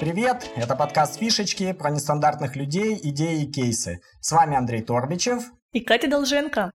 привет! 0.00 0.48
Это 0.54 0.76
подкаст 0.76 1.18
«Фишечки» 1.18 1.72
про 1.72 1.90
нестандартных 1.90 2.54
людей, 2.54 2.98
идеи 3.02 3.42
и 3.42 3.50
кейсы. 3.50 4.00
С 4.20 4.30
вами 4.30 4.56
Андрей 4.56 4.82
Торбичев 4.82 5.42
и 5.72 5.80
Катя 5.80 6.08
Долженко. 6.08 6.70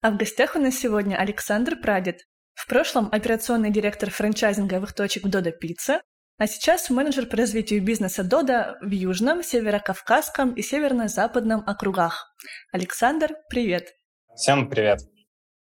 А 0.00 0.10
в 0.10 0.16
гостях 0.16 0.56
у 0.56 0.58
нас 0.58 0.74
сегодня 0.74 1.16
Александр 1.16 1.76
Прадед. 1.76 2.22
В 2.54 2.66
прошлом 2.66 3.08
операционный 3.12 3.70
директор 3.70 4.10
франчайзинговых 4.10 4.94
точек 4.94 5.24
Дода 5.24 5.50
Пицца, 5.50 6.00
а 6.38 6.46
сейчас 6.46 6.88
менеджер 6.88 7.26
по 7.26 7.36
развитию 7.36 7.82
бизнеса 7.82 8.24
Дода 8.24 8.78
в 8.80 8.90
Южном, 8.90 9.42
Северо-Кавказском 9.42 10.54
и 10.54 10.62
Северно-Западном 10.62 11.62
округах. 11.66 12.34
Александр, 12.72 13.34
привет! 13.50 13.88
Всем 14.34 14.68
привет! 14.70 15.00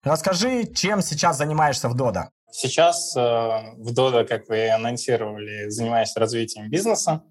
Расскажи, 0.03 0.65
чем 0.73 1.01
сейчас 1.01 1.37
занимаешься 1.37 1.89
в 1.89 1.95
Дода? 1.95 2.29
Сейчас 2.55 3.17
э, 3.17 3.19
в 3.19 3.93
Дода, 3.95 4.25
как 4.25 4.47
вы 4.47 4.69
анонсировали, 4.69 5.69
занимаюсь 5.69 6.15
развитием 6.15 6.69
бизнеса, 6.69 7.23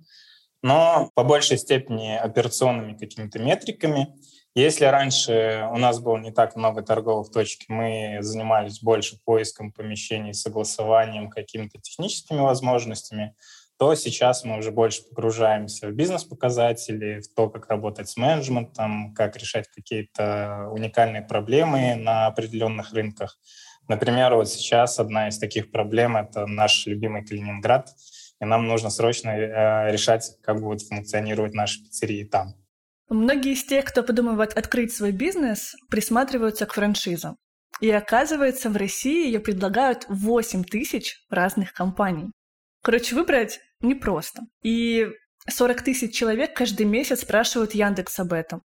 но 0.63 1.11
по 1.15 1.23
большей 1.23 1.59
степени 1.59 2.17
операционными 2.17 2.99
какими-то 2.99 3.39
метриками. 3.39 4.09
Если 4.57 4.85
раньше 4.85 5.69
у 5.71 5.77
нас 5.77 6.01
было 6.01 6.19
не 6.19 6.33
так 6.33 6.57
много 6.57 6.83
торговых 6.83 7.31
точек, 7.31 7.69
мы 7.69 8.19
занимались 8.21 8.83
больше 8.83 9.17
поиском 9.25 9.71
помещений, 9.71 10.35
согласованием, 10.35 11.31
какими-то 11.31 11.81
техническими 11.81 12.41
возможностями, 12.41 13.37
то 13.79 13.95
сейчас 13.95 14.43
мы 14.43 14.59
уже 14.59 14.73
больше 14.73 15.03
погружаемся 15.05 15.87
в 15.87 15.93
бизнес-показатели, 15.93 17.21
в 17.21 17.33
то, 17.33 17.49
как 17.49 17.69
работать 17.69 18.09
с 18.09 18.17
менеджментом, 18.17 19.15
как 19.15 19.37
решать 19.37 19.69
какие-то 19.69 20.69
уникальные 20.73 21.23
проблемы 21.23 21.95
на 21.95 22.27
определенных 22.27 22.93
рынках. 22.93 23.39
Например, 23.93 24.35
вот 24.35 24.49
сейчас 24.49 24.99
одна 24.99 25.29
из 25.29 25.39
таких 25.39 25.71
проблем— 25.71 26.17
это 26.17 26.47
наш 26.47 26.87
любимый 26.87 27.27
Калининград, 27.27 27.91
и 28.41 28.45
нам 28.47 28.67
нужно 28.67 28.89
срочно 28.89 29.29
э, 29.29 29.93
решать, 29.93 30.39
как 30.43 30.61
будут 30.63 30.81
функционировать 30.81 31.53
наши 31.53 31.83
пиццерии 31.83 32.25
там. 32.25 32.55
Многие 33.11 33.53
из 33.53 33.65
тех, 33.65 33.85
кто 33.85 34.03
подумывает 34.03 34.57
открыть 34.57 34.95
свой 34.95 35.13
бизнес, 35.13 35.77
присматриваются 35.91 36.65
к 36.65 36.73
франшизам. 36.73 37.37
И 37.81 37.91
оказывается, 37.91 38.71
в 38.71 38.77
России 38.79 39.27
ее 39.27 39.41
предлагают 39.41 40.07
8 40.09 40.65
тысяч 40.65 41.27
разных 41.29 41.75
компаний. 41.75 42.33
Короче, 42.83 43.15
выбрать 43.15 43.61
непросто. 43.81 44.41
И 44.63 45.07
40 45.47 45.83
тысяч 45.83 46.15
человек 46.15 46.57
каждый 46.57 46.87
месяц 46.87 47.21
спрашивают 47.21 47.75
Яндекс 47.75 48.19
об 48.21 48.33
этом. 48.33 48.63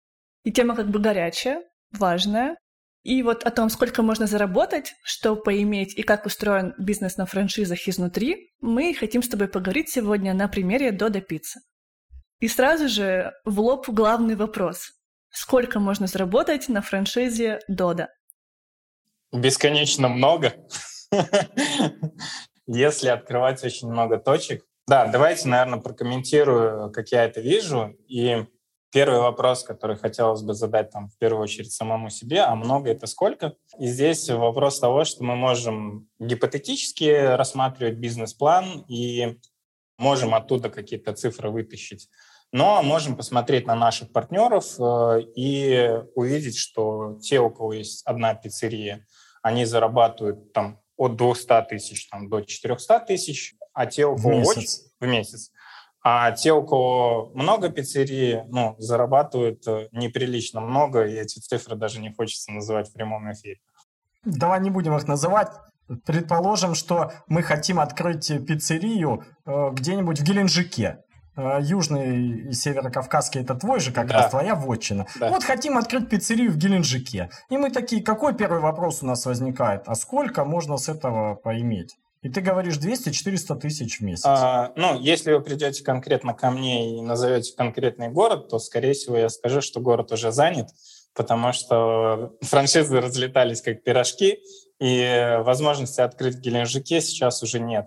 И 0.43 0.51
тема 0.51 0.75
как 0.75 0.91
бы 0.91 0.99
горячая, 0.99 1.63
важная, 1.93 2.57
и 3.03 3.23
вот 3.23 3.43
о 3.45 3.51
том, 3.51 3.69
сколько 3.69 4.03
можно 4.03 4.27
заработать, 4.27 4.95
что 5.03 5.35
поиметь 5.35 5.99
и 5.99 6.03
как 6.03 6.25
устроен 6.25 6.75
бизнес 6.79 7.17
на 7.17 7.27
франшизах 7.27 7.89
изнутри, 7.89 8.53
мы 8.61 8.95
хотим 8.95 9.23
с 9.23 9.29
тобой 9.29 9.49
поговорить 9.49 9.89
сегодня 9.89 10.35
на 10.35 10.47
примере 10.47 10.93
Дода 10.93 11.21
Пицца. 11.21 11.61
И 12.39 12.47
сразу 12.47 12.89
же 12.89 13.33
в 13.45 13.61
лоб 13.61 13.89
главный 13.89 14.37
вопрос. 14.37 14.93
Сколько 15.31 15.81
можно 15.81 16.07
заработать 16.07 16.69
на 16.69 16.81
франшизе 16.81 17.61
Дода? 17.67 18.09
Бесконечно 19.33 20.09
много. 20.09 20.55
Если 22.67 23.09
открывать 23.09 23.65
очень 23.65 23.89
много 23.91 24.19
точек. 24.19 24.65
Да, 24.87 25.07
давайте, 25.07 25.49
наверное, 25.49 25.81
прокомментирую, 25.81 26.93
как 26.93 27.09
я 27.09 27.25
это 27.25 27.41
вижу. 27.41 27.97
И 28.07 28.47
Первый 28.93 29.21
вопрос, 29.21 29.65
который 29.65 29.97
хотелось 29.97 30.43
бы 30.43 30.53
задать 30.53 30.91
там 30.91 31.09
в 31.09 31.17
первую 31.17 31.45
очередь 31.45 31.73
самому 31.73 32.11
себе, 32.11 32.43
а 32.43 32.55
много 32.55 32.91
это 32.91 33.07
сколько? 33.07 33.55
И 33.79 33.87
здесь 33.87 34.29
вопрос 34.29 34.81
того, 34.81 35.05
что 35.05 35.25
мы 35.25 35.35
можем 35.35 36.11
гипотетически 36.19 37.35
рассматривать 37.35 37.95
бизнес-план 37.95 38.85
и 38.89 39.39
можем 39.97 40.35
оттуда 40.35 40.69
какие-то 40.69 41.15
цифры 41.15 41.49
вытащить. 41.49 42.11
Но 42.53 42.83
можем 42.83 43.17
посмотреть 43.17 43.67
на 43.67 43.75
наших 43.75 44.13
партнеров 44.13 44.79
э, 44.79 45.23
и 45.37 46.03
увидеть, 46.15 46.59
что 46.59 47.19
те, 47.23 47.41
у 47.41 47.49
кого 47.49 47.73
есть 47.73 48.03
одна 48.05 48.35
пиццерия, 48.35 49.07
они 49.43 49.65
зарабатывают 49.65 50.53
там 50.53 50.83
от 50.99 51.17
200 51.17 51.67
тысяч 51.71 52.11
там, 52.11 52.29
до 52.29 52.43
400 52.43 53.01
тысяч, 53.01 53.55
а 53.73 53.87
те, 53.87 54.05
у 54.05 54.17
кого 54.17 54.29
в 54.29 54.39
месяц. 54.41 54.57
Очень, 54.57 54.91
в 55.01 55.07
месяц 55.07 55.51
а 56.05 56.33
те, 56.33 56.53
у 56.53 56.65
кого 56.65 57.31
много 57.35 57.69
пиццерий, 57.69 58.43
ну, 58.49 58.75
зарабатывают 58.79 59.67
э, 59.69 59.89
неприлично 59.93 60.61
много, 60.61 61.07
и 61.07 61.15
эти 61.15 61.39
цифры 61.39 61.77
даже 61.77 62.01
не 62.01 62.13
хочется 62.13 62.51
называть 62.51 62.89
в 62.89 62.93
прямом 62.93 63.31
эфире. 63.33 63.61
Давай 64.25 64.61
не 64.61 64.71
будем 64.71 64.97
их 64.97 65.07
называть. 65.07 65.53
Предположим, 66.05 66.75
что 66.75 67.13
мы 67.29 67.43
хотим 67.43 67.79
открыть 67.79 68.29
пиццерию 68.47 69.25
э, 69.47 69.71
где-нибудь 69.73 70.21
в 70.21 70.25
Геленджике. 70.25 70.99
Э, 71.37 71.59
Южный 71.61 72.49
и 72.49 72.53
Северо-Кавказский 72.53 73.43
это 73.43 73.55
твой 73.55 73.79
же, 73.79 73.93
как 73.93 74.09
да. 74.09 74.15
раз 74.15 74.31
твоя 74.31 74.55
вотчина. 74.55 75.07
Да. 75.21 75.31
Вот 75.31 75.45
хотим 75.45 75.79
открыть 75.79 76.09
пиццерию 76.11 76.51
в 76.51 76.57
Геленджике. 76.57 77.31
И 77.49 77.57
мы 77.57 77.71
такие, 77.71 78.03
какой 78.03 78.35
первый 78.35 78.61
вопрос 78.61 79.03
у 79.03 79.07
нас 79.07 79.25
возникает? 79.25 79.83
А 79.87 79.95
сколько 79.95 80.45
можно 80.45 80.77
с 80.77 80.89
этого 80.89 81.37
поиметь? 81.37 81.97
И 82.23 82.29
ты 82.29 82.41
говоришь 82.41 82.79
200-400 82.79 83.59
тысяч 83.59 83.99
в 83.99 84.03
месяц. 84.03 84.25
А, 84.25 84.73
ну, 84.77 84.99
если 84.99 85.33
вы 85.33 85.41
придете 85.41 85.83
конкретно 85.83 86.35
ко 86.35 86.51
мне 86.51 86.99
и 86.99 87.03
назовете 87.03 87.55
конкретный 87.57 88.11
город, 88.11 88.49
то, 88.49 88.61
скорее 88.61 88.93
всего, 88.93 89.17
я 89.17 89.29
скажу, 89.29 89.61
что 89.61 89.81
город 89.81 90.13
уже 90.13 90.31
занят, 90.31 90.69
потому 91.15 91.53
что 91.53 92.33
франшизы 92.43 93.01
разлетались 93.01 93.61
как 93.61 93.83
пирожки, 93.83 94.39
и 94.79 95.39
возможности 95.41 96.01
открыть 96.01 96.37
в 96.37 96.41
Геленджике 96.41 97.01
сейчас 97.01 97.43
уже 97.43 97.59
нет. 97.59 97.87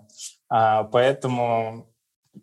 А, 0.50 0.84
поэтому 0.84 1.90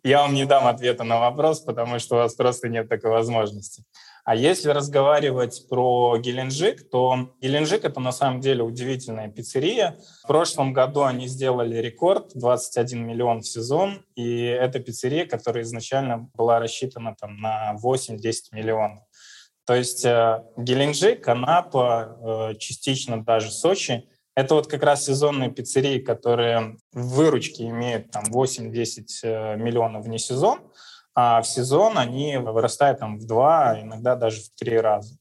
я 0.02 0.22
вам 0.22 0.34
не 0.34 0.46
дам 0.46 0.66
ответа 0.66 1.04
на 1.04 1.20
вопрос, 1.20 1.60
потому 1.60 2.00
что 2.00 2.16
у 2.16 2.18
вас 2.18 2.34
просто 2.34 2.68
нет 2.68 2.88
такой 2.88 3.10
возможности. 3.10 3.84
А 4.24 4.34
если 4.34 4.70
разговаривать 4.70 5.66
про 5.68 6.16
Геленджик, 6.16 6.88
то 6.88 7.28
Геленджик— 7.42 7.84
это 7.84 8.00
на 8.00 8.10
самом 8.10 8.40
деле 8.40 8.62
удивительная 8.62 9.28
пиццерия. 9.28 9.98
В 10.22 10.26
прошлом 10.28 10.72
году 10.72 11.02
они 11.02 11.28
сделали 11.28 11.76
рекорд— 11.76 12.30
21 12.34 13.06
миллион 13.06 13.42
в 13.42 13.46
сезон, 13.46 14.02
и 14.14 14.40
это 14.40 14.80
пиццерия, 14.80 15.26
которая 15.26 15.64
изначально 15.64 16.30
была 16.34 16.58
рассчитана 16.58 17.14
там, 17.20 17.36
на 17.36 17.76
8-10 17.82 18.16
миллионов. 18.52 19.04
То 19.66 19.74
есть 19.74 20.06
э, 20.06 20.42
Геленджик, 20.56 21.28
Анапа, 21.28 22.50
э, 22.52 22.54
частично 22.58 23.22
даже 23.22 23.50
Сочи— 23.50 24.08
это 24.34 24.54
вот 24.54 24.66
как 24.68 24.82
раз 24.82 25.04
сезонные 25.04 25.50
пиццерии, 25.50 25.98
которые 25.98 26.76
в 26.92 27.16
выручке 27.16 27.68
имеют 27.68 28.10
там 28.10 28.24
8-10 28.24 29.04
э, 29.22 29.56
миллионов 29.56 30.04
вне 30.06 30.18
сезон, 30.18 30.60
а 31.14 31.42
в 31.42 31.46
сезон 31.46 31.98
они 31.98 32.36
вырастают 32.36 33.00
там 33.00 33.18
в 33.18 33.26
два, 33.26 33.80
иногда 33.80 34.16
даже 34.16 34.42
в 34.42 34.50
три 34.50 34.78
раза. 34.78 35.16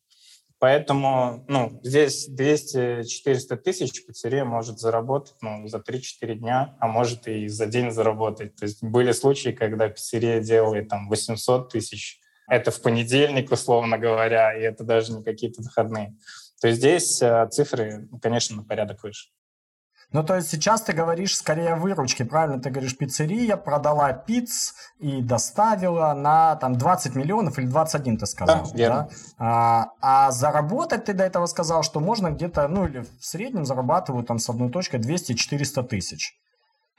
Поэтому 0.64 1.44
ну, 1.50 1.82
здесь 1.84 2.30
200-400 2.30 3.58
тысяч 3.58 4.06
пиццерия 4.06 4.46
может 4.46 4.80
заработать 4.80 5.36
ну, 5.42 5.68
за 5.68 5.80
3-4 5.80 6.36
дня, 6.36 6.78
а 6.80 6.88
может 6.88 7.28
и 7.28 7.50
за 7.50 7.66
день 7.66 7.92
заработать. 7.92 8.56
То 8.56 8.64
есть 8.64 8.82
были 8.82 9.12
случаи, 9.12 9.50
когда 9.50 9.90
пиццерия 9.90 10.40
делает 10.40 10.88
там 10.88 11.10
800 11.10 11.70
тысяч. 11.70 12.22
Это 12.48 12.72
в 12.72 12.82
понедельник, 12.82 13.52
условно 13.52 13.98
говоря, 13.98 14.58
и 14.58 14.62
это 14.62 14.86
даже 14.86 15.12
не 15.12 15.22
какие-то 15.22 15.62
выходные. 15.62 16.16
То 16.62 16.70
есть 16.70 16.80
здесь 16.80 17.22
э, 17.22 17.46
цифры, 17.52 18.08
конечно, 18.22 18.56
на 18.56 18.64
порядок 18.64 19.04
выше. 19.04 19.32
Ну, 20.14 20.24
то 20.24 20.36
есть 20.36 20.50
сейчас 20.50 20.84
ты 20.84 20.94
говоришь 20.94 21.36
скорее 21.36 21.76
выручки, 21.76 22.22
правильно? 22.22 22.62
Ты 22.62 22.70
говоришь, 22.70 22.96
пиццерия 22.96 23.58
продала 23.58 24.14
пиц 24.14 24.76
и 25.00 25.24
доставила 25.24 26.14
на 26.14 26.56
там 26.58 26.78
20 26.78 27.16
миллионов 27.16 27.58
или 27.58 27.66
21, 27.66 28.18
ты 28.20 28.28
сказал. 28.28 28.64
Да, 28.64 28.78
верно. 28.78 29.10
Да? 29.10 29.16
А, 29.40 29.86
а 30.02 30.32
заработать 30.32 31.06
ты 31.06 31.14
до 31.14 31.24
этого 31.24 31.48
сказал, 31.48 31.82
что 31.82 32.00
можно 32.00 32.30
где-то, 32.30 32.68
ну 32.68 32.86
или 32.86 33.00
в 33.00 33.26
среднем 33.26 33.66
зарабатывают 33.66 34.28
там 34.28 34.38
с 34.38 34.48
одной 34.48 34.70
точкой 34.70 35.00
200-400 35.00 35.84
тысяч. 35.88 36.34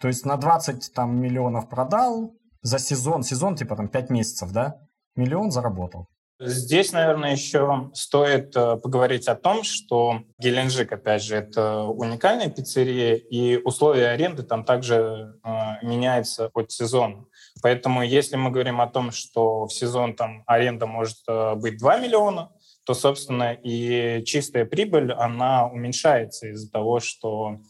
То 0.01 0.09
есть 0.09 0.27
на 0.27 0.37
20 0.37 0.93
там 0.93 1.17
миллионов 1.17 1.69
продал 1.69 2.33
за 2.63 2.81
сезон, 2.81 3.23
сезон 3.23 3.55
типа 3.55 3.77
там 3.77 3.87
5 3.89 4.11
месяцев, 4.11 4.51
да? 4.51 4.75
Миллион 5.15 5.53
заработал. 5.53 6.09
Здесь, 6.41 6.93
наверное, 6.93 7.33
еще 7.33 7.91
стоит 7.95 8.57
э, 8.57 8.77
поговорить 8.77 9.29
о 9.29 9.37
том, 9.37 9.63
что 9.63 10.23
Геленджик, 10.39 10.91
опять 10.91 11.23
же, 11.23 11.37
это 11.37 11.83
уникальная 11.85 12.51
пиццерия, 12.51 13.15
и 13.15 13.57
условия 13.59 14.09
аренды 14.09 14.43
там 14.43 14.65
также 14.65 15.39
э, 15.45 15.49
меняются 15.83 16.51
от 16.53 16.73
сезона. 16.73 17.27
Поэтому 17.63 18.03
если 18.03 18.35
мы 18.35 18.51
говорим 18.51 18.81
о 18.81 18.89
том, 18.89 19.13
что 19.13 19.67
в 19.67 19.73
сезон 19.73 20.17
там 20.17 20.43
аренда 20.47 20.87
может 20.87 21.19
э, 21.29 21.55
быть 21.55 21.79
2 21.79 21.99
миллиона, 21.99 22.51
то, 22.85 22.95
собственно, 22.95 23.53
и 23.53 24.23
чистая 24.25 24.65
прибыль, 24.65 25.13
она 25.13 25.69
уменьшается 25.69 26.49
из-за 26.49 26.71
того, 26.71 26.99
что 26.99 27.61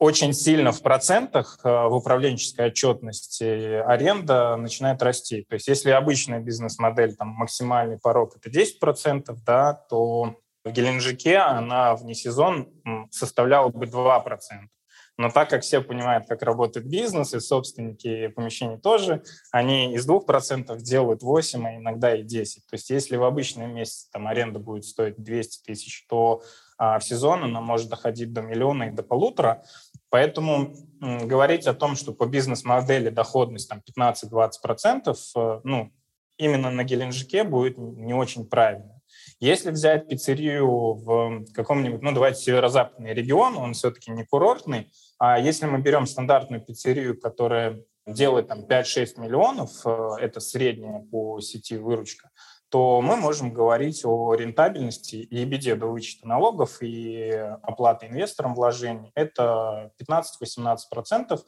очень 0.00 0.32
сильно 0.32 0.72
в 0.72 0.82
процентах 0.82 1.60
э, 1.62 1.68
в 1.68 1.94
управленческой 1.94 2.68
отчетности 2.68 3.44
аренда 3.82 4.56
начинает 4.56 5.02
расти. 5.02 5.44
То 5.48 5.54
есть 5.54 5.68
если 5.68 5.90
обычная 5.90 6.40
бизнес-модель, 6.40 7.14
там 7.14 7.28
максимальный 7.28 7.98
порог 7.98 8.34
это 8.36 8.48
10%, 8.48 9.36
да, 9.44 9.74
то 9.74 10.36
в 10.64 10.72
Геленджике 10.72 11.36
она 11.36 11.94
вне 11.94 12.14
сезон 12.14 12.70
составляла 13.10 13.68
бы 13.68 13.84
2%. 13.84 14.24
Но 15.20 15.30
так 15.30 15.50
как 15.50 15.60
все 15.60 15.82
понимают, 15.82 16.26
как 16.26 16.42
работает 16.42 16.86
бизнес, 16.86 17.34
и 17.34 17.40
собственники 17.40 18.28
помещений 18.28 18.78
тоже, 18.78 19.22
они 19.52 19.94
из 19.94 20.08
2% 20.08 20.78
делают 20.78 21.22
8, 21.22 21.66
а 21.66 21.76
иногда 21.76 22.16
и 22.16 22.22
10. 22.22 22.64
То 22.66 22.74
есть 22.74 22.88
если 22.88 23.16
в 23.16 23.24
обычный 23.24 23.66
месяц 23.66 24.08
там 24.10 24.26
аренда 24.26 24.60
будет 24.60 24.86
стоить 24.86 25.22
200 25.22 25.66
тысяч, 25.66 26.06
то 26.08 26.42
а, 26.78 26.98
в 26.98 27.04
сезон 27.04 27.44
она 27.44 27.60
может 27.60 27.90
доходить 27.90 28.32
до 28.32 28.40
миллиона 28.40 28.84
и 28.84 28.90
до 28.90 29.02
полутора. 29.02 29.62
Поэтому 30.10 30.74
говорить 31.00 31.66
о 31.66 31.74
том, 31.74 31.96
что 31.96 32.12
по 32.12 32.26
бизнес-модели 32.26 33.08
доходность 33.08 33.68
там 33.68 33.82
15-20%, 33.98 35.16
э, 35.36 35.60
ну, 35.64 35.92
именно 36.36 36.70
на 36.70 36.84
Геленджике 36.84 37.44
будет 37.44 37.78
не 37.78 38.12
очень 38.12 38.46
правильно. 38.46 39.00
Если 39.40 39.70
взять 39.70 40.08
пиццерию 40.08 40.94
в 40.94 41.44
каком-нибудь, 41.54 42.02
ну, 42.02 42.12
давайте 42.12 42.40
северо-западный 42.40 43.14
регион, 43.14 43.56
он 43.56 43.72
все-таки 43.72 44.10
не 44.10 44.24
курортный, 44.24 44.92
а 45.18 45.38
если 45.38 45.66
мы 45.66 45.80
берем 45.80 46.06
стандартную 46.06 46.62
пиццерию, 46.62 47.18
которая 47.18 47.82
делает 48.06 48.48
там 48.48 48.64
5-6 48.66 49.20
миллионов, 49.20 49.70
э, 49.84 50.10
это 50.20 50.40
средняя 50.40 51.00
по 51.10 51.40
сети 51.40 51.76
выручка, 51.76 52.30
то 52.70 53.00
мы 53.00 53.16
можем 53.16 53.52
говорить 53.52 54.04
о 54.04 54.32
рентабельности 54.34 55.16
и 55.16 55.44
беде 55.44 55.74
до 55.74 55.86
вычета 55.86 56.28
налогов 56.28 56.80
и 56.80 57.30
оплаты 57.62 58.06
инвесторам 58.06 58.54
вложений. 58.54 59.10
Это 59.14 59.92
15-18%. 60.00 61.40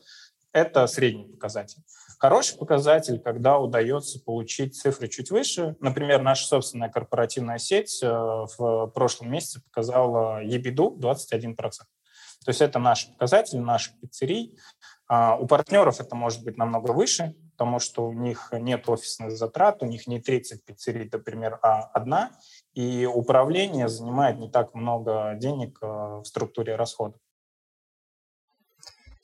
Это 0.53 0.87
средний 0.87 1.25
показатель. 1.25 1.81
Хороший 2.19 2.59
показатель, 2.59 3.19
когда 3.21 3.59
удается 3.59 4.21
получить 4.21 4.77
цифры 4.77 5.09
чуть 5.09 5.31
выше. 5.31 5.77
Например, 5.81 6.21
наша 6.21 6.47
собственная 6.47 6.91
корпоративная 6.91 7.59
сеть 7.59 8.03
э, 8.03 8.09
в 8.09 8.89
прошлом 8.89 9.31
месяце 9.31 9.63
показала 9.63 10.45
EBITDA 10.45 10.99
21%. 10.99 11.57
То 11.57 12.49
есть 12.49 12.61
это 12.61 12.79
наш 12.79 13.09
показатель 13.13 13.61
наших 13.61 13.99
пиццерий. 14.01 14.59
А 15.09 15.37
у 15.37 15.47
партнеров 15.47 16.01
это 16.01 16.15
может 16.15 16.45
быть 16.45 16.57
намного 16.59 16.91
выше, 16.91 17.35
потому 17.53 17.79
что 17.79 18.07
у 18.07 18.13
них 18.13 18.49
нет 18.53 18.89
офисных 18.89 19.31
затрат, 19.31 19.83
у 19.83 19.87
них 19.87 20.07
не 20.07 20.21
30 20.21 20.65
пиццерий, 20.65 21.09
например, 21.13 21.59
а 21.63 21.81
одна, 21.81 22.33
и 22.75 23.07
управление 23.07 23.89
занимает 23.89 24.39
не 24.39 24.51
так 24.51 24.75
много 24.75 25.35
денег 25.37 25.79
э, 25.83 25.87
в 25.87 26.25
структуре 26.25 26.77
расходов. 26.77 27.21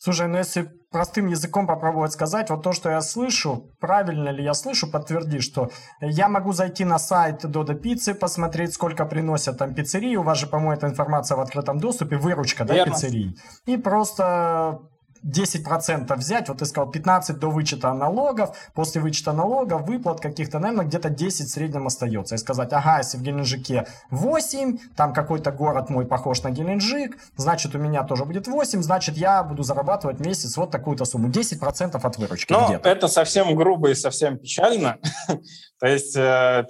Слушай, 0.01 0.29
ну 0.29 0.39
если 0.39 0.71
простым 0.93 1.27
языком 1.27 1.67
попробовать 1.67 2.13
сказать, 2.13 2.51
вот 2.51 2.63
то, 2.63 2.73
что 2.73 2.89
я 2.89 3.01
слышу, 3.01 3.73
правильно 3.81 4.29
ли 4.29 4.45
я 4.45 4.55
слышу, 4.55 4.89
подтверди, 4.89 5.41
что 5.41 5.71
я 6.01 6.29
могу 6.29 6.53
зайти 6.53 6.85
на 6.85 7.01
сайт 7.01 7.45
Додо 7.45 7.75
Пиццы, 7.75 8.15
посмотреть, 8.15 8.75
сколько 8.75 9.05
приносят 9.07 9.59
там 9.59 9.75
пиццерии, 9.75 10.15
у 10.15 10.23
вас 10.23 10.39
же, 10.39 10.47
по-моему, 10.47 10.73
эта 10.73 10.87
информация 10.87 11.37
в 11.37 11.41
открытом 11.41 11.81
доступе, 11.81 12.17
выручка, 12.17 12.65
да, 12.65 12.75
Верно. 12.75 12.95
пиццерий, 12.95 13.37
и 13.67 13.77
просто 13.77 14.83
10% 15.25 16.15
взять, 16.17 16.49
вот 16.49 16.59
ты 16.59 16.67
сказал 16.67 16.91
15 16.91 17.39
до 17.39 17.51
вычета 17.51 17.93
налогов, 17.93 18.57
после 18.75 19.01
вычета 19.01 19.33
налогов, 19.33 19.83
выплат 19.83 20.21
каких-то, 20.21 20.59
наверное, 20.59 20.87
где-то 20.87 21.11
10 21.11 21.47
в 21.47 21.51
среднем 21.51 21.87
остается. 21.87 22.35
И 22.35 22.39
сказать, 22.39 22.73
ага, 22.73 22.99
если 22.99 23.19
в 23.19 23.23
Геленджике 23.23 23.87
8, 24.11 24.79
там 24.97 25.13
какой-то 25.13 25.51
город 25.53 25.91
мой 25.91 26.07
похож 26.07 26.43
на 26.43 26.51
Геленджик, 26.51 27.17
значит, 27.37 27.75
у 27.75 27.79
меня 27.79 28.05
тоже 28.05 28.25
будет 28.25 28.47
8, 28.47 28.83
значит, 28.83 29.17
я 29.17 29.43
буду 29.43 29.63
зарабатывать 29.63 30.19
в 30.19 30.27
месяц 30.27 30.57
вот 30.57 30.71
такую-то 30.71 31.05
сумму. 31.05 31.29
10% 31.29 32.01
от 32.03 32.17
выручки 32.17 32.53
Но 32.53 32.81
это 32.83 33.09
совсем 33.09 33.55
грубо 33.55 33.91
и 33.91 33.95
совсем 33.95 34.39
печально. 34.39 34.99
То 35.81 35.87
есть 35.87 36.17
15% 36.17 36.67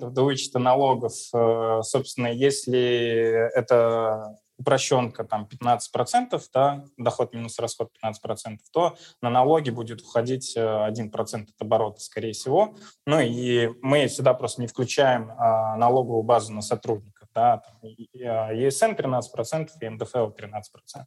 э, 0.00 0.10
до 0.10 0.24
вычета 0.24 0.58
налогов, 0.58 1.12
э, 1.34 1.80
собственно, 1.82 2.28
если 2.28 3.50
это 3.54 4.36
упрощенка 4.58 5.24
там 5.24 5.48
15%, 5.50 6.42
да, 6.52 6.84
доход 6.96 7.32
минус 7.32 7.58
расход 7.58 7.90
15%, 8.04 8.58
то 8.72 8.96
на 9.22 9.30
налоги 9.30 9.70
будет 9.70 10.02
уходить 10.02 10.56
1% 10.56 11.10
э, 11.10 11.42
от 11.42 11.62
оборота, 11.62 12.00
скорее 12.00 12.32
всего. 12.32 12.74
Ну 13.06 13.20
и 13.20 13.70
мы 13.80 14.08
сюда 14.08 14.34
просто 14.34 14.60
не 14.60 14.66
включаем 14.66 15.30
а, 15.38 15.76
налоговую 15.76 16.22
базу 16.22 16.52
на 16.52 16.62
сотрудников. 16.62 17.28
Да, 17.34 17.58
там, 17.58 17.78
ЕСН 17.82 18.92
13% 18.92 19.68
и 19.80 19.88
НДФЛ 19.88 20.30
13%. 20.30 21.04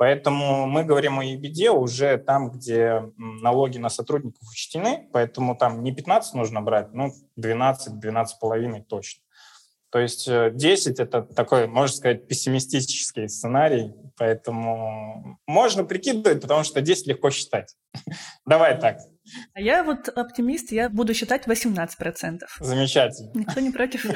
Поэтому 0.00 0.66
мы 0.66 0.82
говорим 0.82 1.18
о 1.18 1.24
EBD 1.24 1.68
уже 1.68 2.16
там, 2.16 2.50
где 2.50 3.12
налоги 3.18 3.76
на 3.76 3.90
сотрудников 3.90 4.48
учтены, 4.50 5.06
поэтому 5.12 5.54
там 5.54 5.82
не 5.82 5.92
15 5.94 6.34
нужно 6.34 6.62
брать, 6.62 6.94
ну 6.94 7.12
12-12,5 7.38 8.82
точно. 8.84 9.22
То 9.90 9.98
есть 9.98 10.28
10 10.28 11.00
э,— 11.00 11.02
это 11.02 11.22
такой, 11.22 11.66
можно 11.66 11.94
сказать, 11.94 12.28
пессимистический 12.28 13.28
сценарий, 13.28 13.92
поэтому 14.16 15.38
можно 15.46 15.84
прикидывать, 15.84 16.40
потому 16.40 16.62
что 16.62 16.80
10 16.80 17.08
легко 17.08 17.30
считать. 17.30 17.74
Давай 18.46 18.78
так. 18.78 18.98
А 19.54 19.60
я 19.60 19.82
вот 19.82 20.08
оптимист, 20.08 20.72
я 20.72 20.88
буду 20.88 21.12
считать 21.14 21.46
18%. 21.46 22.38
Замечательно. 22.60 23.30
Никто 23.34 23.60
не 23.60 23.70
против. 23.70 24.06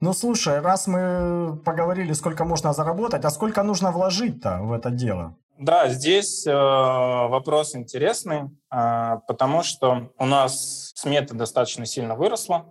Ну, 0.00 0.12
слушай, 0.12 0.60
раз 0.60 0.86
мы 0.86 1.60
поговорили, 1.64 2.12
сколько 2.12 2.44
можно 2.44 2.72
заработать, 2.72 3.24
а 3.24 3.30
сколько 3.30 3.64
нужно 3.64 3.90
вложить-то 3.90 4.60
в 4.62 4.70
это 4.70 4.90
дело? 4.90 5.36
Да, 5.58 5.88
здесь 5.88 6.46
э, 6.46 6.52
вопрос 6.52 7.74
интересный, 7.74 8.42
э, 8.72 9.16
потому 9.26 9.64
что 9.64 10.12
у 10.16 10.24
нас 10.24 10.92
смета 10.94 11.34
достаточно 11.34 11.84
сильно 11.84 12.14
выросла 12.14 12.66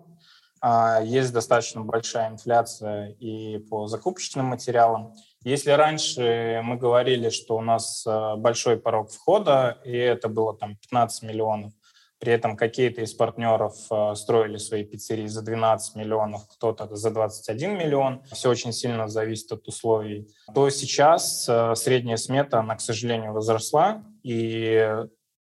есть 1.04 1.34
достаточно 1.34 1.82
большая 1.82 2.30
инфляция 2.30 3.10
и 3.20 3.58
по 3.60 3.88
закупочным 3.88 4.46
материалам. 4.46 5.14
Если 5.48 5.72
раньше 5.72 6.62
мы 6.64 6.76
говорили, 6.76 7.30
что 7.30 7.56
у 7.56 7.62
нас 7.62 8.06
а, 8.06 8.36
большой 8.36 8.78
порог 8.78 9.12
входа, 9.12 9.78
и 9.86 9.96
это 9.96 10.28
было 10.28 10.54
там 10.54 10.76
15 10.76 11.24
миллионов, 11.24 11.72
при 12.20 12.34
этом 12.34 12.58
какие-то 12.58 13.02
из 13.02 13.14
партнеров 13.14 13.74
а, 13.90 14.14
строили 14.16 14.58
свои 14.58 14.84
пиццерии 14.84 15.28
за 15.28 15.42
12 15.44 15.96
миллионов, 15.96 16.48
кто-то 16.50 16.94
за 16.94 17.12
21 17.12 17.78
миллион. 17.78 18.24
Все 18.34 18.50
очень 18.50 18.74
сильно 18.74 19.08
зависит 19.08 19.52
от 19.54 19.66
условий. 19.70 20.28
То 20.54 20.70
сейчас 20.70 21.44
средняя 21.76 22.18
смета, 22.18 22.60
она, 22.60 22.76
к 22.76 22.82
сожалению, 22.82 23.32
возросла 23.32 24.04
и 24.24 25.06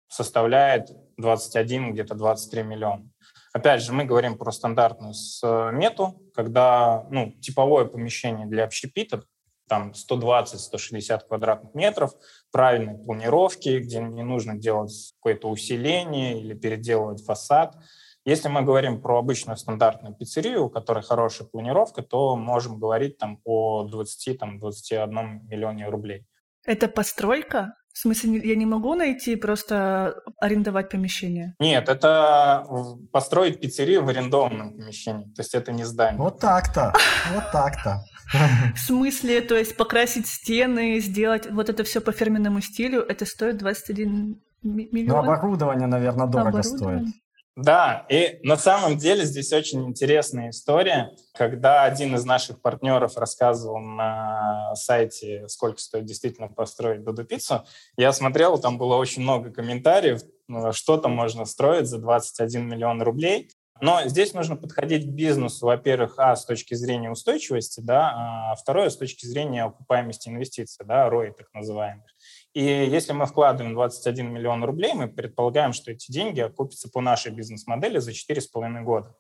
составляет 0.09 0.89
21, 1.19 1.93
где-то 1.93 2.15
23 2.15 2.63
миллиона. 2.63 3.12
Опять 3.53 3.83
же, 3.83 3.93
мы 3.93 4.05
говорим 4.05 4.39
про 4.39 4.51
стандартную 4.51 5.13
смету, 5.15 6.23
когда 6.35 7.07
ну, 7.11 7.33
типовое 7.41 7.85
помещение 7.85 8.47
для 8.47 8.65
общепита, 8.65 9.25
там 9.69 9.93
120-160 9.93 11.21
квадратных 11.29 11.75
метров, 11.75 12.13
правильной 12.51 13.03
планировки, 13.03 13.79
где 13.79 14.01
не 14.01 14.23
нужно 14.23 14.57
делать 14.57 15.15
какое-то 15.17 15.49
усиление 15.49 16.41
или 16.41 16.55
переделывать 16.55 17.25
фасад. 17.25 17.77
Если 18.25 18.49
мы 18.49 18.63
говорим 18.63 19.03
про 19.03 19.19
обычную 19.19 19.57
стандартную 19.57 20.15
пиццерию, 20.15 20.67
у 20.67 20.71
которой 20.71 21.03
хорошая 21.03 21.49
планировка, 21.49 22.03
то 22.03 22.37
можем 22.37 22.79
говорить 22.79 23.19
там 23.19 23.41
о 23.45 23.89
20-21 23.89 25.41
миллионе 25.49 25.89
рублей. 25.89 26.25
Это 26.65 26.89
постройка? 26.89 27.75
В 27.93 27.99
смысле, 27.99 28.41
я 28.43 28.57
не 28.57 28.65
могу 28.65 28.95
найти 28.95 29.37
просто 29.37 30.15
арендовать 30.39 30.89
помещение? 30.89 31.55
Нет, 31.59 31.89
это 31.89 32.65
построить 33.13 33.61
пиццерию 33.61 34.05
в 34.05 34.09
арендованном 34.09 34.77
помещении. 34.77 35.25
То 35.35 35.43
есть 35.43 35.55
это 35.55 35.73
не 35.73 35.85
здание. 35.85 36.19
Вот 36.19 36.39
так-то. 36.39 36.95
Вот 37.35 37.51
так-то. 37.53 38.03
В 38.75 38.79
смысле, 38.79 39.43
то 39.43 39.57
есть 39.57 39.77
покрасить 39.77 40.27
стены, 40.27 41.01
сделать 41.01 41.51
вот 41.51 41.69
это 41.69 41.85
все 41.85 42.01
по 42.01 42.13
фирменному 42.13 42.63
стилю, 42.63 43.03
это 43.03 43.27
стоит 43.27 43.59
21 43.59 44.41
миллион? 44.63 45.09
Ну, 45.09 45.33
оборудование, 45.33 45.87
наверное, 45.87 46.27
дорого 46.27 46.63
стоит. 46.63 47.09
Да, 47.55 48.07
и 48.09 48.39
на 48.43 48.57
самом 48.57 48.97
деле 48.97 49.27
здесь 49.27 49.53
очень 49.53 49.85
интересная 49.85 50.51
история, 50.51 51.15
когда 51.35 51.85
один 51.85 52.15
из 52.15 52.25
наших 52.25 52.63
партнеров 52.63 53.19
рассказывал 53.19 53.79
на 53.79 54.75
сайте, 54.75 55.47
сколько 55.49 55.79
стоит 55.79 56.07
действительно 56.07 56.49
построить 56.49 57.05
Дуду 57.05 57.25
пиццу, 57.25 57.67
я 57.99 58.13
смотрел, 58.13 58.59
там 58.59 58.79
было 58.79 58.97
очень 58.97 59.21
много 59.21 59.51
комментариев, 59.51 60.23
ну, 60.49 60.73
что 60.73 60.97
там 60.97 61.13
можно 61.13 61.45
строить 61.45 61.89
за 61.89 61.99
21 61.99 62.67
миллион 62.67 63.03
рублей. 63.03 63.51
Но 63.83 64.01
здесь 64.07 64.33
нужно 64.33 64.57
подходить 64.57 65.07
к 65.07 65.11
бизнесу, 65.11 65.67
во-первых, 65.67 66.15
а, 66.17 66.37
с 66.37 66.47
точки 66.47 66.75
зрения 66.75 67.11
устойчивости, 67.11 67.81
да, 67.81 68.53
а 68.53 68.55
второе, 68.55 68.89
с 68.89 68.97
точки 68.97 69.27
зрения 69.27 69.65
окупаемости 69.65 70.29
инвестиций, 70.29 70.87
да, 70.87 71.09
ROI 71.09 71.33
так 71.33 71.53
называемых. 71.53 72.12
И 72.55 72.63
если 72.63 73.13
мы 73.13 73.27
вкладываем 73.27 73.75
21 73.75 74.31
миллион 74.31 74.63
рублей, 74.65 74.93
мы 74.93 75.09
предполагаем, 75.09 75.73
что 75.73 75.91
эти 75.91 76.13
деньги 76.13 76.41
окупятся 76.41 76.91
по 76.91 77.01
нашей 77.01 77.33
бизнес-модели 77.33 77.99
за 77.99 78.11
4,5 78.11 78.83
года. 78.83 79.15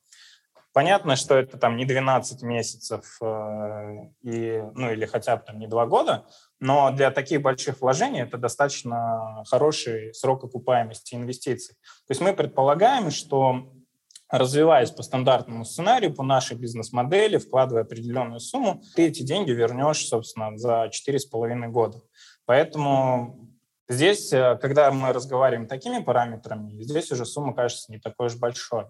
Понятно, 0.74 1.16
что 1.16 1.36
это 1.36 1.58
там 1.58 1.76
не 1.76 1.84
12 1.84 2.42
месяцев 2.42 3.18
э, 3.20 4.06
и, 4.22 4.62
ну, 4.74 4.90
или 4.90 5.04
хотя 5.04 5.36
бы 5.36 5.42
там 5.44 5.58
не 5.58 5.66
2 5.66 5.86
года, 5.86 6.26
но 6.60 6.90
для 6.90 7.10
таких 7.10 7.42
больших 7.42 7.82
вложений 7.82 8.22
это 8.22 8.38
достаточно 8.38 9.44
хороший 9.48 10.14
срок 10.14 10.44
окупаемости 10.44 11.14
инвестиций. 11.14 11.74
То 12.06 12.10
есть 12.10 12.22
мы 12.22 12.32
предполагаем, 12.32 13.10
что 13.10 13.70
развиваясь 14.30 14.90
по 14.90 15.02
стандартному 15.02 15.66
сценарию, 15.66 16.14
по 16.14 16.22
нашей 16.22 16.56
бизнес-модели, 16.56 17.36
вкладывая 17.36 17.82
определенную 17.82 18.40
сумму, 18.40 18.82
ты 18.96 19.08
эти 19.08 19.22
деньги 19.22 19.50
вернешь, 19.50 20.06
собственно, 20.06 20.56
за 20.56 20.86
4,5 20.86 21.68
года. 21.68 22.00
Поэтому 22.46 23.48
здесь, 23.88 24.32
э, 24.32 24.58
когда 24.60 24.90
мы 24.90 25.12
разговариваем 25.12 25.68
такими 25.68 26.02
параметрами, 26.02 26.82
здесь 26.82 27.10
уже 27.12 27.24
сумма 27.24 27.54
кажется 27.54 27.90
не 27.92 27.98
такой 27.98 28.26
уж 28.26 28.36
большой. 28.36 28.86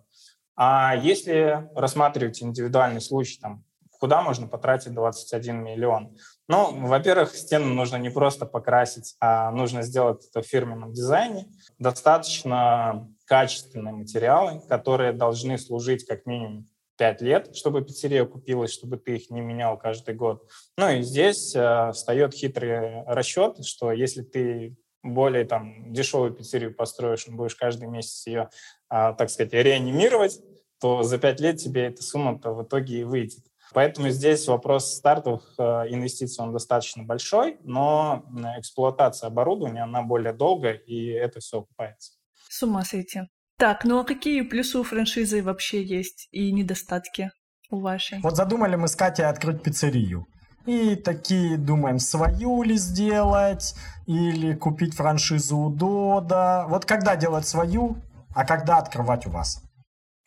А 0.57 0.95
если 0.95 1.69
рассматривать 1.75 2.43
индивидуальный 2.43 3.01
случай, 3.01 3.39
там, 3.41 3.65
куда 3.99 4.23
можно 4.23 4.49
потратить 4.49 4.93
21 4.93 5.63
миллион? 5.63 6.17
Ну, 6.49 6.87
во-первых, 6.87 7.35
стены 7.35 7.67
нужно 7.67 7.97
не 7.97 8.11
просто 8.11 8.47
покрасить, 8.47 9.17
а 9.21 9.51
нужно 9.51 9.83
сделать 9.83 10.27
это 10.29 10.43
в 10.43 10.47
фирменном 10.47 10.93
дизайне. 10.93 11.47
Достаточно 11.79 13.09
качественные 13.27 13.95
материалы, 13.95 14.61
которые 14.69 15.13
должны 15.13 15.57
служить 15.57 16.05
как 16.05 16.27
минимум 16.27 16.69
5 17.03 17.21
лет, 17.21 17.57
чтобы 17.57 17.83
пиццерия 17.83 18.25
купилась, 18.25 18.73
чтобы 18.73 18.97
ты 18.97 19.17
их 19.17 19.29
не 19.29 19.41
менял 19.41 19.77
каждый 19.77 20.15
год. 20.15 20.49
Ну 20.79 20.89
и 20.89 21.03
здесь 21.03 21.53
э, 21.53 21.91
встает 21.93 22.33
хитрый 22.33 23.03
расчет, 23.07 23.65
что 23.67 23.91
если 23.91 24.23
ты 24.23 24.77
более 25.03 25.45
там 25.45 25.93
дешевую 25.93 26.33
пиццерию 26.33 26.73
построишь, 26.73 27.27
будешь 27.27 27.57
каждый 27.57 27.89
месяц 27.89 28.25
ее, 28.29 28.51
э, 28.89 29.15
так 29.19 29.31
сказать, 29.31 29.53
реанимировать, 29.53 30.39
то 30.81 31.03
за 31.03 31.19
5 31.19 31.41
лет 31.41 31.57
тебе 31.57 31.87
эта 31.87 32.05
сумма-то 32.05 32.53
в 32.53 32.63
итоге 32.63 33.01
и 33.01 33.05
выйдет. 33.05 33.43
Поэтому 33.75 34.11
здесь 34.11 34.47
вопрос 34.47 34.95
стартовых 34.95 35.55
э, 35.59 35.63
инвестиций, 35.89 36.45
он 36.45 36.53
достаточно 36.53 37.03
большой, 37.03 37.59
но 37.65 38.25
эксплуатация 38.59 39.27
оборудования, 39.27 39.83
она 39.83 40.03
более 40.03 40.35
долгая, 40.35 40.75
и 40.75 41.07
это 41.07 41.41
все 41.41 41.63
окупается. 41.63 42.13
С 42.49 42.63
ума 42.63 42.85
сойти. 42.85 43.23
Так, 43.63 43.85
ну 43.85 44.01
а 44.01 44.05
какие 44.05 44.43
плюсы 44.43 44.77
у 44.77 44.83
франшизы 44.83 45.41
вообще 45.41 45.85
есть 45.85 46.27
и 46.33 46.51
недостатки 46.51 47.31
у 47.71 47.79
вашей? 47.79 48.19
Вот 48.19 48.35
задумали 48.35 48.75
мы 48.75 48.89
с 48.89 48.97
Катей 48.97 49.25
открыть 49.25 49.63
пиццерию. 49.63 50.27
И 50.67 50.97
такие 50.97 51.57
думаем, 51.57 52.01
свою 52.01 52.65
ли 52.65 52.77
сделать, 52.77 53.77
или 54.09 54.55
купить 54.55 54.97
франшизу 54.97 55.57
у 55.59 55.71
Дода. 55.71 56.65
Вот 56.67 56.87
когда 56.87 57.15
делать 57.15 57.47
свою, 57.47 57.99
а 58.35 58.45
когда 58.45 58.79
открывать 58.79 59.29
у 59.29 59.31
вас? 59.31 59.63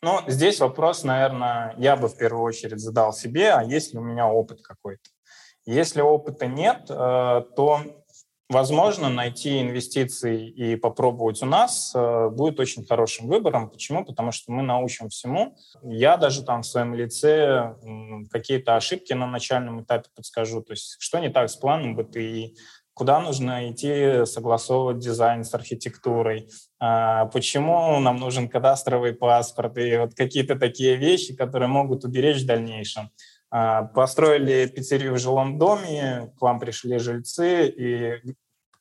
Ну, 0.00 0.20
здесь 0.26 0.58
вопрос, 0.60 1.04
наверное, 1.04 1.74
я 1.76 1.96
бы 1.96 2.08
в 2.08 2.16
первую 2.16 2.42
очередь 2.42 2.80
задал 2.80 3.12
себе, 3.12 3.50
а 3.50 3.62
есть 3.62 3.92
ли 3.92 3.98
у 3.98 4.02
меня 4.02 4.26
опыт 4.28 4.62
какой-то? 4.62 5.10
Если 5.66 6.00
опыта 6.00 6.46
нет, 6.46 6.86
э, 6.88 7.42
то 7.54 7.82
Возможно, 8.48 9.08
найти 9.08 9.60
инвестиции 9.60 10.48
и 10.48 10.76
попробовать 10.76 11.42
у 11.42 11.46
нас 11.46 11.92
э, 11.96 12.28
будет 12.30 12.60
очень 12.60 12.86
хорошим 12.86 13.26
выбором. 13.26 13.68
Почему? 13.68 14.04
Потому 14.04 14.30
что 14.30 14.52
мы 14.52 14.62
научим 14.62 15.08
всему. 15.08 15.56
Я 15.82 16.16
даже 16.16 16.44
там 16.44 16.62
в 16.62 16.66
своем 16.66 16.94
лице 16.94 17.74
какие-то 18.30 18.76
ошибки 18.76 19.12
на 19.14 19.26
начальном 19.26 19.82
этапе 19.82 20.10
подскажу. 20.14 20.62
То 20.62 20.74
есть 20.74 20.94
что 21.00 21.18
не 21.18 21.28
так 21.28 21.50
с 21.50 21.56
планом 21.56 21.96
БТИ, 21.96 22.54
куда 22.94 23.20
нужно 23.20 23.68
идти 23.70 24.24
согласовывать 24.24 25.00
дизайн 25.00 25.42
с 25.44 25.52
архитектурой, 25.52 26.48
а, 26.78 27.26
почему 27.26 27.98
нам 27.98 28.16
нужен 28.16 28.48
кадастровый 28.48 29.12
паспорт 29.12 29.76
и 29.76 29.96
вот 29.98 30.14
какие-то 30.14 30.56
такие 30.56 30.94
вещи, 30.94 31.34
которые 31.34 31.68
могут 31.68 32.04
уберечь 32.04 32.42
в 32.42 32.46
дальнейшем. 32.46 33.10
А, 33.58 33.84
построили 33.84 34.66
пиццерию 34.66 35.14
в 35.14 35.18
жилом 35.18 35.58
доме, 35.58 36.30
к 36.38 36.42
вам 36.42 36.60
пришли 36.60 36.98
жильцы, 36.98 37.66
и 37.66 38.34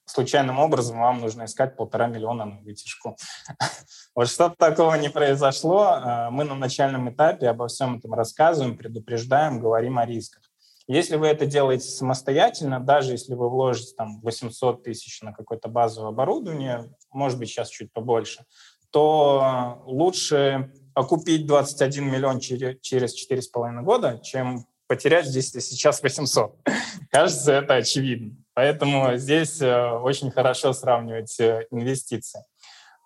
случайным 0.04 0.60
образом 0.60 1.00
вам 1.00 1.22
нужно 1.22 1.46
искать 1.46 1.78
полтора 1.78 2.08
миллиона 2.08 2.44
на 2.44 2.60
вытяжку. 2.60 3.16
Вот 4.16 4.28
что-то 4.28 4.56
такого 4.58 4.96
не 4.96 5.10
произошло. 5.10 5.94
А, 5.94 6.30
мы 6.30 6.44
на 6.44 6.56
начальном 6.56 7.10
этапе 7.10 7.48
обо 7.48 7.70
всем 7.70 8.00
этом 8.00 8.14
рассказываем, 8.16 8.78
предупреждаем, 8.78 9.62
говорим 9.62 9.98
о 9.98 10.06
рисках. 10.06 10.44
Если 10.88 11.16
вы 11.16 11.28
это 11.28 11.46
делаете 11.46 11.88
самостоятельно, 11.88 12.82
даже 12.82 13.14
если 13.14 13.34
вы 13.34 13.50
вложите 13.50 13.96
там 13.96 14.20
800 14.20 14.84
тысяч 14.84 15.22
на 15.22 15.32
какое-то 15.32 15.70
базовое 15.70 16.10
оборудование, 16.10 16.94
может 17.12 17.40
быть, 17.40 17.48
сейчас 17.48 17.70
чуть 17.70 17.94
побольше, 17.94 18.44
то 18.92 19.82
лучше 19.86 20.74
окупить 20.96 21.46
21 21.46 22.10
миллион 22.10 22.40
через, 22.40 22.80
через 22.82 23.14
4,5 23.32 23.84
года, 23.84 24.20
чем 24.24 24.66
потерять 24.88 25.28
здесь 25.28 25.52
сейчас 25.52 26.02
800. 26.02 26.56
Кажется, 27.12 27.54
это 27.54 27.76
очевидно. 27.76 28.36
Поэтому 28.54 29.18
здесь 29.18 29.62
э, 29.62 29.92
очень 29.92 30.32
хорошо 30.32 30.74
сравнивать 30.74 31.38
э, 31.40 31.68
инвестиции. 31.72 32.42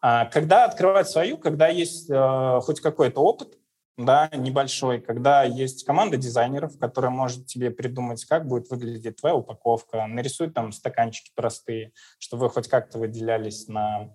А 0.01 0.25
когда 0.25 0.65
открывать 0.65 1.09
свою, 1.09 1.37
когда 1.37 1.67
есть 1.67 2.09
э, 2.09 2.59
хоть 2.61 2.79
какой-то 2.79 3.21
опыт, 3.21 3.57
да, 3.97 4.29
небольшой, 4.33 5.01
когда 5.01 5.43
есть 5.43 5.85
команда 5.85 6.15
дизайнеров, 6.15 6.77
которая 6.79 7.11
может 7.11 7.47
тебе 7.47 7.69
придумать, 7.69 8.23
как 8.25 8.47
будет 8.47 8.69
выглядеть 8.69 9.17
твоя 9.17 9.35
упаковка, 9.35 10.07
нарисует 10.07 10.53
там 10.53 10.71
стаканчики 10.71 11.31
простые, 11.35 11.91
чтобы 12.17 12.43
вы 12.43 12.49
хоть 12.49 12.69
как-то 12.69 12.97
выделялись 12.97 13.67
на 13.67 14.11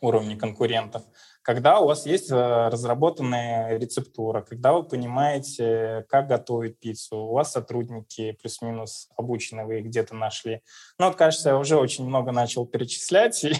уровне 0.00 0.36
конкурентов 0.36 1.02
когда 1.48 1.80
у 1.80 1.86
вас 1.86 2.04
есть 2.04 2.30
э, 2.30 2.68
разработанная 2.68 3.78
рецептура, 3.78 4.42
когда 4.42 4.74
вы 4.74 4.82
понимаете, 4.82 6.04
как 6.10 6.28
готовить 6.28 6.78
пиццу, 6.78 7.16
у 7.16 7.32
вас 7.32 7.52
сотрудники 7.52 8.32
плюс-минус 8.32 9.08
обучены, 9.16 9.64
вы 9.64 9.78
их 9.78 9.86
где-то 9.86 10.14
нашли. 10.14 10.60
Ну, 10.98 11.06
вот, 11.06 11.16
кажется, 11.16 11.48
я 11.48 11.56
уже 11.56 11.76
очень 11.76 12.04
много 12.04 12.32
начал 12.32 12.66
перечислять, 12.66 13.42
и, 13.44 13.54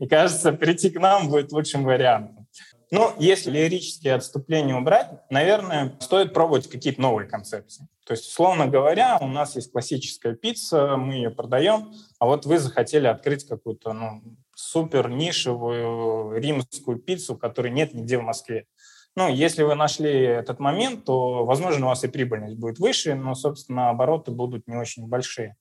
и 0.00 0.08
кажется, 0.08 0.50
прийти 0.50 0.90
к 0.90 0.98
нам 0.98 1.28
будет 1.28 1.52
лучшим 1.52 1.84
вариантом. 1.84 2.48
Ну, 2.90 3.12
если 3.20 3.52
лирические 3.52 4.14
отступления 4.14 4.74
убрать, 4.74 5.08
наверное, 5.30 5.96
стоит 6.00 6.34
пробовать 6.34 6.68
какие-то 6.68 7.00
новые 7.00 7.28
концепции. 7.28 7.86
То 8.04 8.14
есть, 8.14 8.26
условно 8.26 8.66
говоря, 8.66 9.16
у 9.20 9.28
нас 9.28 9.54
есть 9.54 9.70
классическая 9.70 10.34
пицца, 10.34 10.96
мы 10.96 11.14
ее 11.14 11.30
продаем, 11.30 11.92
а 12.18 12.26
вот 12.26 12.46
вы 12.46 12.58
захотели 12.58 13.06
открыть 13.06 13.46
какую-то 13.46 13.92
ну, 13.92 14.22
супер 14.58 15.08
нишевую 15.08 16.36
римскую 16.36 16.98
пиццу, 16.98 17.36
которой 17.36 17.70
нет 17.70 17.94
нигде 17.94 18.18
в 18.18 18.22
Москве. 18.22 18.66
Ну, 19.14 19.28
если 19.28 19.62
вы 19.62 19.76
нашли 19.76 20.10
этот 20.10 20.58
момент, 20.58 21.04
то, 21.04 21.44
возможно, 21.44 21.86
у 21.86 21.88
вас 21.90 22.02
и 22.02 22.08
прибыльность 22.08 22.56
будет 22.56 22.80
выше, 22.80 23.14
но, 23.14 23.34
собственно, 23.34 23.90
обороты 23.90 24.32
будут 24.32 24.66
не 24.66 24.76
очень 24.76 25.06
большие. 25.06 25.56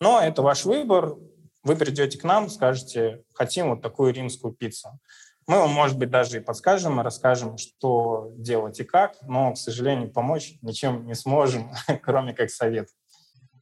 Но 0.00 0.20
это 0.20 0.40
ваш 0.40 0.64
выбор. 0.64 1.16
Вы 1.62 1.76
придете 1.76 2.18
к 2.18 2.24
нам, 2.24 2.48
скажете, 2.48 3.22
хотим 3.34 3.68
вот 3.68 3.82
такую 3.82 4.14
римскую 4.14 4.54
пиццу. 4.54 4.98
Мы 5.46 5.58
вам, 5.58 5.70
может 5.70 5.98
быть, 5.98 6.10
даже 6.10 6.38
и 6.38 6.40
подскажем, 6.40 7.00
и 7.00 7.04
расскажем, 7.04 7.58
что 7.58 8.32
делать 8.36 8.80
и 8.80 8.84
как, 8.84 9.16
но, 9.22 9.52
к 9.52 9.58
сожалению, 9.58 10.10
помочь 10.10 10.54
ничем 10.62 11.06
не 11.06 11.14
сможем, 11.14 11.70
кроме 12.02 12.32
как 12.32 12.50
совет. 12.50 12.88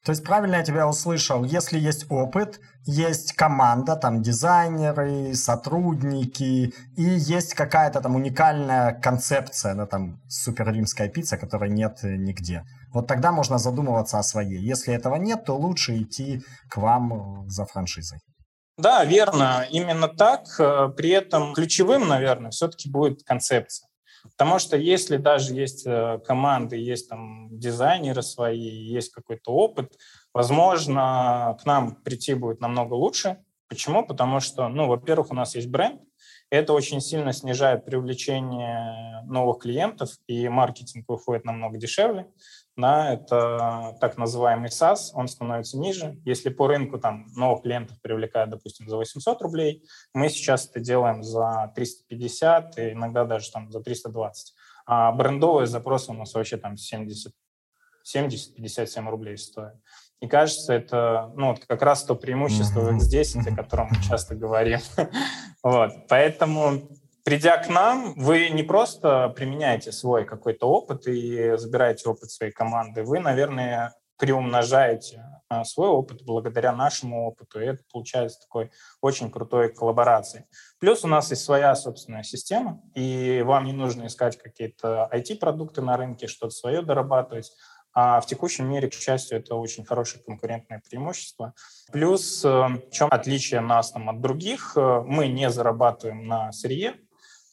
То 0.06 0.12
есть 0.12 0.24
правильно 0.24 0.54
я 0.56 0.62
тебя 0.62 0.86
услышал, 0.86 1.42
если 1.42 1.80
есть 1.80 2.06
опыт, 2.10 2.60
есть 2.84 3.32
команда, 3.32 3.96
там 3.96 4.22
дизайнеры, 4.22 5.34
сотрудники, 5.34 6.72
и 6.96 7.02
есть 7.02 7.54
какая-то 7.54 8.00
там 8.00 8.14
уникальная 8.14 8.92
концепция, 8.92 9.74
да, 9.74 9.84
там 9.84 10.20
суперримская 10.28 11.08
пицца, 11.08 11.36
которой 11.36 11.70
нет 11.70 11.98
нигде. 12.04 12.62
Вот 12.92 13.08
тогда 13.08 13.32
можно 13.32 13.58
задумываться 13.58 14.20
о 14.20 14.22
своей. 14.22 14.60
Если 14.60 14.94
этого 14.94 15.16
нет, 15.16 15.44
то 15.44 15.56
лучше 15.56 16.00
идти 16.00 16.40
к 16.70 16.76
вам 16.76 17.50
за 17.50 17.66
франшизой. 17.66 18.20
Да, 18.78 19.04
верно, 19.04 19.66
именно 19.72 20.06
так. 20.06 20.44
При 20.96 21.10
этом 21.10 21.52
ключевым, 21.52 22.06
наверное, 22.06 22.52
все-таки 22.52 22.88
будет 22.88 23.24
концепция. 23.24 23.85
Потому 24.30 24.58
что 24.58 24.76
если 24.76 25.16
даже 25.16 25.54
есть 25.54 25.86
э, 25.86 26.18
команды, 26.26 26.76
есть 26.76 27.08
там 27.08 27.48
дизайнеры 27.50 28.22
свои, 28.22 28.58
есть 28.58 29.12
какой-то 29.12 29.52
опыт, 29.52 29.92
возможно, 30.32 31.56
к 31.60 31.66
нам 31.66 31.96
прийти 31.96 32.34
будет 32.34 32.60
намного 32.60 32.94
лучше. 32.94 33.38
Почему? 33.68 34.06
Потому 34.06 34.40
что, 34.40 34.68
ну, 34.68 34.86
во-первых, 34.86 35.30
у 35.30 35.34
нас 35.34 35.54
есть 35.54 35.68
бренд, 35.68 36.00
это 36.50 36.72
очень 36.72 37.00
сильно 37.00 37.32
снижает 37.32 37.84
привлечение 37.84 39.22
новых 39.24 39.62
клиентов, 39.62 40.10
и 40.26 40.48
маркетинг 40.48 41.04
выходит 41.08 41.44
намного 41.44 41.76
дешевле 41.76 42.28
да, 42.76 43.14
это 43.14 43.96
так 44.00 44.18
называемый 44.18 44.68
SaaS, 44.68 45.10
он 45.14 45.28
становится 45.28 45.78
ниже. 45.78 46.20
Если 46.24 46.50
по 46.50 46.66
рынку 46.66 46.98
там 46.98 47.26
новых 47.34 47.62
клиентов 47.62 48.00
привлекают, 48.02 48.50
допустим, 48.50 48.88
за 48.88 48.96
800 48.96 49.40
рублей, 49.40 49.82
мы 50.12 50.28
сейчас 50.28 50.68
это 50.68 50.80
делаем 50.80 51.22
за 51.22 51.72
350, 51.74 52.78
и 52.78 52.92
иногда 52.92 53.24
даже 53.24 53.50
там 53.50 53.70
за 53.70 53.80
320. 53.80 54.54
А 54.84 55.10
брендовые 55.12 55.66
запросы 55.66 56.10
у 56.10 56.14
нас 56.14 56.34
вообще 56.34 56.58
там 56.58 56.76
70 56.76 57.32
70-57 58.06 59.08
рублей 59.08 59.36
стоят. 59.36 59.74
И 60.20 60.28
кажется, 60.28 60.72
это 60.72 61.30
ну, 61.36 61.48
вот 61.48 61.64
как 61.66 61.82
раз 61.82 62.04
то 62.04 62.14
преимущество 62.14 62.80
в 62.80 62.96
X10, 62.96 63.52
о 63.52 63.56
котором 63.56 63.88
мы 63.90 64.02
часто 64.02 64.34
говорим. 64.34 64.80
вот. 65.62 65.92
Поэтому 66.08 66.88
придя 67.24 67.58
к 67.58 67.68
нам, 67.68 68.14
вы 68.14 68.48
не 68.50 68.62
просто 68.62 69.28
применяете 69.30 69.92
свой 69.92 70.24
какой-то 70.24 70.68
опыт 70.68 71.06
и 71.06 71.56
забираете 71.56 72.08
опыт 72.08 72.30
своей 72.30 72.52
команды, 72.52 73.02
вы, 73.02 73.18
наверное, 73.18 73.92
приумножаете 74.16 75.22
а, 75.48 75.64
свой 75.64 75.88
опыт 75.88 76.24
благодаря 76.24 76.72
нашему 76.72 77.26
опыту, 77.26 77.60
и 77.60 77.66
это 77.66 77.82
получается 77.92 78.40
такой 78.40 78.70
очень 79.00 79.30
крутой 79.30 79.72
коллаборацией. 79.72 80.44
Плюс 80.78 81.04
у 81.04 81.08
нас 81.08 81.30
есть 81.30 81.44
своя 81.44 81.74
собственная 81.74 82.22
система, 82.22 82.80
и 82.94 83.42
вам 83.44 83.64
не 83.66 83.72
нужно 83.72 84.06
искать 84.06 84.38
какие-то 84.38 85.08
IT-продукты 85.12 85.82
на 85.82 85.96
рынке, 85.96 86.26
что-то 86.26 86.54
свое 86.54 86.82
дорабатывать, 86.82 87.52
а 87.98 88.20
в 88.20 88.26
текущем 88.26 88.68
мире, 88.68 88.90
к 88.90 88.92
счастью, 88.92 89.38
это 89.38 89.54
очень 89.54 89.82
хорошее 89.82 90.22
конкурентное 90.22 90.82
преимущество. 90.86 91.54
Плюс, 91.90 92.44
э, 92.44 92.48
в 92.48 92.90
чем 92.90 93.08
отличие 93.10 93.60
нас 93.60 93.90
там, 93.90 94.10
от 94.10 94.20
других, 94.20 94.74
э, 94.76 95.02
мы 95.06 95.28
не 95.28 95.48
зарабатываем 95.50 96.26
на 96.26 96.52
сырье, 96.52 96.96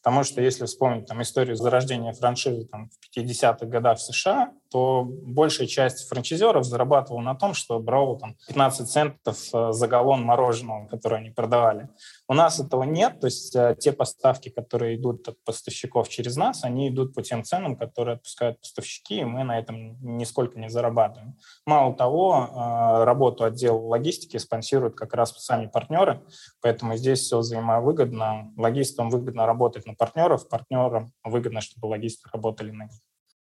Потому 0.03 0.25
что 0.25 0.41
если 0.41 0.65
вспомнить 0.65 1.05
там, 1.05 1.21
историю 1.21 1.55
зарождения 1.55 2.11
франшизы 2.11 2.65
там, 2.65 2.89
в 2.89 3.17
50-х 3.17 3.65
годах 3.67 3.99
в 3.99 4.01
США, 4.01 4.51
то 4.73 5.03
большая 5.05 5.67
часть 5.67 6.09
франчайзеров 6.09 6.65
зарабатывала 6.65 7.21
на 7.21 7.35
том, 7.35 7.53
что 7.53 7.77
брал 7.77 8.17
там, 8.17 8.35
15 8.47 8.89
центов 8.89 9.37
э, 9.53 9.71
за 9.71 9.87
галлон 9.87 10.23
мороженого, 10.23 10.87
которое 10.87 11.17
они 11.17 11.29
продавали. 11.29 11.89
У 12.27 12.33
нас 12.33 12.59
этого 12.59 12.81
нет, 12.81 13.19
то 13.19 13.27
есть 13.27 13.55
э, 13.55 13.75
те 13.79 13.91
поставки, 13.91 14.49
которые 14.49 14.95
идут 14.95 15.27
от 15.27 15.43
поставщиков 15.43 16.09
через 16.09 16.37
нас, 16.37 16.63
они 16.63 16.89
идут 16.89 17.13
по 17.13 17.21
тем 17.21 17.43
ценам, 17.43 17.75
которые 17.75 18.15
отпускают 18.15 18.59
поставщики, 18.61 19.19
и 19.19 19.23
мы 19.23 19.43
на 19.43 19.59
этом 19.59 19.95
нисколько 20.01 20.59
не 20.59 20.69
зарабатываем. 20.69 21.37
Мало 21.67 21.93
того, 21.93 22.49
э, 22.49 23.03
работу 23.03 23.43
отдела 23.43 23.77
логистики 23.77 24.37
спонсируют 24.37 24.95
как 24.95 25.13
раз 25.13 25.33
сами 25.37 25.67
партнеры, 25.67 26.23
поэтому 26.63 26.97
здесь 26.97 27.19
все 27.19 27.37
взаимовыгодно. 27.37 28.51
Логистам 28.57 29.11
выгодно 29.11 29.45
работать 29.45 29.85
на 29.85 29.93
партнеров, 29.93 30.49
партнерам 30.49 31.13
выгодно, 31.23 31.61
чтобы 31.61 31.85
логисты 31.85 32.27
работали 32.33 32.71
на 32.71 32.85
них. 32.85 32.99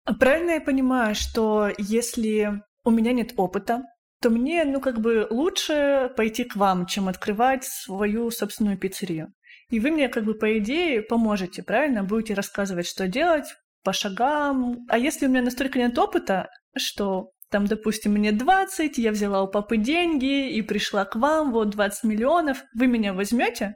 А 0.07 0.13
правильно 0.13 0.51
я 0.51 0.61
понимаю, 0.61 1.15
что 1.15 1.69
если 1.77 2.63
у 2.85 2.91
меня 2.91 3.11
нет 3.11 3.33
опыта, 3.35 3.83
то 4.21 4.29
мне, 4.29 4.63
ну, 4.63 4.79
как 4.79 5.01
бы 5.01 5.27
лучше 5.29 6.09
пойти 6.15 6.45
к 6.45 6.55
вам, 6.55 6.85
чем 6.85 7.09
открывать 7.09 7.65
свою 7.65 8.31
собственную 8.31 8.77
пиццерию. 8.77 9.33
И 9.69 9.81
вы 9.81 9.91
мне, 9.91 10.07
как 10.07 10.23
бы, 10.23 10.33
по 10.33 10.57
идее, 10.59 11.01
поможете, 11.01 11.61
правильно? 11.61 12.05
Будете 12.05 12.35
рассказывать, 12.35 12.87
что 12.87 13.09
делать 13.09 13.53
по 13.83 13.91
шагам. 13.91 14.85
А 14.87 14.97
если 14.97 15.25
у 15.25 15.29
меня 15.29 15.41
настолько 15.41 15.77
нет 15.77 15.99
опыта, 15.99 16.47
что 16.77 17.31
там, 17.51 17.65
допустим, 17.65 18.13
мне 18.13 18.31
20, 18.31 18.97
я 18.97 19.11
взяла 19.11 19.43
у 19.43 19.51
папы 19.51 19.75
деньги 19.75 20.49
и 20.49 20.61
пришла 20.61 21.03
к 21.03 21.17
вам, 21.17 21.51
вот 21.51 21.71
20 21.71 22.05
миллионов, 22.05 22.63
вы 22.73 22.87
меня 22.87 23.13
возьмете? 23.13 23.75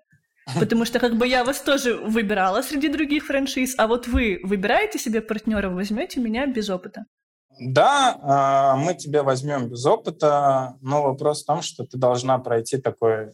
Потому 0.59 0.85
что 0.85 0.99
как 0.99 1.17
бы 1.17 1.27
я 1.27 1.43
вас 1.43 1.61
тоже 1.61 1.95
выбирала 1.95 2.61
среди 2.61 2.89
других 2.89 3.25
франшиз, 3.25 3.75
а 3.77 3.87
вот 3.87 4.07
вы 4.07 4.39
выбираете 4.43 4.99
себе 4.99 5.21
партнеров, 5.21 5.73
возьмете 5.73 6.19
меня 6.19 6.47
без 6.47 6.69
опыта. 6.69 7.05
Да, 7.59 8.17
а, 8.21 8.75
мы 8.75 8.95
тебя 8.95 9.23
возьмем 9.23 9.69
без 9.69 9.85
опыта, 9.85 10.77
но 10.81 11.03
вопрос 11.03 11.43
в 11.43 11.45
том, 11.45 11.61
что 11.61 11.85
ты 11.85 11.97
должна 11.97 12.39
пройти 12.39 12.77
такое, 12.77 13.33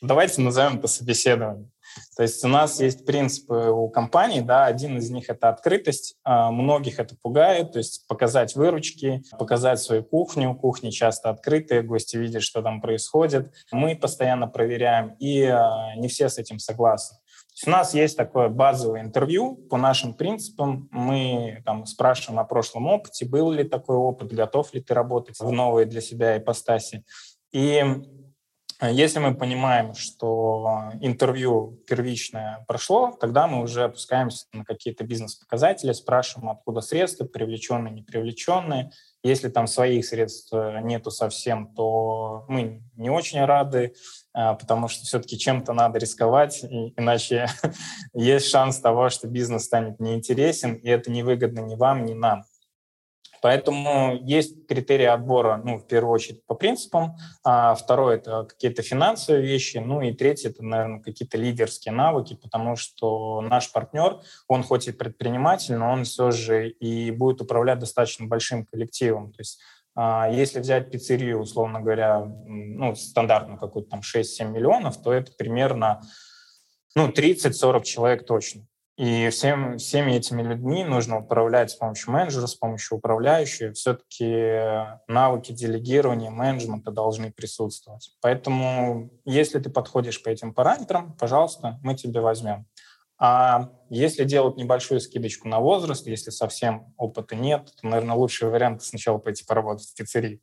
давайте 0.00 0.40
назовем 0.40 0.78
это 0.78 0.86
собеседование. 0.86 1.68
То 2.16 2.22
есть 2.22 2.44
у 2.44 2.48
нас 2.48 2.80
есть 2.80 3.04
принципы 3.04 3.70
у 3.70 3.88
компании, 3.88 4.40
да, 4.40 4.66
один 4.66 4.98
из 4.98 5.10
них— 5.10 5.26
это 5.28 5.48
открытость, 5.48 6.16
а, 6.24 6.50
многих 6.50 6.98
это 6.98 7.14
пугает, 7.20 7.72
то 7.72 7.78
есть 7.78 8.06
показать 8.06 8.54
выручки, 8.54 9.22
показать 9.38 9.80
свою 9.80 10.02
кухню, 10.02 10.54
кухни 10.54 10.90
часто 10.90 11.30
открытые, 11.30 11.82
гости 11.82 12.16
видят, 12.16 12.42
что 12.42 12.62
там 12.62 12.80
происходит. 12.80 13.52
Мы 13.70 13.96
постоянно 13.96 14.48
проверяем, 14.48 15.14
и 15.18 15.42
а, 15.44 15.94
не 15.96 16.08
все 16.08 16.28
с 16.28 16.38
этим 16.38 16.58
согласны. 16.58 17.18
у 17.66 17.70
нас 17.70 17.94
есть 17.94 18.16
такое 18.16 18.48
базовое 18.48 19.00
интервью 19.00 19.56
по 19.56 19.76
нашим 19.76 20.14
принципам. 20.14 20.88
Мы 20.90 21.62
там 21.64 21.86
спрашиваем 21.86 22.40
о 22.40 22.44
прошлом 22.44 22.86
опыте, 22.86 23.26
был 23.26 23.50
ли 23.50 23.64
такой 23.64 23.96
опыт, 23.96 24.32
готов 24.32 24.72
ли 24.74 24.80
ты 24.80 24.94
работать 24.94 25.38
в 25.38 25.50
новой 25.50 25.84
для 25.86 26.00
себя 26.00 26.36
ипостаси. 26.36 27.04
И 27.52 27.84
если 28.82 29.20
мы 29.20 29.34
понимаем, 29.34 29.94
что 29.94 30.92
интервью 31.00 31.82
первичное 31.86 32.64
прошло, 32.68 33.16
тогда 33.18 33.46
мы 33.46 33.62
уже 33.62 33.84
опускаемся 33.84 34.46
на 34.52 34.64
какие-то 34.64 35.04
бизнес-показатели, 35.04 35.92
спрашиваем, 35.92 36.50
откуда 36.50 36.82
средства, 36.82 37.24
привлеченные, 37.24 37.94
не 37.94 38.02
привлеченные. 38.02 38.90
Если 39.22 39.48
там 39.48 39.66
своих 39.66 40.04
средств 40.04 40.52
э, 40.52 40.80
нету 40.82 41.10
совсем, 41.10 41.74
то 41.74 42.44
мы 42.48 42.82
не 42.96 43.08
очень 43.08 43.44
рады, 43.44 43.94
потому 44.32 44.88
что 44.88 45.04
все-таки 45.04 45.38
чем-то 45.38 45.72
надо 45.72 45.98
рисковать, 45.98 46.62
иначе 46.62 47.48
есть 48.14 48.48
шанс 48.48 48.78
того, 48.78 49.08
что 49.08 49.26
бизнес 49.26 49.64
станет 49.64 50.00
неинтересен, 50.00 50.74
и 50.74 50.88
это 50.88 51.10
невыгодно 51.10 51.60
ни 51.60 51.74
вам, 51.74 52.04
ни 52.04 52.12
нам. 52.12 52.44
Поэтому 53.46 54.18
есть 54.24 54.66
критерии 54.66 55.04
отбора, 55.04 55.62
ну, 55.64 55.78
в 55.78 55.86
первую 55.86 56.12
очередь, 56.12 56.44
по 56.46 56.56
принципам. 56.56 57.14
А 57.44 57.76
второе– 57.76 58.16
это 58.18 58.42
какие-то 58.42 58.82
финансовые 58.82 59.46
вещи. 59.46 59.76
Ну 59.76 60.00
и 60.00 60.12
третье– 60.12 60.48
это, 60.50 60.64
наверное, 60.64 61.00
какие-то 61.00 61.38
лидерские 61.38 61.94
навыки, 61.94 62.36
потому 62.42 62.74
что 62.74 63.40
наш 63.42 63.70
партнер, 63.70 64.18
он 64.48 64.64
хоть 64.64 64.88
и 64.88 64.90
предприниматель, 64.90 65.76
но 65.76 65.92
он 65.92 66.02
все 66.02 66.32
же 66.32 66.70
и 66.70 67.12
будет 67.12 67.40
управлять 67.40 67.78
достаточно 67.78 68.26
большим 68.26 68.66
коллективом. 68.66 69.30
То 69.30 69.42
есть 69.42 69.60
а, 69.94 70.28
если 70.28 70.58
взять 70.58 70.90
пиццерию, 70.90 71.38
условно 71.38 71.80
говоря, 71.80 72.24
ну, 72.24 72.96
стандартную 72.96 73.60
какую-то 73.60 73.90
там 73.90 74.00
6-7 74.00 74.50
миллионов, 74.50 75.00
то 75.00 75.12
это 75.12 75.30
примерно 75.38 76.00
ну, 76.96 77.10
30-40 77.10 77.84
человек 77.84 78.26
точно. 78.26 78.66
И 78.96 79.28
всем, 79.28 79.76
всеми 79.76 80.12
этими 80.12 80.42
людьми 80.42 80.82
нужно 80.82 81.18
управлять 81.18 81.70
с 81.70 81.74
помощью 81.74 82.12
менеджера, 82.12 82.46
с 82.46 82.54
помощью 82.54 82.96
управляющего. 82.96 83.74
Все-таки 83.74 84.58
навыки 85.06 85.52
делегирования, 85.52 86.30
менеджмента 86.30 86.90
должны 86.90 87.30
присутствовать. 87.30 88.16
Поэтому, 88.22 89.10
если 89.26 89.58
ты 89.58 89.68
подходишь 89.68 90.22
по 90.22 90.30
этим 90.30 90.54
параметрам, 90.54 91.14
пожалуйста, 91.18 91.78
мы 91.82 91.94
тебя 91.94 92.22
возьмем. 92.22 92.66
А 93.18 93.70
если 93.90 94.24
делать 94.24 94.56
небольшую 94.56 95.00
скидочку 95.00 95.46
на 95.48 95.60
возраст, 95.60 96.06
если 96.06 96.30
совсем 96.30 96.94
опыта 96.96 97.36
нет, 97.36 97.70
то, 97.80 97.86
наверное, 97.86 98.16
лучший 98.16 98.48
вариант 98.48 98.82
сначала 98.82 99.18
пойти 99.18 99.44
поработать 99.44 99.88
в 99.88 99.94
пиццерии. 99.94 100.40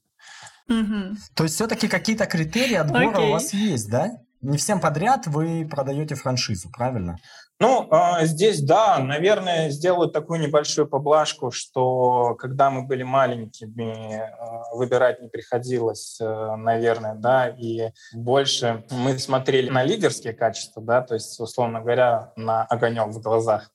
Угу. 0.70 1.18
То 1.36 1.44
есть 1.44 1.56
все-таки 1.56 1.88
какие-то 1.88 2.26
критерии 2.26 2.76
отбора 2.76 3.18
okay. 3.18 3.28
у 3.28 3.32
вас 3.32 3.54
есть, 3.54 3.89
да? 3.89 4.12
Не 4.43 4.58
всем 4.58 4.82
подряд 4.82 5.25
вы 5.25 5.65
продаете 5.65 6.15
франшизу, 6.15 6.69
правильно? 6.69 7.15
Ну, 7.62 7.88
а, 7.91 8.25
здесь, 8.25 8.62
да, 8.62 8.99
наверное, 8.99 9.69
сделаю 9.69 10.10
такую 10.10 10.41
небольшую 10.41 10.86
поблажку, 10.86 11.49
что 11.49 12.36
когда 12.36 12.69
мы 12.69 12.82
были 12.82 13.03
маленькими, 13.03 14.19
а, 14.19 14.75
выбирать 14.75 15.21
не 15.21 15.29
приходилось, 15.29 16.19
э, 16.19 16.56
наверное, 16.58 17.13
да, 17.15 17.47
и 17.47 17.91
больше 18.13 18.84
мы 18.91 19.17
смотрели 19.17 19.69
на 19.69 19.82
лидерские 19.82 20.34
качества, 20.34 20.84
да, 20.84 21.01
то 21.01 21.13
есть, 21.13 21.39
условно 21.39 21.79
говоря, 21.79 22.34
на 22.36 22.63
огонек 22.63 23.08
в 23.08 23.21
глазах 23.21 23.71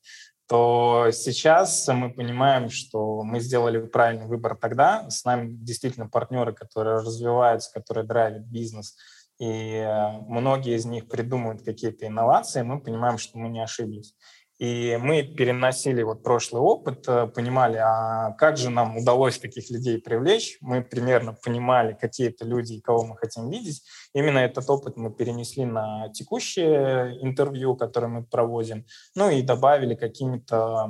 то 0.51 1.11
сейчас 1.13 1.87
мы 1.89 2.11
понимаем, 2.11 2.71
что 2.71 3.23
мы 3.23 3.39
сделали 3.39 3.85
правильный 3.85 4.25
выбор 4.25 4.57
тогда. 4.57 5.05
С 5.11 5.27
нами 5.27 5.51
действительно 5.51 6.09
партнеры, 6.09 6.55
которые 6.55 7.01
развиваются, 7.01 7.71
которые 7.71 8.07
драйвят 8.07 8.47
бизнес– 8.47 8.97
и 9.39 9.75
э, 9.75 10.19
многие 10.27 10.77
из 10.77 10.85
них 10.85 11.09
придумывают 11.09 11.63
какие-то 11.63 12.07
инновации, 12.07 12.63
мы 12.63 12.81
понимаем, 12.81 13.19
что 13.19 13.39
мы 13.39 13.49
не 13.49 13.63
ошиблись. 13.63 14.15
И 14.59 14.99
мы 15.01 15.23
переносили 15.23 16.03
вот 16.03 16.25
прошлый 16.25 16.61
опыт, 16.61 17.07
э, 17.07 17.29
понимали, 17.29 17.77
а 17.77 18.33
как 18.33 18.57
же 18.57 18.71
нам 18.71 18.97
удалось 18.97 19.39
таких 19.39 19.71
людей 19.71 20.01
привлечь. 20.01 20.59
Мы 20.61 20.83
примерно 20.83 21.33
понимали, 21.33 21.97
какие 21.99 22.31
это 22.31 22.45
люди 22.45 22.75
и 22.75 22.81
кого 22.81 23.05
мы 23.05 23.17
хотим 23.17 23.49
видеть. 23.51 23.83
Именно 24.15 24.39
этот 24.39 24.69
опыт 24.69 24.97
мы 24.97 25.13
перенесли 25.13 25.65
на 25.65 26.09
текущее 26.09 27.23
интервью, 27.23 27.77
которое 27.77 28.09
мы 28.09 28.25
проводим, 28.25 28.85
ну 29.15 29.31
и 29.31 29.43
добавили 29.43 29.95
какими-то 29.95 30.89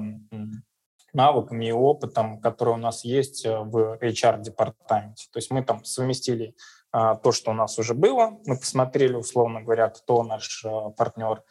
навыками 1.13 1.67
и 1.67 1.73
опытом, 1.73 2.41
который 2.41 2.75
у 2.75 2.79
нас 2.79 3.05
есть 3.05 3.45
э, 3.45 3.59
в 3.59 3.99
HR-департаменте. 4.01 5.29
То 5.33 5.39
есть 5.39 5.51
мы 5.51 5.63
там 5.63 5.85
совместили 5.85 6.55
то, 6.91 7.33
что 7.33 7.51
у 7.51 7.55
нас 7.55 7.79
уже 7.79 7.95
было. 7.95 8.39
Мы 8.47 8.57
посмотрели, 8.57 9.15
условно 9.15 9.63
говоря, 9.63 9.89
кто 9.89 10.23
наш 10.23 10.65
а, 10.65 10.91
партнер, 10.91 11.43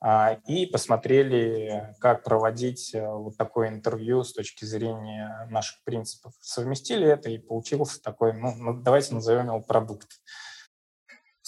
а, 0.00 0.38
и 0.46 0.66
посмотрели, 0.66 1.94
как 2.00 2.22
проводить 2.22 2.94
вот 2.94 3.36
такое 3.36 3.68
интервью 3.68 4.24
с 4.24 4.32
точки 4.32 4.64
зрения 4.64 5.46
наших 5.50 5.82
принципов. 5.84 6.32
Совместили 6.40 7.06
это, 7.06 7.30
и 7.30 7.38
получился 7.38 8.02
такой, 8.02 8.32
ну, 8.32 8.54
ну 8.56 8.74
давайте 8.74 9.14
назовем 9.14 9.46
его 9.46 9.60
продукт. 9.60 10.08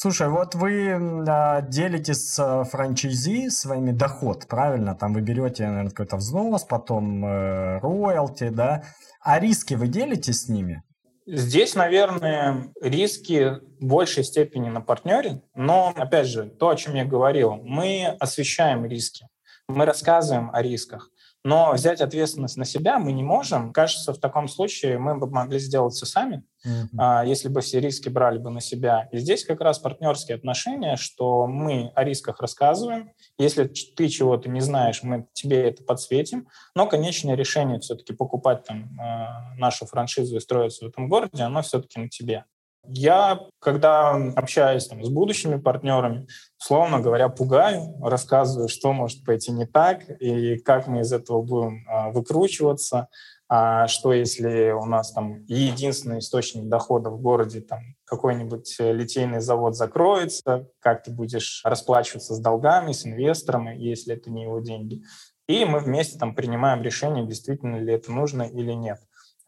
Слушай, 0.00 0.28
вот 0.28 0.54
вы 0.54 0.92
а, 1.26 1.60
делите 1.60 2.14
с 2.14 2.64
франчайзи 2.70 3.48
своими 3.48 3.90
доход, 3.90 4.46
правильно? 4.46 4.94
Там 4.94 5.12
вы 5.12 5.22
берете, 5.22 5.66
наверное, 5.66 5.90
какой-то 5.90 6.18
взнос, 6.18 6.62
потом 6.62 7.24
э, 7.24 7.78
роялти, 7.80 8.50
да? 8.50 8.84
А 9.20 9.40
риски 9.40 9.74
вы 9.74 9.88
делите 9.88 10.32
с 10.32 10.48
ними? 10.48 10.84
Здесь, 11.30 11.74
наверное, 11.74 12.72
риски 12.80 13.58
в 13.80 13.84
большей 13.84 14.24
степени 14.24 14.70
на 14.70 14.80
партнере, 14.80 15.42
но, 15.54 15.92
опять 15.94 16.26
же, 16.26 16.44
то, 16.46 16.70
о 16.70 16.76
чем 16.76 16.94
я 16.94 17.04
говорил, 17.04 17.56
мы 17.56 18.16
освещаем 18.18 18.86
риски, 18.86 19.28
мы 19.68 19.84
рассказываем 19.84 20.50
о 20.54 20.62
рисках, 20.62 21.10
Но 21.44 21.72
взять 21.72 22.00
ответственность 22.00 22.56
на 22.56 22.64
себя 22.64 22.98
мы 22.98 23.12
не 23.12 23.22
можем. 23.22 23.72
Кажется, 23.72 24.12
в 24.12 24.18
таком 24.18 24.48
случае 24.48 24.98
мы 24.98 25.16
бы 25.16 25.28
могли 25.28 25.58
сделать 25.58 25.94
все 25.94 26.04
сами, 26.04 26.42
mm-hmm. 26.66 27.26
если 27.26 27.48
бы 27.48 27.60
все 27.60 27.80
риски 27.80 28.08
брали 28.08 28.38
бы 28.38 28.50
на 28.50 28.60
себя. 28.60 29.08
И 29.12 29.18
здесь 29.18 29.44
как 29.44 29.60
раз 29.60 29.78
партнерские 29.78 30.36
отношения, 30.36 30.96
что 30.96 31.46
мы 31.46 31.92
о 31.94 32.04
рисках 32.04 32.40
рассказываем. 32.40 33.12
Если 33.38 33.64
ты 33.64 34.08
чего-то 34.08 34.48
не 34.48 34.60
знаешь, 34.60 35.02
мы 35.02 35.28
тебе 35.32 35.68
это 35.68 35.84
подсветим. 35.84 36.48
Но 36.74 36.86
конечное 36.86 37.36
решение 37.36 37.78
все-таки 37.78 38.12
покупать 38.12 38.64
там 38.64 38.98
а, 39.00 39.54
нашу 39.56 39.86
франшизу 39.86 40.36
и 40.36 40.40
строиться 40.40 40.84
в 40.84 40.88
этом 40.88 41.08
городе, 41.08 41.44
оно 41.44 41.62
все-таки 41.62 42.00
на 42.00 42.08
тебе. 42.08 42.44
Я, 42.88 43.40
когда 43.60 44.14
общаюсь 44.34 44.86
там, 44.86 45.04
с 45.04 45.10
будущими 45.10 45.56
партнерами, 45.56 46.26
условно 46.58 47.00
говоря, 47.00 47.28
пугаю, 47.28 47.98
рассказываю, 48.02 48.68
что 48.68 48.92
может 48.92 49.24
пойти 49.24 49.52
не 49.52 49.66
так 49.66 50.08
и 50.20 50.58
как 50.58 50.86
мы 50.86 51.00
из 51.00 51.12
этого 51.12 51.42
будем 51.42 51.84
а, 51.86 52.10
выкручиваться, 52.10 53.08
а 53.50 53.88
что 53.88 54.12
если 54.12 54.72
у 54.72 54.84
нас 54.84 55.12
там 55.12 55.44
единственный 55.46 56.18
источник 56.18 56.68
дохода 56.68 57.08
в 57.10 57.20
городе, 57.20 57.60
там 57.62 57.80
какой-нибудь 58.04 58.76
литейный 58.78 59.40
завод 59.40 59.74
закроется, 59.74 60.66
как 60.80 61.02
ты 61.02 61.10
будешь 61.10 61.62
расплачиваться 61.64 62.34
с 62.34 62.40
долгами, 62.40 62.92
с 62.92 63.06
инвестором, 63.06 63.70
если 63.70 64.14
это 64.14 64.30
не 64.30 64.42
его 64.42 64.60
деньги. 64.60 65.02
И 65.46 65.64
мы 65.64 65.80
вместе 65.80 66.18
там 66.18 66.34
принимаем 66.34 66.82
решение, 66.82 67.26
действительно 67.26 67.76
ли 67.76 67.94
это 67.94 68.12
нужно 68.12 68.42
или 68.42 68.72
нет. 68.72 68.98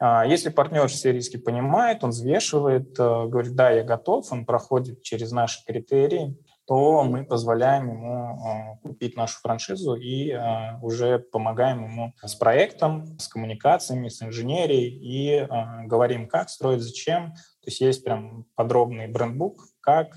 А, 0.00 0.24
если 0.24 0.48
партнер 0.48 0.88
все 0.88 1.12
риски 1.12 1.36
понимает, 1.36 2.02
он 2.02 2.10
взвешивает, 2.10 2.98
э, 2.98 3.26
говорит, 3.26 3.54
да, 3.54 3.70
я 3.70 3.84
готов, 3.84 4.32
он 4.32 4.46
проходит 4.46 5.02
через 5.02 5.30
наши 5.30 5.62
критерии, 5.66 6.38
то 6.66 7.04
мы 7.04 7.24
позволяем 7.24 7.90
ему 7.90 8.34
э, 8.34 8.88
купить 8.88 9.14
нашу 9.14 9.38
франшизу 9.40 9.96
и 9.96 10.30
э, 10.30 10.78
уже 10.80 11.18
помогаем 11.18 11.84
ему 11.84 12.14
с 12.22 12.34
проектом, 12.34 13.18
с 13.18 13.28
коммуникациями, 13.28 14.08
с 14.08 14.22
инженерией 14.22 14.88
и 14.88 15.46
говорим, 15.86 16.28
как 16.28 16.48
строить, 16.48 16.80
зачем. 16.80 17.34
То 17.62 17.66
есть 17.66 17.80
есть 17.82 18.02
прям 18.02 18.46
подробный 18.54 19.06
брендбук, 19.06 19.60
как 19.82 20.16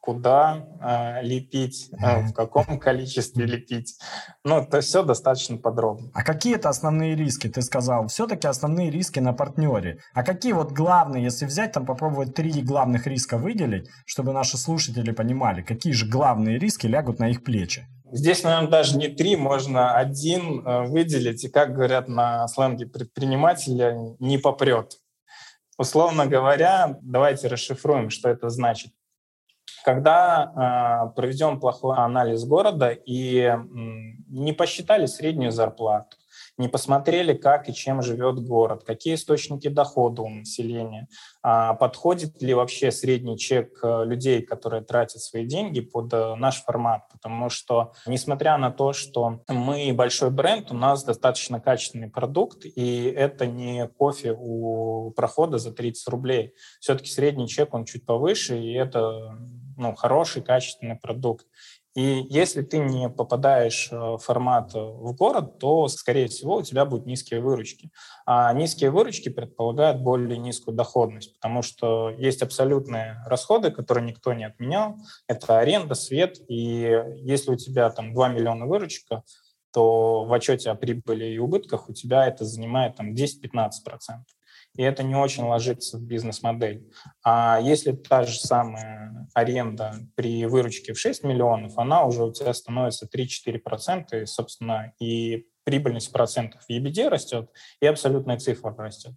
куда 0.00 0.66
э, 0.80 1.22
лепить, 1.22 1.90
э, 1.92 2.22
в 2.22 2.32
каком 2.32 2.78
количестве 2.78 3.44
лепить. 3.44 3.98
Ну, 4.44 4.58
это 4.58 4.80
все 4.80 5.02
достаточно 5.02 5.58
подробно. 5.58 6.10
А 6.14 6.22
какие 6.22 6.54
это 6.54 6.68
основные 6.68 7.14
риски? 7.14 7.48
Ты 7.48 7.62
сказал, 7.62 8.06
все-таки 8.08 8.46
основные 8.46 8.90
риски 8.90 9.20
на 9.20 9.32
партнере. 9.32 9.98
А 10.14 10.22
какие 10.22 10.52
вот 10.52 10.72
главные, 10.72 11.24
если 11.24 11.44
взять, 11.44 11.72
там 11.72 11.84
попробовать 11.84 12.34
три 12.34 12.50
главных 12.62 13.06
риска 13.06 13.36
выделить, 13.36 13.88
чтобы 14.06 14.32
наши 14.32 14.56
слушатели 14.56 15.12
понимали, 15.12 15.62
какие 15.62 15.92
же 15.92 16.06
главные 16.06 16.58
риски 16.58 16.86
лягут 16.86 17.18
на 17.18 17.28
их 17.28 17.44
плечи? 17.44 17.86
Здесь, 18.12 18.42
наверное, 18.42 18.70
даже 18.70 18.96
не 18.96 19.08
три, 19.08 19.36
можно 19.36 19.94
один 19.94 20.66
э, 20.66 20.86
выделить. 20.86 21.44
И, 21.44 21.48
как 21.48 21.74
говорят 21.74 22.08
на 22.08 22.48
сленге 22.48 22.86
предпринимателя, 22.86 23.96
не 24.18 24.38
попрет. 24.38 24.94
Условно 25.78 26.26
говоря, 26.26 26.98
давайте 27.02 27.48
расшифруем, 27.48 28.10
что 28.10 28.28
это 28.28 28.48
значит. 28.50 28.92
Когда 29.84 31.08
э, 31.10 31.14
проведен 31.14 31.60
плохой 31.60 31.96
анализ 31.96 32.44
города 32.44 32.90
и 32.90 33.38
э, 33.40 33.56
не 34.28 34.52
посчитали 34.52 35.06
среднюю 35.06 35.52
зарплату, 35.52 36.16
не 36.60 36.68
посмотрели, 36.68 37.32
как 37.32 37.68
и 37.68 37.74
чем 37.74 38.02
живет 38.02 38.40
город, 38.40 38.84
какие 38.84 39.14
источники 39.14 39.68
дохода 39.68 40.22
у 40.22 40.28
населения, 40.28 41.08
а 41.42 41.74
подходит 41.74 42.40
ли 42.42 42.54
вообще 42.54 42.92
средний 42.92 43.38
чек 43.38 43.78
э, 43.82 44.04
людей, 44.04 44.42
которые 44.42 44.82
тратят 44.82 45.22
свои 45.22 45.46
деньги 45.46 45.80
под 45.80 46.12
э, 46.12 46.34
наш 46.36 46.62
формат. 46.62 47.08
Потому 47.10 47.48
что, 47.48 47.92
несмотря 48.06 48.58
на 48.58 48.70
то, 48.70 48.92
что 48.92 49.40
мы 49.48 49.92
большой 49.94 50.30
бренд, 50.30 50.70
у 50.70 50.74
нас 50.74 51.02
достаточно 51.02 51.60
качественный 51.60 52.10
продукт, 52.10 52.64
и 52.64 53.04
это 53.04 53.46
не 53.46 53.88
кофе 53.88 54.36
у 54.38 55.12
прохода 55.12 55.58
за 55.58 55.72
30 55.72 56.08
рублей. 56.08 56.54
Все-таки 56.78 57.10
средний 57.10 57.48
чек, 57.48 57.72
он 57.72 57.86
чуть 57.86 58.04
повыше, 58.04 58.58
и 58.58 58.72
это 58.74 59.38
ну, 59.80 59.94
хороший, 59.94 60.42
качественный 60.42 60.96
продукт. 60.96 61.46
И 61.96 62.24
если 62.30 62.62
ты 62.62 62.78
не 62.78 63.08
попадаешь 63.08 63.88
э, 63.90 63.96
в 63.96 64.18
формат 64.18 64.74
э, 64.76 64.78
в 64.78 65.12
город, 65.16 65.58
то, 65.58 65.88
скорее 65.88 66.28
всего, 66.28 66.58
у 66.58 66.62
тебя 66.62 66.84
будут 66.84 67.06
низкие 67.06 67.40
выручки. 67.40 67.90
А 68.26 68.52
низкие 68.52 68.92
выручки 68.92 69.28
предполагают 69.28 70.00
более 70.00 70.38
низкую 70.38 70.76
доходность, 70.76 71.34
потому 71.34 71.62
что 71.62 72.10
есть 72.10 72.42
абсолютные 72.42 73.20
расходы, 73.26 73.72
которые 73.72 74.06
никто 74.06 74.32
не 74.34 74.44
отменял. 74.44 74.98
Это 75.26 75.58
аренда, 75.58 75.96
свет. 75.96 76.36
И 76.48 77.02
если 77.16 77.50
у 77.50 77.56
тебя 77.56 77.90
там 77.90 78.14
2 78.14 78.28
миллиона 78.28 78.66
выручка, 78.66 79.24
то 79.72 80.24
в 80.24 80.32
отчете 80.32 80.70
о 80.70 80.76
прибыли 80.76 81.24
и 81.24 81.38
убытках 81.38 81.88
у 81.88 81.92
тебя 81.92 82.26
это 82.26 82.44
занимает 82.44 82.96
там 82.96 83.14
10-15% 83.14 83.70
и 84.76 84.82
это 84.82 85.02
не 85.02 85.14
очень 85.14 85.44
ложится 85.44 85.98
в 85.98 86.02
бизнес-модель. 86.02 86.90
А 87.24 87.58
если 87.60 87.92
та 87.92 88.24
же 88.24 88.38
самая 88.38 89.28
аренда 89.34 89.94
при 90.14 90.46
выручке 90.46 90.92
в 90.92 90.98
6 90.98 91.24
миллионов, 91.24 91.76
она 91.76 92.04
уже 92.04 92.24
у 92.24 92.32
тебя 92.32 92.54
становится 92.54 93.06
3-4%, 93.06 94.22
и, 94.22 94.26
собственно, 94.26 94.92
и 95.00 95.46
прибыльность 95.64 96.12
процентов 96.12 96.62
EBD 96.70 97.08
растет, 97.08 97.50
и 97.80 97.86
абсолютная 97.86 98.38
цифра 98.38 98.74
растет. 98.76 99.12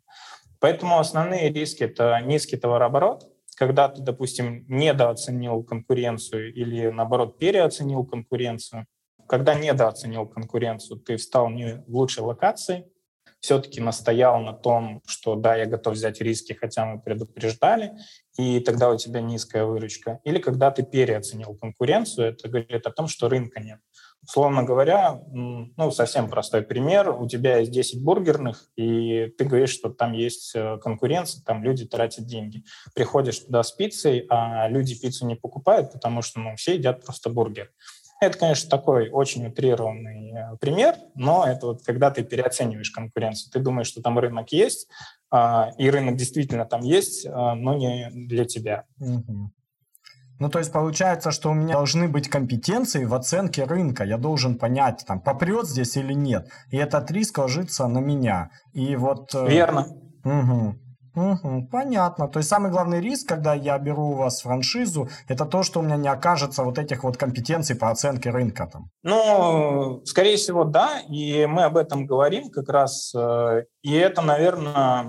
Поэтому 0.59 0.99
основные 0.99 1.51
риски– 1.51 1.83
это 1.85 2.19
низкий 2.21 2.57
товарооборот, 2.57 3.29
когда 3.55 3.89
ты, 3.89 4.01
допустим, 4.01 4.65
недооценил 4.67 5.63
конкуренцию 5.63 6.53
или, 6.53 6.89
наоборот, 6.89 7.37
переоценил 7.37 8.05
конкуренцию. 8.05 8.85
Когда 9.27 9.55
недооценил 9.55 10.25
конкуренцию, 10.25 10.99
ты 10.99 11.17
встал 11.17 11.49
не 11.49 11.83
в 11.87 11.95
лучшей 11.95 12.23
локации, 12.23 12.85
все-таки 13.43 13.81
настоял 13.81 14.39
на 14.39 14.53
том, 14.53 15.01
что 15.05 15.35
да, 15.35 15.57
я 15.57 15.65
готов 15.65 15.95
взять 15.95 16.21
риски, 16.21 16.53
хотя 16.53 16.85
мы 16.85 17.01
предупреждали, 17.01 17.91
и 18.37 18.61
тогда 18.61 18.89
у 18.89 18.97
тебя 18.97 19.19
низкая 19.19 19.65
выручка. 19.65 20.21
Или 20.23 20.39
когда 20.39 20.71
ты 20.71 20.81
переоценил 20.83 21.53
конкуренцию, 21.55 22.29
это 22.29 22.47
говорит 22.47 22.87
о 22.87 22.91
том, 22.91 23.09
что 23.09 23.27
рынка 23.27 23.59
нет. 23.59 23.79
Условно 24.21 24.63
говоря, 24.63 25.19
ну, 25.27 25.91
совсем 25.91 26.29
простой 26.29 26.61
пример. 26.61 27.09
У 27.09 27.27
тебя 27.27 27.57
есть 27.57 27.71
10 27.71 28.01
бургерных, 28.01 28.69
и 28.77 29.27
ты 29.37 29.43
говоришь, 29.43 29.71
что 29.71 29.89
там 29.89 30.13
есть 30.13 30.53
э, 30.55 30.77
конкуренция, 30.81 31.43
там 31.43 31.65
люди 31.65 31.85
тратят 31.85 32.25
деньги. 32.25 32.63
Приходишь 32.95 33.39
туда 33.39 33.61
с 33.61 33.73
пиццей, 33.73 34.25
а 34.29 34.69
люди 34.69 34.97
пиццу 34.97 35.27
не 35.27 35.35
покупают, 35.35 35.91
потому 35.91 36.21
что 36.21 36.39
ну, 36.39 36.55
все 36.55 36.75
едят 36.75 37.03
просто 37.03 37.29
бургер. 37.29 37.71
Это, 38.25 38.37
конечно, 38.37 38.69
такой 38.69 39.09
очень 39.09 39.47
утрированный 39.47 40.31
э, 40.31 40.57
пример, 40.57 40.95
но 41.15 41.45
это 41.45 41.67
вот 41.67 41.83
когда 41.83 42.11
ты 42.11 42.23
переоцениваешь 42.23 42.91
конкуренцию. 42.91 43.51
Ты 43.51 43.59
думаешь, 43.59 43.87
что 43.87 44.01
там 44.01 44.17
рынок 44.19 44.51
есть, 44.51 44.87
а, 45.29 45.71
и 45.77 45.89
рынок 45.89 46.15
действительно 46.15 46.65
там 46.65 46.81
есть, 46.81 47.25
а, 47.25 47.55
но 47.55 47.75
не 47.75 48.09
для 48.11 48.45
тебя. 48.45 48.85
Угу. 48.99 49.51
Ну, 50.39 50.49
то 50.49 50.59
есть 50.59 50.71
получается, 50.71 51.31
что 51.31 51.51
у 51.51 51.53
меня 51.53 51.73
должны 51.73 52.07
быть 52.07 52.27
компетенции 52.27 53.05
в 53.05 53.13
оценке 53.13 53.63
рынка. 53.63 54.03
Я 54.03 54.17
должен 54.17 54.57
понять, 54.57 55.03
там, 55.07 55.21
попрет 55.21 55.67
здесь 55.67 55.95
или 55.95 56.13
нет. 56.13 56.49
И 56.69 56.77
этот 56.77 57.09
риск 57.11 57.37
ложится 57.37 57.87
на 57.87 57.99
меня. 57.99 58.49
И 58.73 58.95
вот... 58.95 59.33
Э, 59.33 59.47
Верно. 59.47 59.87
Угу. 60.25 60.75
Угу, 61.15 61.67
понятно. 61.71 62.27
То 62.27 62.39
есть 62.39 62.49
самый 62.49 62.71
главный 62.71 62.99
риск, 62.99 63.27
когда 63.29 63.53
я 63.53 63.77
беру 63.77 64.09
у 64.09 64.15
вас 64.15 64.41
франшизу, 64.41 65.09
это 65.27 65.45
то, 65.45 65.61
что 65.61 65.79
у 65.79 65.83
меня 65.83 65.95
не 65.95 66.07
окажется 66.07 66.63
вот 66.63 66.79
этих 66.79 67.03
вот 67.03 67.17
компетенций 67.17 67.75
по 67.75 67.91
оценке 67.91 68.31
рынка 68.31 68.67
там. 68.71 68.89
Ну, 69.03 70.01
скорее 70.05 70.37
всего, 70.37 70.63
да. 70.63 71.01
И 71.09 71.45
мы 71.45 71.63
об 71.63 71.77
этом 71.77 72.07
говорим 72.07 72.49
как 72.49 72.67
раз. 72.69 73.13
Э, 73.15 73.65
и 73.83 73.93
это, 73.93 74.23
наверное, 74.23 75.05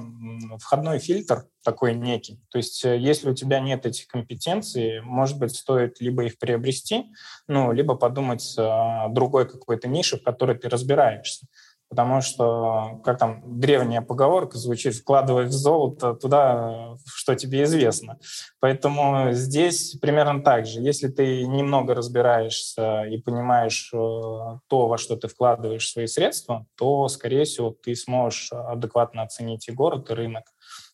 входной 0.59 0.99
фильтр 0.99 1.47
такой 1.64 1.95
некий. 1.95 2.38
То 2.51 2.59
есть 2.59 2.85
э, 2.85 2.99
если 2.99 3.31
у 3.31 3.35
тебя 3.35 3.61
нет 3.61 3.87
этих 3.87 4.07
компетенций, 4.07 5.01
может 5.01 5.38
быть, 5.38 5.57
стоит 5.57 6.01
либо 6.01 6.25
их 6.25 6.38
приобрести, 6.38 7.07
ну, 7.49 7.73
либо 7.73 7.95
подумать 7.95 8.55
о 8.59 9.09
другой 9.09 9.49
какой-то 9.49 9.88
нише, 9.88 10.19
в 10.19 10.23
которой 10.23 10.59
ты 10.59 10.69
разбираешься 10.69 11.47
потому 11.88 12.20
что, 12.20 13.01
как 13.05 13.18
там 13.18 13.42
древняя 13.61 14.01
поговорка 14.01 14.59
звучит, 14.59 14.94
вкладывай 14.94 15.47
в 15.47 15.53
золото 15.53 16.14
туда, 16.14 16.97
что 17.07 17.35
тебе 17.35 17.64
известно. 17.64 18.18
Поэтому 18.61 19.33
здесь 19.33 19.97
примерно 20.01 20.42
так 20.42 20.66
же. 20.66 20.81
Если 20.81 21.09
ты 21.09 21.47
немного 21.47 21.94
разбираешься 21.94 23.05
и 23.05 23.18
понимаешь 23.18 23.90
э, 23.92 23.97
то, 23.97 24.87
во 24.87 24.99
что 24.99 25.16
ты 25.16 25.29
вкладываешь 25.29 25.88
свои 25.88 26.07
средства, 26.07 26.66
то, 26.77 27.09
скорее 27.09 27.44
всего, 27.44 27.70
ты 27.70 27.94
сможешь 27.94 28.51
адекватно 28.53 29.23
оценить 29.23 29.68
и 29.68 29.73
город, 29.73 30.11
и 30.11 30.14
рынок. 30.14 30.44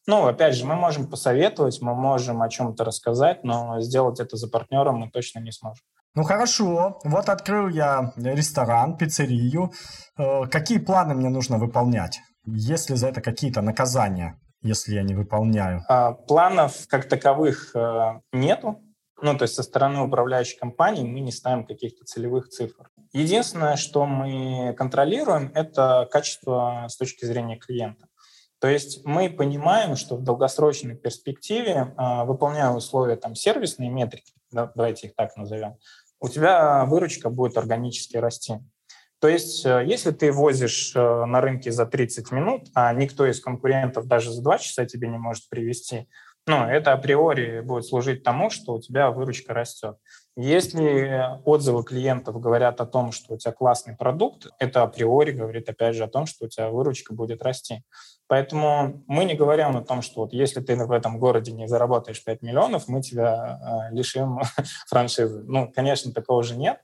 Ну, 0.06 0.26
опять 0.26 0.54
же, 0.54 0.64
мы 0.64 0.76
можем 0.76 1.08
посоветовать, 1.08 1.80
мы 1.80 1.94
можем 1.94 2.42
о 2.42 2.48
чем-то 2.48 2.84
рассказать, 2.84 3.44
но 3.44 3.80
сделать 3.80 4.18
это 4.20 4.36
за 4.36 4.48
партнером 4.48 4.96
мы 4.96 5.10
точно 5.10 5.38
не 5.40 5.52
сможем. 5.52 5.84
Ну 6.14 6.24
хорошо, 6.24 6.98
вот 7.04 7.28
открыл 7.28 7.68
я 7.68 8.12
ресторан, 8.16 8.96
пиццерию. 8.96 9.72
Э, 10.18 10.46
какие 10.46 10.78
планы 10.78 11.14
мне 11.14 11.28
нужно 11.28 11.58
выполнять? 11.58 12.20
Есть 12.44 12.90
ли 12.90 12.96
за 12.96 13.08
это 13.08 13.20
какие-то 13.20 13.62
наказания, 13.62 14.40
если 14.60 14.94
я 14.94 15.02
не 15.02 15.14
выполняю? 15.14 15.84
А, 15.88 16.12
планов 16.12 16.88
как 16.88 17.08
таковых 17.08 17.76
э, 17.76 18.20
нету. 18.32 18.80
Ну, 19.22 19.36
то 19.36 19.44
есть 19.44 19.54
со 19.54 19.62
стороны 19.62 20.00
управляющей 20.00 20.58
компании 20.58 21.04
мы 21.04 21.20
не 21.20 21.30
ставим 21.30 21.64
каких-то 21.64 22.04
целевых 22.04 22.48
цифр. 22.48 22.88
Единственное, 23.12 23.76
что 23.76 24.04
мы 24.06 24.74
контролируем, 24.76 25.52
это 25.54 26.08
качество 26.10 26.86
с 26.88 26.96
точки 26.96 27.24
зрения 27.24 27.56
клиента. 27.56 28.06
То 28.60 28.68
есть 28.68 29.04
мы 29.06 29.30
понимаем, 29.30 29.96
что 29.96 30.16
в 30.16 30.22
долгосрочной 30.22 30.94
перспективе, 30.94 31.94
а, 31.96 32.24
выполняя 32.24 32.70
условия 32.70 33.16
там, 33.16 33.34
сервисные 33.34 33.90
метрики, 33.90 34.32
давайте 34.52 35.08
их 35.08 35.14
так 35.14 35.34
назовем, 35.36 35.76
у 36.20 36.28
тебя 36.28 36.84
выручка 36.84 37.30
будет 37.30 37.56
органически 37.56 38.16
расти. 38.16 38.58
То 39.20 39.28
есть 39.28 39.66
э, 39.66 39.84
если 39.86 40.12
ты 40.12 40.32
возишь 40.32 40.92
э, 40.94 41.24
на 41.24 41.40
рынке 41.40 41.70
за 41.70 41.86
30 41.86 42.30
минут, 42.32 42.68
а 42.74 42.92
никто 42.94 43.26
из 43.26 43.40
конкурентов 43.40 44.06
даже 44.06 44.32
за 44.32 44.42
2 44.42 44.58
часа 44.58 44.86
тебе 44.86 45.08
не 45.08 45.18
может 45.18 45.48
привести, 45.48 46.08
ну, 46.46 46.64
это 46.64 46.92
априори 46.94 47.60
будет 47.60 47.84
служить 47.84 48.22
тому, 48.22 48.50
что 48.50 48.74
у 48.74 48.80
тебя 48.80 49.10
выручка 49.10 49.52
растет. 49.52 49.96
Если 50.42 51.38
отзывы 51.44 51.84
клиентов 51.84 52.40
говорят 52.40 52.80
о 52.80 52.86
том, 52.86 53.12
что 53.12 53.34
у 53.34 53.36
тебя 53.36 53.52
классный 53.52 53.94
продукт, 53.94 54.46
это 54.58 54.82
априори 54.82 55.32
говорит 55.32 55.68
опять 55.68 55.94
же 55.94 56.04
о 56.04 56.08
том, 56.08 56.24
что 56.24 56.46
у 56.46 56.48
тебя 56.48 56.70
выручка 56.70 57.12
будет 57.12 57.42
расти. 57.42 57.82
Поэтому 58.26 59.04
мы 59.06 59.26
не 59.26 59.34
говорим 59.34 59.76
о 59.76 59.82
том, 59.82 60.00
что 60.00 60.22
вот 60.22 60.32
если 60.32 60.60
ты 60.60 60.76
в 60.76 60.92
этом 60.92 61.18
городе 61.18 61.52
не 61.52 61.68
заработаешь 61.68 62.24
5 62.24 62.40
миллионов, 62.40 62.88
мы 62.88 63.02
тебя 63.02 63.90
э, 63.90 63.94
лишим 63.94 64.40
франшизы. 64.88 65.42
Ну, 65.42 65.70
конечно, 65.70 66.10
такого 66.10 66.42
же 66.42 66.56
нет. 66.56 66.78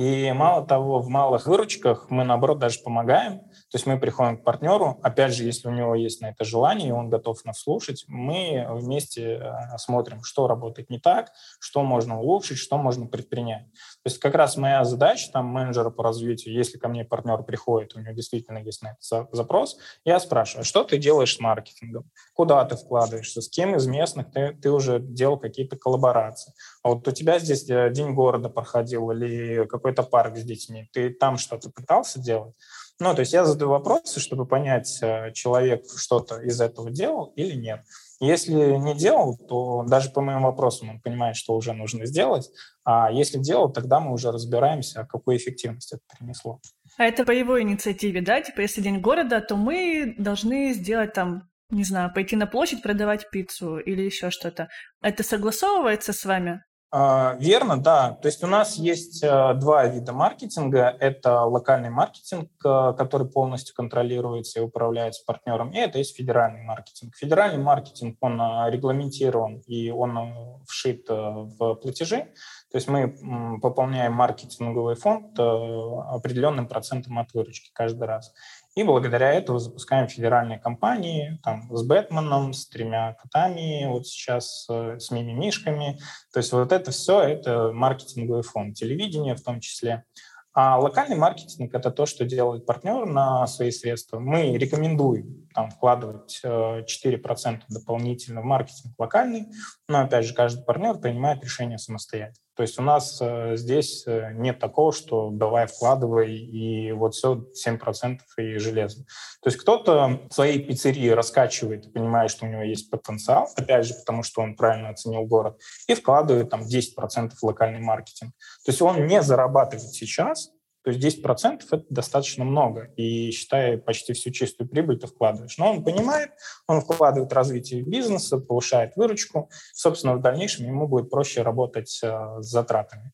И 0.00 0.32
мало 0.32 0.66
того, 0.66 1.00
в 1.00 1.10
малых 1.10 1.46
выручках 1.46 2.06
мы, 2.08 2.24
наоборот, 2.24 2.58
даже 2.58 2.80
помогаем. 2.80 3.40
То 3.40 3.74
есть 3.74 3.84
мы 3.84 4.00
приходим 4.00 4.38
к 4.38 4.44
партнеру, 4.44 4.98
опять 5.02 5.34
же, 5.34 5.44
если 5.44 5.68
у 5.68 5.72
него 5.72 5.94
есть 5.94 6.22
на 6.22 6.30
это 6.30 6.42
желание, 6.42 6.88
и 6.88 6.92
он 6.92 7.10
готов 7.10 7.44
нас 7.44 7.60
слушать, 7.60 8.06
мы 8.08 8.66
вместе 8.70 9.34
э, 9.34 9.76
смотрим, 9.76 10.24
что 10.24 10.48
работает 10.48 10.88
не 10.88 10.98
так, 10.98 11.32
что 11.60 11.82
можно 11.82 12.18
улучшить, 12.18 12.56
что 12.56 12.78
можно 12.78 13.08
предпринять. 13.08 13.66
То 14.02 14.08
есть 14.08 14.18
как 14.18 14.34
раз 14.34 14.56
моя 14.56 14.84
задача, 14.84 15.30
там, 15.30 15.46
менеджера 15.46 15.90
по 15.90 16.02
развитию, 16.02 16.54
если 16.54 16.78
ко 16.78 16.88
мне 16.88 17.04
партнер 17.04 17.42
приходит, 17.42 17.94
у 17.94 18.00
него 18.00 18.12
действительно 18.12 18.58
есть 18.58 18.82
на 18.82 18.92
это 18.92 19.28
запрос, 19.32 19.76
я 20.04 20.18
спрашиваю, 20.20 20.64
что 20.64 20.84
ты 20.84 20.96
делаешь 20.96 21.36
с 21.36 21.40
маркетингом, 21.40 22.10
куда 22.32 22.64
ты 22.64 22.76
вкладываешься, 22.76 23.42
с 23.42 23.48
кем 23.48 23.76
из 23.76 23.86
местных 23.86 24.30
ты, 24.32 24.54
ты 24.54 24.70
уже 24.70 25.00
делал 25.00 25.38
какие-то 25.38 25.76
коллаборации. 25.76 26.54
А 26.82 26.88
вот 26.90 27.06
у 27.06 27.10
тебя 27.10 27.38
здесь 27.38 27.68
э, 27.68 27.90
День 27.90 28.14
города 28.14 28.48
проходил 28.48 29.10
или 29.10 29.66
какой-то 29.66 30.02
парк 30.02 30.38
с 30.38 30.44
детьми, 30.44 30.88
ты 30.92 31.10
там 31.10 31.36
что-то 31.36 31.70
пытался 31.70 32.20
делать? 32.20 32.54
Ну, 33.00 33.14
то 33.14 33.20
есть 33.20 33.32
я 33.32 33.44
задаю 33.44 33.70
вопросы, 33.70 34.20
чтобы 34.20 34.46
понять, 34.46 34.98
э, 35.02 35.32
человек 35.32 35.84
что-то 35.96 36.38
из 36.40 36.60
этого 36.60 36.90
делал 36.90 37.32
или 37.36 37.54
нет. 37.54 37.80
Если 38.20 38.52
не 38.52 38.94
делал, 38.94 39.36
то 39.48 39.82
даже 39.88 40.10
по 40.10 40.20
моим 40.20 40.42
вопросам 40.42 40.90
он 40.90 41.00
понимает, 41.00 41.36
что 41.36 41.54
уже 41.54 41.72
нужно 41.72 42.04
сделать. 42.04 42.50
А 42.84 43.10
если 43.10 43.38
делал, 43.38 43.72
тогда 43.72 43.98
мы 43.98 44.12
уже 44.12 44.30
разбираемся, 44.30 45.06
какую 45.08 45.38
эффективность 45.38 45.94
это 45.94 46.02
принесло. 46.18 46.60
А 46.98 47.04
это 47.04 47.24
по 47.24 47.30
его 47.30 47.60
инициативе, 47.60 48.20
да? 48.20 48.42
Типа, 48.42 48.60
если 48.60 48.82
день 48.82 49.00
города, 49.00 49.40
то 49.40 49.56
мы 49.56 50.14
должны 50.18 50.74
сделать 50.74 51.14
там, 51.14 51.48
не 51.70 51.82
знаю, 51.82 52.12
пойти 52.12 52.36
на 52.36 52.46
площадь 52.46 52.82
продавать 52.82 53.30
пиццу 53.30 53.78
или 53.78 54.02
еще 54.02 54.30
что-то. 54.30 54.68
Это 55.00 55.22
согласовывается 55.22 56.12
с 56.12 56.24
вами? 56.26 56.62
А, 56.92 57.36
верно, 57.38 57.80
да. 57.80 58.18
То 58.20 58.26
есть 58.26 58.42
у 58.42 58.48
нас 58.48 58.74
есть 58.74 59.22
э, 59.22 59.54
два 59.54 59.86
вида 59.86 60.12
маркетинга. 60.12 60.96
Это 60.98 61.42
локальный 61.42 61.90
маркетинг, 61.90 62.50
э, 62.64 62.94
который 62.98 63.28
полностью 63.28 63.76
контролируется 63.76 64.58
и 64.58 64.62
управляется 64.62 65.22
партнером, 65.24 65.70
и 65.70 65.78
это 65.78 65.98
есть 65.98 66.16
федеральный 66.16 66.62
маркетинг. 66.62 67.14
Федеральный 67.14 67.62
маркетинг, 67.62 68.16
он 68.20 68.40
э, 68.40 68.70
регламентирован 68.70 69.62
и 69.68 69.90
он 69.90 70.62
вшит 70.66 71.08
в 71.08 71.74
платежи. 71.74 72.26
То 72.70 72.76
есть 72.76 72.88
мы 72.88 73.58
пополняем 73.60 74.12
маркетинговый 74.12 74.94
фонд 74.94 75.38
определенным 75.38 76.68
процентом 76.68 77.18
от 77.18 77.32
выручки 77.34 77.70
каждый 77.72 78.04
раз. 78.04 78.32
И 78.76 78.84
благодаря 78.84 79.32
этому 79.32 79.58
запускаем 79.58 80.06
федеральные 80.06 80.60
компании 80.60 81.40
там, 81.42 81.68
с 81.74 81.82
Бэтменом, 81.82 82.52
с 82.52 82.68
тремя 82.68 83.14
котами, 83.14 83.86
вот 83.88 84.06
сейчас 84.06 84.66
э, 84.70 85.00
с 85.00 85.10
мимимишками. 85.10 85.98
То 86.32 86.38
есть 86.38 86.52
вот 86.52 86.70
это 86.70 86.92
все, 86.92 87.20
это 87.20 87.72
маркетинговый 87.72 88.44
фонд, 88.44 88.76
телевидение 88.76 89.34
в 89.34 89.42
том 89.42 89.58
числе. 89.58 90.04
А 90.52 90.78
локальный 90.78 91.16
маркетинг– 91.16 91.74
это 91.74 91.90
то, 91.90 92.06
что 92.06 92.24
делает 92.24 92.66
партнер 92.66 93.06
на 93.06 93.46
свои 93.46 93.70
средства. 93.72 94.20
Мы 94.20 94.56
рекомендуем 94.56 95.48
там, 95.54 95.70
вкладывать 95.70 96.40
4% 96.44 96.44
э, 96.44 97.58
дополнительно 97.68 98.40
в 98.40 98.44
маркетинг 98.44 98.94
локальный, 98.98 99.46
но, 99.88 100.00
опять 100.00 100.26
же, 100.26 100.34
каждый 100.34 100.64
партнер 100.64 100.98
принимает 100.98 101.42
решение 101.42 101.78
самостоятельно. 101.78 102.44
То 102.60 102.62
есть 102.62 102.78
у 102.78 102.82
нас 102.82 103.18
э, 103.22 103.56
здесь 103.56 104.04
э, 104.06 104.32
нет 104.34 104.58
такого, 104.58 104.92
что 104.92 105.30
давай 105.30 105.66
вкладывай, 105.66 106.36
и 106.36 106.92
вот 106.92 107.14
все 107.14 107.46
7% 107.66 108.18
и 108.36 108.58
железо. 108.58 109.04
То 109.42 109.48
есть 109.48 109.56
кто-то 109.56 110.20
в 110.28 110.34
своей 110.34 110.58
пиццерии 110.58 111.08
раскачивает, 111.08 111.90
понимает, 111.92 112.30
что 112.30 112.44
у 112.44 112.48
него 112.48 112.62
есть 112.62 112.90
потенциал, 112.90 113.48
опять 113.56 113.86
же, 113.86 113.94
потому 113.94 114.22
что 114.22 114.42
он 114.42 114.56
правильно 114.56 114.90
оценил 114.90 115.22
город, 115.22 115.58
и 115.88 115.94
вкладывает 115.94 116.50
там 116.50 116.60
10% 116.60 117.30
в 117.30 117.42
локальный 117.42 117.80
маркетинг. 117.80 118.32
То 118.64 118.72
есть 118.72 118.82
он 118.82 119.06
не 119.06 119.22
зарабатывает 119.22 119.94
сейчас, 119.94 120.50
то 120.90 120.96
есть 120.96 121.18
10% 121.24 121.62
это 121.70 121.84
достаточно 121.88 122.44
много, 122.44 122.90
и 122.96 123.30
считая 123.30 123.78
почти 123.78 124.12
всю 124.12 124.30
чистую 124.30 124.68
прибыль 124.68 124.98
ты 124.98 125.06
вкладываешь. 125.06 125.56
Но 125.58 125.70
он 125.70 125.84
понимает, 125.84 126.30
он 126.66 126.80
вкладывает 126.80 127.30
в 127.30 127.34
развитие 127.34 127.82
бизнеса, 127.82 128.38
повышает 128.38 128.96
выручку, 128.96 129.50
собственно, 129.72 130.16
в 130.16 130.20
дальнейшем 130.20 130.66
ему 130.66 130.88
будет 130.88 131.10
проще 131.10 131.42
работать 131.42 132.00
э, 132.02 132.08
с 132.40 132.46
затратами. 132.46 133.12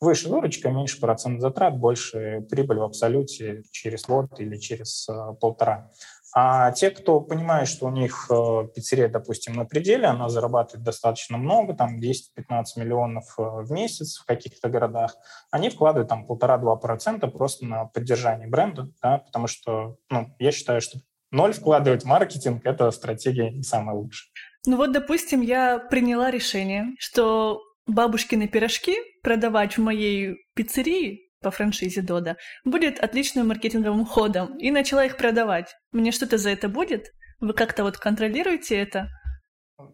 Выше 0.00 0.28
выручка, 0.28 0.70
меньше 0.70 1.00
процент 1.00 1.40
затрат, 1.40 1.78
больше 1.78 2.46
прибыль 2.50 2.78
в 2.78 2.82
абсолюте 2.82 3.62
через 3.70 4.02
год 4.02 4.38
или 4.38 4.56
через 4.58 5.08
э, 5.08 5.34
полтора. 5.40 5.90
А 6.36 6.72
те, 6.72 6.90
кто 6.90 7.20
понимает, 7.20 7.68
что 7.68 7.86
у 7.86 7.90
них 7.90 8.26
э, 8.28 8.68
пиццерия, 8.74 9.08
допустим, 9.08 9.54
на 9.54 9.64
пределе, 9.64 10.06
она 10.06 10.28
зарабатывает 10.28 10.84
достаточно 10.84 11.38
много, 11.38 11.74
там 11.74 12.00
10-15 12.00 12.64
миллионов 12.76 13.34
э, 13.38 13.42
в 13.42 13.70
месяц 13.70 14.18
в 14.18 14.26
каких-то 14.26 14.68
городах, 14.68 15.14
они 15.52 15.70
вкладывают 15.70 16.08
там 16.08 16.26
полтора-два 16.26 16.74
процента 16.74 17.28
просто 17.28 17.66
на 17.66 17.84
поддержание 17.84 18.48
бренда, 18.48 18.88
да, 19.00 19.18
потому 19.18 19.46
что, 19.46 19.96
ну, 20.10 20.34
я 20.40 20.50
считаю, 20.50 20.80
что 20.80 20.98
ноль 21.30 21.52
вкладывать 21.52 22.02
в 22.02 22.06
маркетинг– 22.06 22.62
это 22.64 22.90
стратегия 22.90 23.50
не 23.50 23.62
самая 23.62 23.94
лучшая. 23.94 24.32
Ну 24.66 24.76
вот, 24.76 24.92
допустим, 24.92 25.40
я 25.40 25.78
приняла 25.78 26.32
решение, 26.32 26.96
что 26.98 27.60
бабушкины 27.86 28.48
пирожки 28.48 28.96
продавать 29.22 29.76
в 29.76 29.82
моей 29.82 30.38
пиццерии 30.54 31.23
по 31.44 31.50
франшизе 31.50 32.02
Дода, 32.02 32.36
будет 32.64 32.98
отличным 32.98 33.48
маркетинговым 33.48 34.04
ходом, 34.04 34.58
и 34.58 34.70
начала 34.70 35.04
их 35.04 35.16
продавать. 35.16 35.76
Мне 35.92 36.10
что-то 36.10 36.38
за 36.38 36.50
это 36.50 36.68
будет? 36.68 37.12
Вы 37.40 37.52
как-то 37.52 37.84
вот 37.84 37.98
контролируете 37.98 38.76
это? 38.76 39.10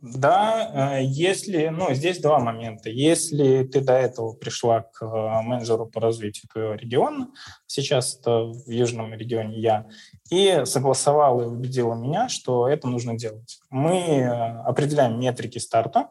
Да, 0.02 0.98
э, 0.98 1.04
если, 1.04 1.68
ну, 1.68 1.94
здесь 1.94 2.20
два 2.20 2.38
момента. 2.38 2.90
Если 2.90 3.64
ты 3.64 3.80
до 3.80 3.94
этого 3.94 4.34
пришла 4.34 4.82
к 4.82 5.02
э, 5.02 5.42
менеджеру 5.42 5.86
по 5.86 6.00
развитию 6.00 6.48
твоего 6.52 6.74
региона, 6.74 7.28
сейчас 7.66 8.18
это 8.18 8.44
в 8.44 8.68
южном 8.68 9.14
регионе 9.14 9.58
я, 9.58 9.86
и 10.30 10.62
согласовала 10.64 11.42
и 11.42 11.46
убедила 11.46 11.94
меня, 11.94 12.28
что 12.28 12.68
это 12.68 12.88
нужно 12.88 13.16
делать. 13.16 13.58
Мы 13.70 13.96
э, 13.96 14.28
определяем 14.64 15.18
метрики 15.18 15.58
старта, 15.58 16.10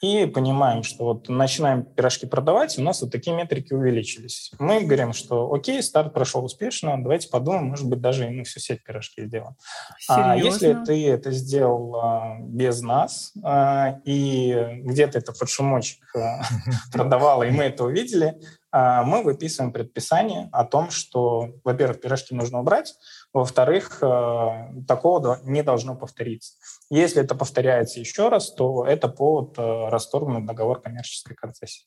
и 0.00 0.26
понимаем, 0.26 0.82
что 0.84 1.04
вот 1.04 1.28
начинаем 1.28 1.84
пирожки 1.84 2.26
продавать, 2.26 2.78
у 2.78 2.82
нас 2.82 3.02
вот 3.02 3.10
такие 3.10 3.36
метрики 3.36 3.72
увеличились. 3.72 4.52
Мы 4.58 4.82
говорим, 4.82 5.12
что 5.12 5.52
окей, 5.52 5.82
старт 5.82 6.14
прошел 6.14 6.44
успешно, 6.44 6.96
давайте 7.02 7.28
подумаем, 7.28 7.66
может 7.66 7.88
быть, 7.88 8.00
даже 8.00 8.26
и 8.26 8.30
мы 8.30 8.44
всю 8.44 8.60
сеть 8.60 8.84
пирожки 8.84 9.26
сделаем. 9.26 9.56
Серьезно? 9.98 10.32
А 10.32 10.36
если 10.36 10.76
ты 10.84 11.08
это 11.08 11.32
сделал 11.32 11.96
а, 11.96 12.36
без 12.40 12.80
нас, 12.80 13.32
а, 13.42 14.00
и 14.04 14.82
где-то 14.84 15.18
это 15.18 15.32
под 15.32 15.48
шумочек 15.48 16.00
а, 16.14 16.42
продавала, 16.92 17.42
и 17.42 17.50
мы 17.50 17.64
это 17.64 17.84
увидели, 17.84 18.38
а, 18.70 19.02
мы 19.02 19.22
выписываем 19.22 19.72
предписание 19.72 20.48
о 20.52 20.64
том, 20.64 20.90
что, 20.90 21.54
во-первых, 21.64 22.00
пирожки 22.00 22.34
нужно 22.34 22.60
убрать, 22.60 22.94
во-вторых, 23.38 24.02
а, 24.02 24.72
такого 24.86 25.40
не 25.44 25.62
должно 25.62 25.96
повториться. 25.96 26.54
Если 26.90 27.22
это 27.22 27.34
повторяется 27.34 28.00
еще 28.00 28.28
раз, 28.28 28.52
то 28.52 28.84
это 28.84 29.08
повод 29.08 29.58
а, 29.58 29.90
расторгнуть 29.90 30.46
договор 30.46 30.80
коммерческой 30.80 31.34
концессии. 31.34 31.86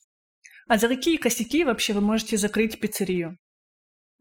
А 0.68 0.78
за 0.78 0.88
какие 0.88 1.18
косяки 1.18 1.66
вообще 1.66 1.94
вы 1.94 2.02
можете 2.02 2.38
закрыть 2.38 2.80
пиццерию? 2.80 3.38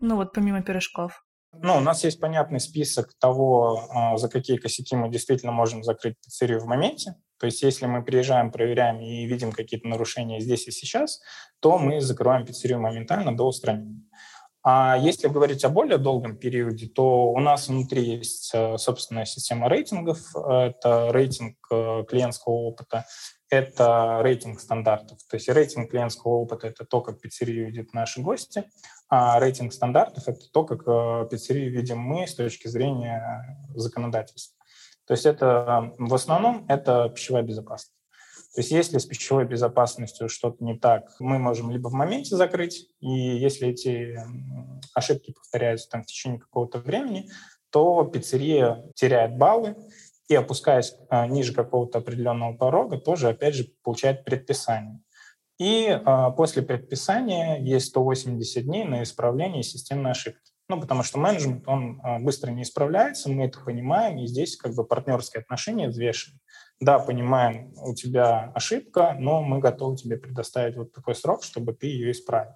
Ну 0.00 0.16
вот 0.16 0.32
помимо 0.32 0.62
пирожков. 0.62 1.24
Ну, 1.52 1.76
у 1.76 1.80
нас 1.80 2.04
есть 2.04 2.20
понятный 2.20 2.60
список 2.60 3.12
того, 3.18 4.14
за 4.16 4.28
какие 4.28 4.56
косяки 4.56 4.94
мы 4.94 5.10
действительно 5.10 5.50
можем 5.50 5.82
закрыть 5.82 6.14
пиццерию 6.24 6.60
в 6.60 6.66
моменте. 6.66 7.16
То 7.40 7.46
есть 7.46 7.62
если 7.62 7.86
мы 7.86 8.04
приезжаем, 8.04 8.52
проверяем 8.52 9.00
и 9.00 9.26
видим 9.26 9.50
какие-то 9.50 9.88
нарушения 9.88 10.40
здесь 10.40 10.68
и 10.68 10.70
сейчас, 10.70 11.20
то 11.58 11.78
мы 11.78 12.00
закрываем 12.00 12.46
пиццерию 12.46 12.80
моментально 12.80 13.36
до 13.36 13.44
устранения. 13.48 14.04
А 14.62 14.96
если 14.98 15.28
говорить 15.28 15.64
о 15.64 15.70
более 15.70 15.96
долгом 15.96 16.36
периоде, 16.36 16.86
то 16.86 17.32
у 17.32 17.40
нас 17.40 17.68
внутри 17.68 18.04
есть 18.04 18.50
э, 18.52 18.76
собственная 18.76 19.24
система 19.24 19.68
рейтингов. 19.70 20.18
Это 20.36 21.08
рейтинг 21.12 21.56
э, 21.70 22.04
клиентского 22.06 22.52
опыта. 22.54 23.06
это 23.48 24.20
рейтинг 24.22 24.60
стандартов. 24.60 25.18
То 25.28 25.36
есть 25.36 25.48
рейтинг 25.48 25.90
клиентского 25.90 26.32
опыта– 26.32 26.66
это 26.68 26.84
то, 26.84 27.00
как 27.00 27.20
пиццерию 27.20 27.66
видят 27.66 27.92
наши 27.94 28.20
гости, 28.20 28.64
а 29.08 29.40
рейтинг 29.40 29.72
стандартов– 29.72 30.24
это 30.28 30.40
то, 30.52 30.64
как 30.64 30.82
э, 30.86 31.28
пиццерию 31.30 31.72
видим 31.72 31.98
мы 31.98 32.26
с 32.26 32.34
точки 32.34 32.68
зрения 32.68 33.58
законодательства. 33.74 34.56
То 35.06 35.14
есть 35.14 35.26
это 35.26 35.92
в 35.98 36.14
основном 36.14 36.66
это 36.68 37.08
пищевая 37.08 37.42
безопасность. 37.42 37.99
То 38.54 38.60
есть 38.60 38.72
если 38.72 38.98
с 38.98 39.06
пищевой 39.06 39.44
безопасностью 39.44 40.28
что-то 40.28 40.64
не 40.64 40.76
так, 40.76 41.14
мы 41.20 41.38
можем 41.38 41.70
либо 41.70 41.88
в 41.88 41.92
моменте 41.92 42.34
закрыть, 42.34 42.88
и 43.00 43.08
если 43.08 43.68
эти 43.68 44.18
ошибки 44.92 45.32
повторяются 45.32 45.88
там 45.88 46.02
в 46.02 46.06
течение 46.06 46.40
какого-то 46.40 46.78
времени, 46.78 47.30
то 47.70 48.04
пиццерия 48.04 48.84
теряет 48.94 49.36
баллы, 49.36 49.76
и 50.30 50.34
опускаясь 50.36 50.94
а, 51.08 51.26
ниже 51.26 51.52
какого-то 51.52 51.98
определенного 51.98 52.56
порога, 52.56 52.98
тоже, 52.98 53.28
опять 53.28 53.54
же, 53.54 53.72
получает 53.82 54.24
предписание. 54.24 55.00
И 55.58 55.88
а, 55.88 56.30
после 56.30 56.62
предписания 56.62 57.58
есть 57.60 57.88
180 57.88 58.64
дней 58.64 58.84
на 58.84 59.02
исправление 59.02 59.64
системной 59.64 60.12
ошибки. 60.12 60.52
Ну, 60.68 60.80
потому 60.80 61.02
что 61.02 61.18
менеджмент, 61.18 61.66
он 61.66 62.00
а, 62.04 62.20
быстро 62.20 62.52
не 62.52 62.62
исправляется, 62.62 63.28
мы 63.28 63.46
это 63.46 63.58
понимаем, 63.58 64.18
и 64.18 64.26
здесь 64.28 64.56
как 64.56 64.72
бы 64.76 64.84
партнерские 64.84 65.40
отношения 65.40 65.88
взвешены. 65.88 66.38
Да, 66.80 66.98
понимаем, 66.98 67.74
у 67.76 67.94
тебя 67.94 68.52
ошибка, 68.54 69.14
но 69.18 69.42
мы 69.42 69.58
готовы 69.58 69.96
тебе 69.96 70.16
предоставить 70.16 70.76
вот 70.76 70.92
такой 70.92 71.14
срок, 71.14 71.44
чтобы 71.44 71.74
ты 71.74 71.86
ее 71.86 72.10
исправил. 72.10 72.52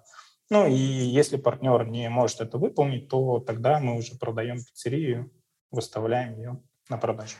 Ну 0.49 0.65
и 0.67 0.73
если 0.73 1.37
партнер 1.37 1.87
не 1.87 2.09
может 2.09 2.41
это 2.41 2.57
выполнить, 2.57 3.07
то 3.07 3.39
тогда 3.39 3.79
мы 3.79 3.97
уже 3.97 4.15
продаем 4.17 4.57
пиццерию, 4.57 5.31
выставляем 5.71 6.37
ее 6.37 6.61
на 6.89 6.97
продажу. 6.97 7.35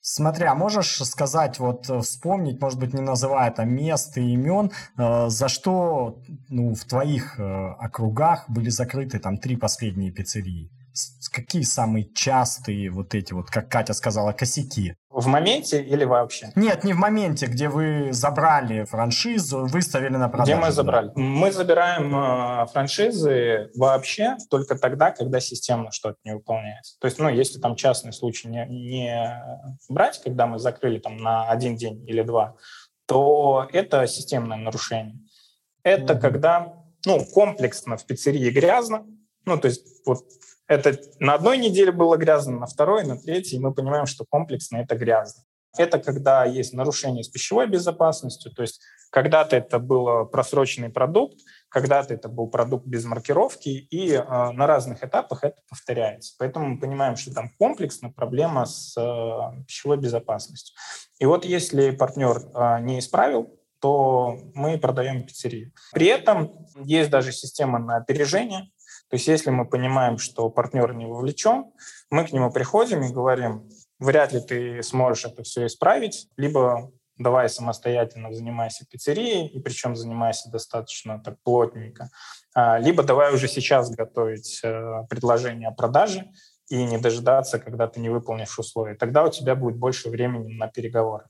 Смотри, 0.00 0.46
а 0.46 0.56
можешь 0.56 0.96
сказать, 1.04 1.60
вот 1.60 1.88
э, 1.88 2.00
вспомнить, 2.00 2.60
может 2.60 2.80
быть, 2.80 2.92
не 2.92 3.00
называя 3.00 3.52
там 3.52 3.72
мест 3.72 4.18
и 4.18 4.32
имен, 4.32 4.72
э, 4.98 5.28
за 5.28 5.46
что 5.46 6.20
ну, 6.48 6.74
в 6.74 6.84
твоих 6.84 7.38
э, 7.38 7.42
округах 7.78 8.50
были 8.50 8.68
закрыты 8.68 9.20
там 9.20 9.38
три 9.38 9.56
последние 9.56 10.10
пиццерии? 10.10 10.70
какие 11.32 11.62
самые 11.62 12.12
частые 12.12 12.90
вот 12.90 13.14
эти 13.14 13.32
вот, 13.32 13.48
как 13.48 13.70
Катя 13.70 13.94
сказала, 13.94 14.32
косяки? 14.32 14.94
В 15.22 15.26
моменте 15.28 15.82
или 15.82 16.04
вообще? 16.04 16.52
Нет, 16.56 16.84
не 16.84 16.92
в 16.92 16.96
моменте, 16.96 17.46
где 17.46 17.68
вы 17.68 18.12
забрали 18.12 18.84
франшизу, 18.84 19.66
выставили 19.66 20.16
на 20.16 20.28
продажу. 20.28 20.52
Где 20.52 20.60
мы 20.60 20.72
забрали? 20.72 21.12
Мы 21.14 21.52
забираем 21.52 22.14
э, 22.14 22.66
франшизы 22.66 23.70
вообще 23.74 24.36
только 24.50 24.76
тогда, 24.76 25.10
когда 25.10 25.40
системно 25.40 25.90
что-то 25.92 26.16
не 26.24 26.34
выполняется. 26.34 26.96
То 27.00 27.06
есть, 27.06 27.18
ну, 27.18 27.28
если 27.28 27.58
там 27.60 27.76
частный 27.76 28.12
случай 28.12 28.48
не, 28.48 28.66
не 28.66 29.42
брать, 29.88 30.20
когда 30.22 30.46
мы 30.46 30.58
закрыли 30.58 30.98
там 30.98 31.16
на 31.16 31.48
один 31.48 31.76
день 31.76 32.04
или 32.08 32.22
два, 32.22 32.56
то 33.06 33.68
это 33.72 34.06
системное 34.06 34.56
нарушение. 34.56 35.18
Это 35.82 36.14
mm-hmm. 36.14 36.20
когда, 36.20 36.74
ну, 37.06 37.24
комплексно 37.32 37.96
в 37.96 38.06
пиццерии 38.06 38.50
грязно, 38.50 39.06
ну, 39.44 39.58
то 39.58 39.68
есть 39.68 39.86
вот 40.06 40.24
это 40.74 40.98
на 41.18 41.34
одной 41.34 41.58
неделе 41.58 41.92
было 41.92 42.16
грязно, 42.16 42.58
на 42.58 42.66
второй, 42.66 43.04
на 43.04 43.18
третьей 43.18 43.58
мы 43.58 43.74
понимаем, 43.74 44.06
что 44.06 44.24
комплексно 44.28 44.78
это 44.78 44.96
грязно. 44.96 45.42
Это 45.78 45.98
когда 45.98 46.44
есть 46.44 46.74
нарушение 46.74 47.24
с 47.24 47.28
пищевой 47.28 47.66
безопасностью, 47.66 48.52
то 48.52 48.62
есть 48.62 48.80
когда-то 49.10 49.56
это 49.56 49.78
был 49.78 50.26
просроченный 50.26 50.90
продукт, 50.90 51.38
когда-то 51.68 52.12
это 52.12 52.28
был 52.28 52.48
продукт 52.48 52.86
без 52.86 53.04
маркировки, 53.04 53.68
и 53.68 54.12
э, 54.12 54.22
на 54.22 54.66
разных 54.66 55.02
этапах 55.02 55.44
это 55.44 55.62
повторяется. 55.68 56.34
Поэтому 56.38 56.68
мы 56.68 56.80
понимаем, 56.80 57.16
что 57.16 57.32
там 57.32 57.50
комплексно 57.58 58.10
проблема 58.10 58.66
с 58.66 58.94
э, 58.98 59.64
пищевой 59.66 59.96
безопасностью. 59.96 60.74
И 61.18 61.24
вот 61.24 61.46
если 61.46 61.90
партнер 61.92 62.42
э, 62.54 62.80
не 62.80 62.98
исправил, 62.98 63.58
то 63.80 64.38
мы 64.54 64.78
продаем 64.78 65.24
пиццерию. 65.24 65.72
При 65.92 66.06
этом 66.06 66.66
есть 66.84 67.10
даже 67.10 67.32
система 67.32 67.78
на 67.78 67.96
опережение, 67.96 68.70
то 69.12 69.16
есть 69.16 69.28
если 69.28 69.50
мы 69.50 69.66
понимаем, 69.66 70.16
что 70.16 70.48
партнер 70.48 70.94
не 70.94 71.04
вовлечен, 71.04 71.66
мы 72.10 72.26
к 72.26 72.32
нему 72.32 72.50
приходим 72.50 73.02
и 73.02 73.12
говорим, 73.12 73.68
вряд 73.98 74.32
ли 74.32 74.40
ты 74.40 74.82
сможешь 74.82 75.26
это 75.26 75.42
все 75.42 75.66
исправить, 75.66 76.28
либо 76.38 76.90
давай 77.18 77.50
самостоятельно 77.50 78.32
занимайся 78.32 78.86
пиццерией, 78.90 79.48
и 79.48 79.60
причем 79.60 79.96
занимайся 79.96 80.50
достаточно 80.50 81.18
так 81.22 81.36
плотненько, 81.42 82.08
а, 82.54 82.78
либо 82.78 83.02
давай 83.02 83.34
уже 83.34 83.48
сейчас 83.48 83.90
готовить 83.90 84.60
э, 84.64 85.04
предложение 85.10 85.68
о 85.68 85.72
продаже 85.72 86.30
и 86.70 86.82
не 86.82 86.96
дожидаться, 86.96 87.58
когда 87.58 87.88
ты 87.88 88.00
не 88.00 88.08
выполнишь 88.08 88.58
условия. 88.58 88.94
Тогда 88.94 89.24
у 89.24 89.30
тебя 89.30 89.54
будет 89.54 89.76
больше 89.76 90.08
времени 90.08 90.54
на 90.54 90.68
переговоры. 90.68 91.26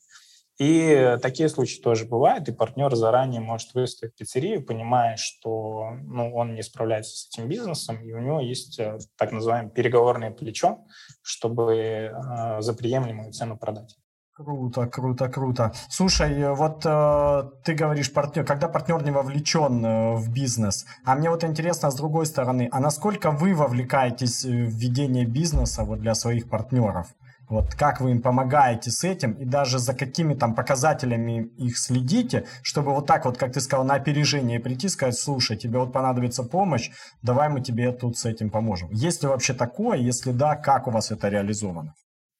И 0.58 1.16
такие 1.22 1.48
случаи 1.48 1.80
тоже 1.80 2.04
бывают, 2.04 2.48
и 2.48 2.52
партнер 2.52 2.94
заранее 2.94 3.40
может 3.40 3.74
выставить 3.74 4.14
пиццерию, 4.14 4.64
понимая, 4.64 5.16
что 5.16 5.92
ну, 6.02 6.34
он 6.34 6.54
не 6.54 6.62
справляется 6.62 7.16
с 7.16 7.28
этим 7.28 7.48
бизнесом, 7.48 8.02
и 8.02 8.12
у 8.12 8.18
него 8.18 8.40
есть 8.40 8.78
э, 8.78 8.98
так 9.16 9.32
называемое 9.32 9.70
переговорное 9.70 10.30
плечо, 10.30 10.84
чтобы 11.22 11.74
э, 11.74 12.60
за 12.60 12.74
приемлемую 12.74 13.32
цену 13.32 13.56
продать. 13.56 13.96
Круто, 14.34 14.86
круто, 14.86 15.28
круто. 15.28 15.72
Слушай, 15.90 16.54
вот 16.54 16.86
э, 16.86 17.50
ты 17.64 17.74
говоришь 17.74 18.12
партнер, 18.12 18.44
когда 18.46 18.66
партнер 18.66 19.02
не 19.02 19.10
вовлечен 19.10 19.84
э, 19.84 20.14
в 20.16 20.32
бизнес, 20.32 20.86
а 21.04 21.14
мне 21.14 21.28
вот 21.28 21.44
интересно 21.44 21.90
с 21.90 21.94
другой 21.94 22.24
стороны, 22.24 22.68
а 22.72 22.80
насколько 22.80 23.30
вы 23.30 23.54
вовлекаетесь 23.54 24.44
в 24.44 24.48
ведение 24.48 25.26
бизнеса 25.26 25.84
вот 25.84 26.00
для 26.00 26.14
своих 26.14 26.48
партнеров? 26.48 27.08
Вот 27.48 27.74
как 27.74 28.00
вы 28.00 28.12
им 28.12 28.22
помогаете 28.22 28.90
с 28.90 29.04
этим 29.04 29.32
и 29.32 29.44
даже 29.44 29.78
за 29.78 29.94
какими 29.94 30.34
там 30.34 30.54
показателями 30.54 31.50
их 31.58 31.76
следите, 31.78 32.46
чтобы 32.62 32.94
вот 32.94 33.06
так 33.06 33.24
вот, 33.24 33.36
как 33.36 33.52
ты 33.52 33.60
сказал, 33.60 33.84
на 33.84 33.94
опережение 33.94 34.60
прийти, 34.60 34.88
сказать, 34.88 35.18
слушай, 35.18 35.56
тебе 35.56 35.78
вот 35.78 35.92
понадобится 35.92 36.44
помощь, 36.44 36.90
давай 37.22 37.48
мы 37.48 37.60
тебе 37.60 37.92
тут 37.92 38.16
с 38.16 38.24
этим 38.24 38.50
поможем. 38.50 38.90
Есть 38.90 39.22
ли 39.22 39.28
вообще 39.28 39.54
такое? 39.54 39.98
Если 39.98 40.32
да, 40.32 40.56
как 40.56 40.86
у 40.86 40.90
вас 40.90 41.10
это 41.10 41.28
реализовано? 41.28 41.94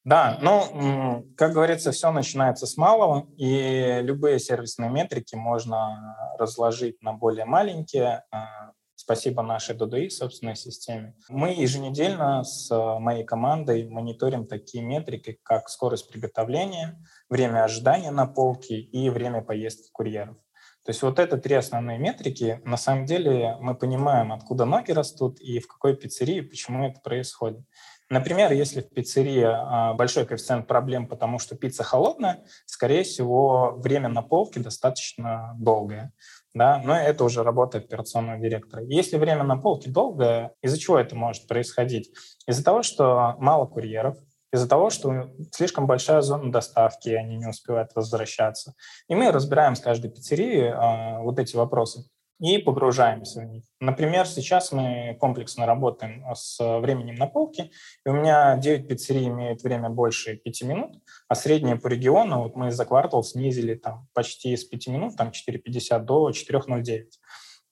Да, 0.05 0.39
ну, 0.43 1.25
как 1.37 1.53
говорится, 1.53 1.93
все 1.93 2.11
начинается 2.11 2.67
с 2.67 2.77
малого, 2.77 3.29
и 3.37 4.01
любые 4.03 4.41
сервисные 4.41 4.91
метрики 4.91 5.37
можно 5.37 6.17
разложить 6.39 7.01
на 7.03 7.13
более 7.13 7.45
маленькие, 7.45 8.25
а, 8.33 8.73
Спасибо 9.03 9.43
нашей 9.43 9.75
DDI, 9.75 10.11
собственной 10.11 10.55
системе. 10.55 11.17
Мы 11.29 11.55
еженедельно 11.55 12.45
с 12.45 12.71
э, 12.71 12.99
моей 13.01 13.25
командой 13.25 13.89
мониторим 13.89 14.47
такие 14.47 14.85
метрики, 14.85 15.41
как 15.43 15.69
скорость 15.69 16.09
приготовления, 16.09 17.05
время 17.29 17.65
ожидания 17.65 18.13
на 18.13 18.27
полке 18.27 18.77
и 18.79 19.11
время 19.11 19.43
поездки 19.43 19.91
курьеров. 19.91 20.37
То 20.85 20.91
есть 20.91 21.03
вот 21.03 21.19
это 21.19 21.37
три 21.37 21.57
основные 21.57 21.99
метрики. 21.99 22.61
На 22.65 22.77
самом 22.77 23.05
деле 23.05 23.57
мы 23.59 23.75
понимаем, 23.75 24.33
откуда 24.33 24.67
ноги 24.67 24.93
растут 24.93 25.41
и 25.41 25.59
в 25.59 25.67
какой 25.67 25.97
пиццерии, 25.97 26.41
почему 26.41 26.87
это 26.87 27.01
происходит. 27.01 27.65
Например, 28.09 28.53
если 28.53 28.83
в 28.83 28.91
пиццерии 28.91 29.43
а, 29.43 29.95
большой 29.95 30.27
коэффициент 30.27 30.69
проблем, 30.69 31.09
потому 31.09 31.41
что 31.41 31.57
пицца 31.57 31.83
холодная, 31.83 32.45
скорее 32.67 33.03
всего, 33.03 33.73
время 33.79 34.09
на 34.09 34.23
полке 34.23 34.61
достаточно 34.61 35.57
долгое 35.59 36.13
да, 36.55 36.81
но 36.85 36.97
это 36.97 37.25
уже 37.25 37.43
работа 37.43 37.79
операционного 37.79 38.39
директора. 38.39 38.83
Если 38.85 39.17
время 39.17 39.43
на 39.45 39.57
полке 39.57 39.91
долгое, 39.91 40.55
из-за 40.63 40.79
чего 40.79 40.99
это 40.99 41.17
может 41.17 41.47
происходить? 41.47 42.11
Из-за 42.47 42.63
того, 42.63 42.83
что 42.83 43.37
мало 43.39 43.67
курьеров, 43.67 44.17
из-за 44.53 44.69
того, 44.69 44.91
что 44.91 45.31
слишком 45.51 45.87
большая 45.87 46.21
зона 46.21 46.53
доставки, 46.53 47.09
и 47.09 47.15
они 47.15 47.37
не 47.39 47.47
успевают 47.47 47.91
возвращаться. 47.95 48.75
И 49.09 49.15
мы 49.15 49.31
разбираем 49.33 49.75
с 49.75 49.81
каждой 49.81 50.11
пиццерии 50.11 50.65
э, 50.65 51.23
вот 51.23 51.39
эти 51.39 51.57
вопросы 51.57 52.05
и 52.43 52.59
погружаемся 52.59 53.41
в 53.41 53.45
них. 53.45 53.63
Например, 53.79 54.27
сейчас 54.27 54.73
мы 54.73 55.17
комплексно 55.21 55.65
работаем 55.65 56.25
с 56.35 56.59
временем 56.81 57.15
на 57.15 57.29
полке, 57.29 57.71
и 58.05 58.09
у 58.09 58.15
меня 58.15 58.57
9 58.57 58.89
пиццерий 58.89 59.29
имеют 59.29 59.63
время 59.63 59.91
больше 59.91 60.35
5 60.35 60.63
минут, 60.65 60.97
а 61.29 61.37
среднее 61.37 61.77
по 61.77 61.87
региону, 61.87 62.43
вот 62.43 62.57
мы 62.57 62.73
за 62.73 62.85
квартал 62.85 63.23
снизили 63.23 63.77
там 63.77 64.09
почти 64.13 64.57
с 64.57 64.65
5 64.65 64.89
минут, 64.89 65.17
там 65.17 65.29
4,50 65.29 66.01
до 66.01 66.31
4,09. 66.31 67.05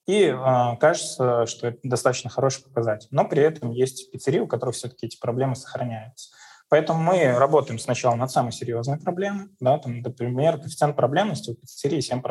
И 0.07 0.23
э, 0.27 0.77
кажется, 0.79 1.47
что 1.47 1.67
это 1.67 1.79
достаточно 1.83 2.31
хороший 2.31 2.63
показатель. 2.63 3.09
Но 3.11 3.25
при 3.25 3.43
этом 3.43 3.73
есть 3.73 4.13
пиццерии, 4.13 4.39
у 4.39 4.47
которых 4.47 4.77
все-таки 4.77 5.07
эти 5.07 5.19
проблемы 5.19 5.57
сохраняются. 5.57 6.31
Поэтому 6.69 7.03
мы 7.03 7.37
работаем 7.37 7.81
сначала 7.81 8.15
над 8.15 8.31
самой 8.31 8.53
серьезной 8.53 9.01
проблемой. 9.01 9.49
Да, 9.59 9.79
там, 9.79 10.01
например, 10.01 10.59
коэффициент 10.59 10.95
проблемности 10.95 11.51
у 11.51 11.55
пиццерии 11.57 11.99
7% 11.99 12.23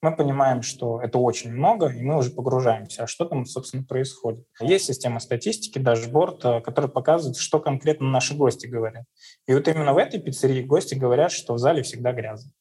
мы 0.00 0.14
понимаем, 0.14 0.62
что 0.62 1.00
это 1.02 1.18
очень 1.18 1.52
много, 1.52 1.88
и 1.88 2.02
мы 2.02 2.18
уже 2.18 2.30
погружаемся, 2.30 3.04
а 3.04 3.06
что 3.06 3.24
там, 3.24 3.44
собственно, 3.44 3.82
происходит. 3.82 4.46
Есть 4.60 4.86
система 4.86 5.18
статистики, 5.18 5.78
дашборд, 5.78 6.44
э, 6.44 6.60
который 6.60 6.88
показывает, 6.88 7.36
что 7.36 7.58
конкретно 7.58 8.08
наши 8.08 8.36
гости 8.36 8.66
говорят. 8.66 9.04
И 9.46 9.54
вот 9.54 9.66
именно 9.66 9.92
в 9.94 9.98
этой 9.98 10.20
пиццерии 10.20 10.62
гости 10.62 10.94
говорят, 10.94 11.32
что 11.32 11.54
в 11.54 11.58
зале 11.58 11.82
всегда 11.82 12.12
грязно. 12.12 12.52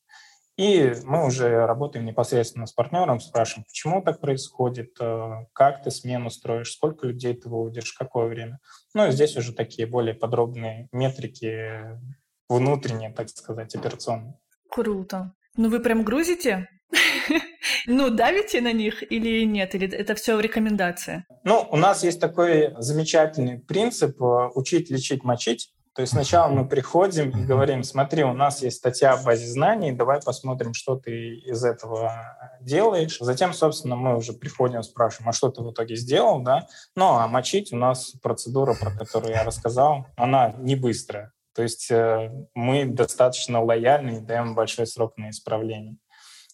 И 0.57 0.93
мы 1.03 1.27
уже 1.27 1.67
работаем 1.67 2.05
непосредственно 2.05 2.65
с 2.65 2.73
партнером, 2.73 3.19
спрашиваем, 3.19 3.65
почему 3.65 4.01
так 4.01 4.19
происходит, 4.19 4.97
э, 4.99 5.45
как 5.53 5.83
ты 5.83 5.91
смену 5.91 6.31
строишь, 6.31 6.71
сколько 6.71 7.05
людей 7.05 7.35
ты 7.35 7.47
выводишь, 7.47 7.93
какое 7.93 8.25
время. 8.25 8.59
Ну 8.95 9.07
и 9.07 9.11
здесь 9.11 9.37
уже 9.37 9.53
такие 9.53 9.87
более 9.87 10.15
подробные 10.15 10.89
метрики 10.91 11.99
внутренние, 12.49 13.13
так 13.13 13.29
сказать, 13.29 13.75
операционные. 13.75 14.39
Круто. 14.71 15.33
Ну 15.55 15.69
вы 15.69 15.79
прям 15.79 16.03
грузите? 16.03 16.67
Ну, 17.87 18.09
давите 18.09 18.59
на 18.59 18.73
них 18.73 19.01
или 19.09 19.45
нет? 19.45 19.73
Или 19.73 19.89
это 19.89 20.13
все 20.13 20.35
в 20.35 20.41
рекомендации? 20.41 21.23
Ну, 21.45 21.65
у 21.71 21.77
нас 21.77 22.03
есть 22.03 22.19
такой 22.19 22.75
замечательный 22.77 23.59
принцип 23.59 24.21
э, 24.21 24.49
учить, 24.55 24.89
лечить, 24.89 25.23
мочить. 25.23 25.73
То 25.95 26.01
есть 26.01 26.11
сначала 26.11 26.51
мы 26.51 26.67
приходим 26.67 27.29
и 27.31 27.45
говорим, 27.45 27.83
смотри, 27.83 28.23
у 28.23 28.33
нас 28.33 28.61
есть 28.61 28.77
статья 28.77 29.13
о 29.13 29.23
базе 29.23 29.47
знаний, 29.47 29.93
давай 29.93 30.21
посмотрим, 30.21 30.73
что 30.73 30.97
ты 30.97 31.37
из 31.37 31.63
этого 31.63 32.37
делаешь. 32.61 33.17
Затем, 33.19 33.53
собственно, 33.53 33.95
мы 33.95 34.15
уже 34.15 34.33
приходим, 34.33 34.83
спрашиваем, 34.83 35.29
а 35.29 35.33
что 35.33 35.49
ты 35.49 35.63
в 35.63 35.71
итоге 35.71 35.95
сделал, 35.95 36.41
да? 36.41 36.67
Ну, 36.95 37.05
а 37.05 37.27
мочить 37.27 37.73
у 37.73 37.77
нас 37.77 38.11
процедура, 38.21 38.75
про 38.79 38.91
которую 38.91 39.31
я 39.31 39.43
рассказал, 39.43 40.05
она 40.17 40.53
не 40.59 40.75
быстрая. 40.75 41.31
То 41.55 41.63
есть 41.63 41.89
э, 41.89 42.31
мы 42.53 42.85
достаточно 42.85 43.63
лояльны 43.63 44.17
и 44.17 44.19
даем 44.19 44.53
большой 44.53 44.85
срок 44.85 45.17
на 45.17 45.31
исправление. 45.31 45.97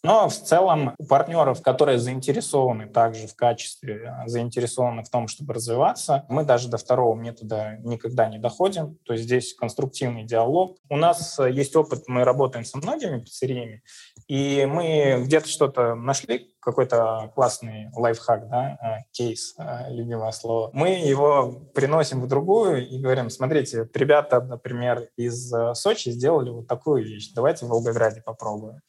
Но 0.05 0.27
в 0.27 0.33
целом 0.33 0.95
у 0.97 1.05
партнеров, 1.05 1.61
которые 1.61 1.97
заинтересованы 1.97 2.87
также 2.87 3.25
в 3.25 3.37
качестве, 3.37 4.09
а, 4.09 4.27
заинтересованы 4.27 5.01
в 5.03 5.09
том, 5.09 5.29
чтобы 5.29 5.53
развиваться, 5.53 6.25
мы 6.27 6.43
даже 6.43 6.67
до 6.67 6.77
второго 6.77 7.15
метода 7.15 7.77
никогда 7.79 8.27
не 8.27 8.37
доходим. 8.37 8.97
То 9.05 9.13
есть 9.13 9.23
здесь 9.23 9.53
конструктивный 9.53 10.25
диалог. 10.25 10.77
У 10.89 10.97
нас 10.97 11.39
э, 11.39 11.49
есть 11.51 11.73
опыт, 11.77 12.03
мы 12.07 12.25
работаем 12.25 12.65
со 12.65 12.79
многими 12.79 13.21
пиццериями, 13.21 13.81
и 14.27 14.65
мы 14.65 15.23
где-то 15.23 15.47
что-то 15.47 15.95
нашли, 15.95 16.53
какой-то 16.59 17.31
классный 17.33 17.89
лайфхак, 17.95 18.49
да, 18.49 18.77
э, 18.81 19.03
кейс, 19.13 19.55
э, 19.57 19.89
любимое 19.89 20.31
слово. 20.31 20.69
Мы 20.73 20.95
его 20.95 21.61
приносим 21.73 22.21
в 22.21 22.27
другую 22.27 22.85
и 22.89 22.99
говорим, 22.99 23.29
смотрите, 23.29 23.89
ребята, 23.93 24.41
например, 24.41 25.07
из 25.15 25.49
Сочи 25.75 26.09
сделали 26.09 26.49
вот 26.49 26.67
такую 26.67 27.05
вещь, 27.05 27.31
давайте 27.33 27.65
в 27.65 27.69
Волгограде 27.69 28.21
попробуем 28.21 28.81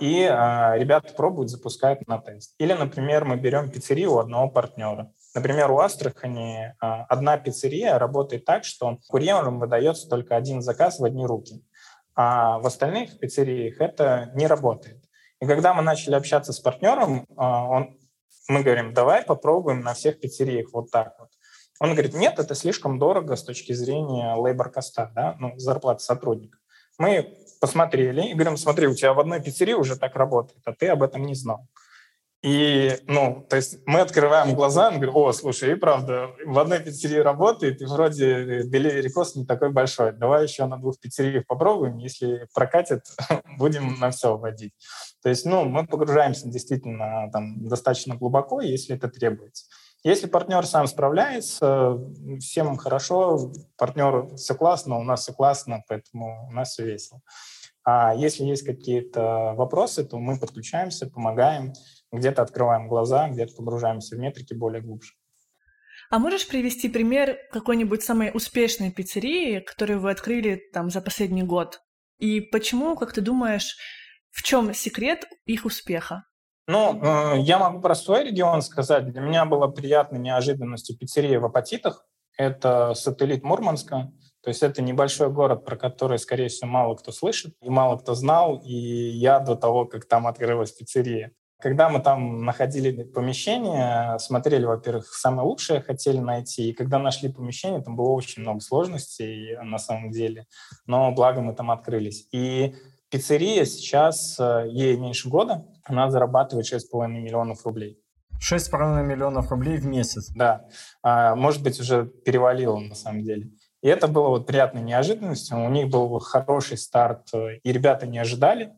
и 0.00 0.22
э, 0.22 0.78
ребята 0.78 1.12
пробуют, 1.14 1.50
запускают 1.50 2.06
на 2.08 2.18
тест. 2.18 2.54
Или, 2.58 2.72
например, 2.72 3.24
мы 3.24 3.36
берем 3.36 3.70
пиццерию 3.70 4.14
у 4.14 4.18
одного 4.18 4.48
партнера. 4.48 5.12
Например, 5.34 5.70
у 5.70 5.78
Астрахани 5.78 6.66
э, 6.66 6.74
одна 6.80 7.36
пиццерия 7.38 7.98
работает 7.98 8.44
так, 8.44 8.64
что 8.64 8.98
курьерам 9.08 9.58
выдается 9.58 10.08
только 10.08 10.36
один 10.36 10.62
заказ 10.62 10.98
в 10.98 11.04
одни 11.04 11.26
руки, 11.26 11.64
а 12.14 12.58
в 12.58 12.66
остальных 12.66 13.18
пиццериях 13.18 13.80
это 13.80 14.30
не 14.34 14.46
работает. 14.46 15.02
И 15.40 15.46
когда 15.46 15.74
мы 15.74 15.82
начали 15.82 16.14
общаться 16.14 16.52
с 16.52 16.60
партнером, 16.60 17.20
э, 17.20 17.24
он, 17.36 17.98
мы 18.48 18.62
говорим, 18.62 18.94
давай 18.94 19.22
попробуем 19.22 19.80
на 19.80 19.94
всех 19.94 20.20
пиццериях 20.20 20.68
вот 20.72 20.90
так 20.90 21.16
вот. 21.18 21.28
Он 21.80 21.92
говорит, 21.92 22.14
нет, 22.14 22.38
это 22.38 22.54
слишком 22.54 22.98
дорого 22.98 23.34
с 23.34 23.42
точки 23.42 23.72
зрения 23.72 24.34
лейбор-коста, 24.34 25.10
да, 25.14 25.36
ну, 25.40 25.58
зарплаты 25.58 26.00
сотрудников. 26.00 26.60
Мы 26.98 27.34
посмотрели 27.62 28.22
и 28.22 28.34
говорим, 28.34 28.56
смотри, 28.56 28.88
у 28.88 28.94
тебя 28.94 29.14
в 29.14 29.20
одной 29.20 29.40
пиццерии 29.40 29.74
уже 29.74 29.94
так 29.96 30.16
работает, 30.16 30.60
а 30.64 30.72
ты 30.72 30.88
об 30.88 31.04
этом 31.04 31.22
не 31.22 31.36
знал. 31.36 31.68
И, 32.42 32.98
ну, 33.06 33.46
то 33.48 33.54
есть 33.54 33.78
мы 33.86 34.00
открываем 34.00 34.56
глаза 34.56 34.88
и 34.88 34.96
говорим, 34.96 35.14
о, 35.14 35.32
слушай, 35.32 35.70
и 35.70 35.76
правда, 35.76 36.32
в 36.44 36.58
одной 36.58 36.80
пиццерии 36.80 37.20
работает, 37.20 37.80
и 37.80 37.84
вроде 37.84 38.62
cost 39.16 39.34
не 39.36 39.46
такой 39.46 39.70
большой. 39.70 40.10
Давай 40.10 40.42
еще 40.42 40.66
на 40.66 40.76
двух 40.76 40.98
пиццериях 40.98 41.46
попробуем, 41.46 41.98
если 41.98 42.48
прокатит, 42.52 43.04
будем 43.58 44.00
на 44.00 44.10
все 44.10 44.36
вводить. 44.36 44.72
То 45.22 45.28
есть, 45.28 45.46
ну, 45.46 45.64
мы 45.64 45.86
погружаемся 45.86 46.48
действительно 46.48 47.30
там 47.32 47.64
достаточно 47.64 48.16
глубоко, 48.16 48.60
если 48.60 48.96
это 48.96 49.06
требуется. 49.06 49.66
Если 50.02 50.26
партнер 50.26 50.66
сам 50.66 50.88
справляется, 50.88 51.96
всем 52.40 52.76
хорошо, 52.76 53.52
партнеру 53.76 54.34
все 54.34 54.56
классно, 54.56 54.98
у 54.98 55.04
нас 55.04 55.20
все 55.20 55.32
классно, 55.32 55.84
поэтому 55.86 56.48
у 56.48 56.50
нас 56.50 56.70
все 56.70 56.84
весело. 56.84 57.20
А 57.84 58.14
если 58.14 58.44
есть 58.44 58.64
какие-то 58.64 59.54
вопросы, 59.56 60.04
то 60.04 60.18
мы 60.18 60.38
подключаемся, 60.38 61.10
помогаем, 61.10 61.72
где-то 62.12 62.42
открываем 62.42 62.88
глаза, 62.88 63.28
где-то 63.28 63.54
погружаемся 63.56 64.16
в 64.16 64.18
метрики 64.18 64.54
более 64.54 64.82
глубже. 64.82 65.12
А 66.10 66.18
можешь 66.18 66.46
привести 66.46 66.88
пример 66.88 67.38
какой-нибудь 67.50 68.02
самой 68.02 68.30
успешной 68.34 68.90
пиццерии, 68.92 69.60
которую 69.60 70.00
вы 70.00 70.10
открыли 70.10 70.60
там 70.72 70.90
за 70.90 71.00
последний 71.00 71.42
год? 71.42 71.80
И 72.18 72.40
почему, 72.40 72.96
как 72.96 73.12
ты 73.12 73.20
думаешь, 73.20 73.76
в 74.30 74.42
чем 74.42 74.74
секрет 74.74 75.24
их 75.46 75.64
успеха? 75.64 76.24
Ну, 76.68 77.02
э, 77.02 77.40
я 77.40 77.58
могу 77.58 77.80
про 77.80 77.94
свой 77.94 78.24
регион 78.24 78.62
сказать. 78.62 79.10
Для 79.10 79.20
меня 79.20 79.44
была 79.44 79.68
приятной 79.68 80.20
неожиданностью 80.20 80.96
пиццерия 80.96 81.40
в 81.40 81.44
Апатитах. 81.44 82.06
Это 82.36 82.94
сателлит 82.94 83.42
Мурманска. 83.42 84.12
То 84.42 84.48
есть 84.48 84.62
это 84.62 84.82
небольшой 84.82 85.30
город, 85.30 85.64
про 85.64 85.76
который, 85.76 86.18
скорее 86.18 86.48
всего, 86.48 86.68
мало 86.68 86.96
кто 86.96 87.12
слышит 87.12 87.54
и 87.60 87.70
мало 87.70 87.96
кто 87.96 88.14
знал. 88.14 88.60
И 88.64 88.74
я 88.74 89.38
до 89.38 89.54
того, 89.54 89.86
как 89.86 90.06
там 90.06 90.26
открылась 90.26 90.72
пиццерия. 90.72 91.32
Когда 91.60 91.88
мы 91.88 92.00
там 92.00 92.44
находили 92.44 93.04
помещение, 93.04 94.18
смотрели, 94.18 94.64
во-первых, 94.64 95.06
самое 95.14 95.46
лучшее 95.46 95.80
хотели 95.80 96.18
найти, 96.18 96.70
и 96.70 96.72
когда 96.72 96.98
нашли 96.98 97.32
помещение, 97.32 97.80
там 97.80 97.94
было 97.94 98.08
очень 98.08 98.42
много 98.42 98.58
сложностей 98.58 99.56
на 99.62 99.78
самом 99.78 100.10
деле, 100.10 100.48
но 100.86 101.12
благо 101.12 101.40
мы 101.40 101.54
там 101.54 101.70
открылись. 101.70 102.26
И 102.32 102.74
Пиццерия 103.12 103.66
сейчас, 103.66 104.40
э, 104.40 104.68
ей 104.70 104.96
меньше 104.96 105.28
года, 105.28 105.66
она 105.84 106.10
зарабатывает 106.10 106.64
6,5 106.64 107.20
миллионов 107.20 107.66
рублей. 107.66 108.00
6,5 108.40 109.02
миллионов 109.02 109.50
рублей 109.50 109.76
в 109.76 109.84
месяц? 109.84 110.30
Да. 110.34 110.64
А, 111.02 111.34
может 111.34 111.62
быть, 111.62 111.78
уже 111.78 112.06
перевалило 112.06 112.78
на 112.78 112.94
самом 112.94 113.22
деле. 113.22 113.50
И 113.82 113.88
это 113.88 114.06
было 114.06 114.28
вот 114.28 114.46
приятной 114.46 114.80
неожиданностью. 114.80 115.62
У 115.62 115.68
них 115.68 115.88
был 115.88 116.18
хороший 116.20 116.78
старт, 116.78 117.28
э, 117.34 117.56
и 117.62 117.72
ребята 117.72 118.06
не 118.06 118.18
ожидали. 118.18 118.72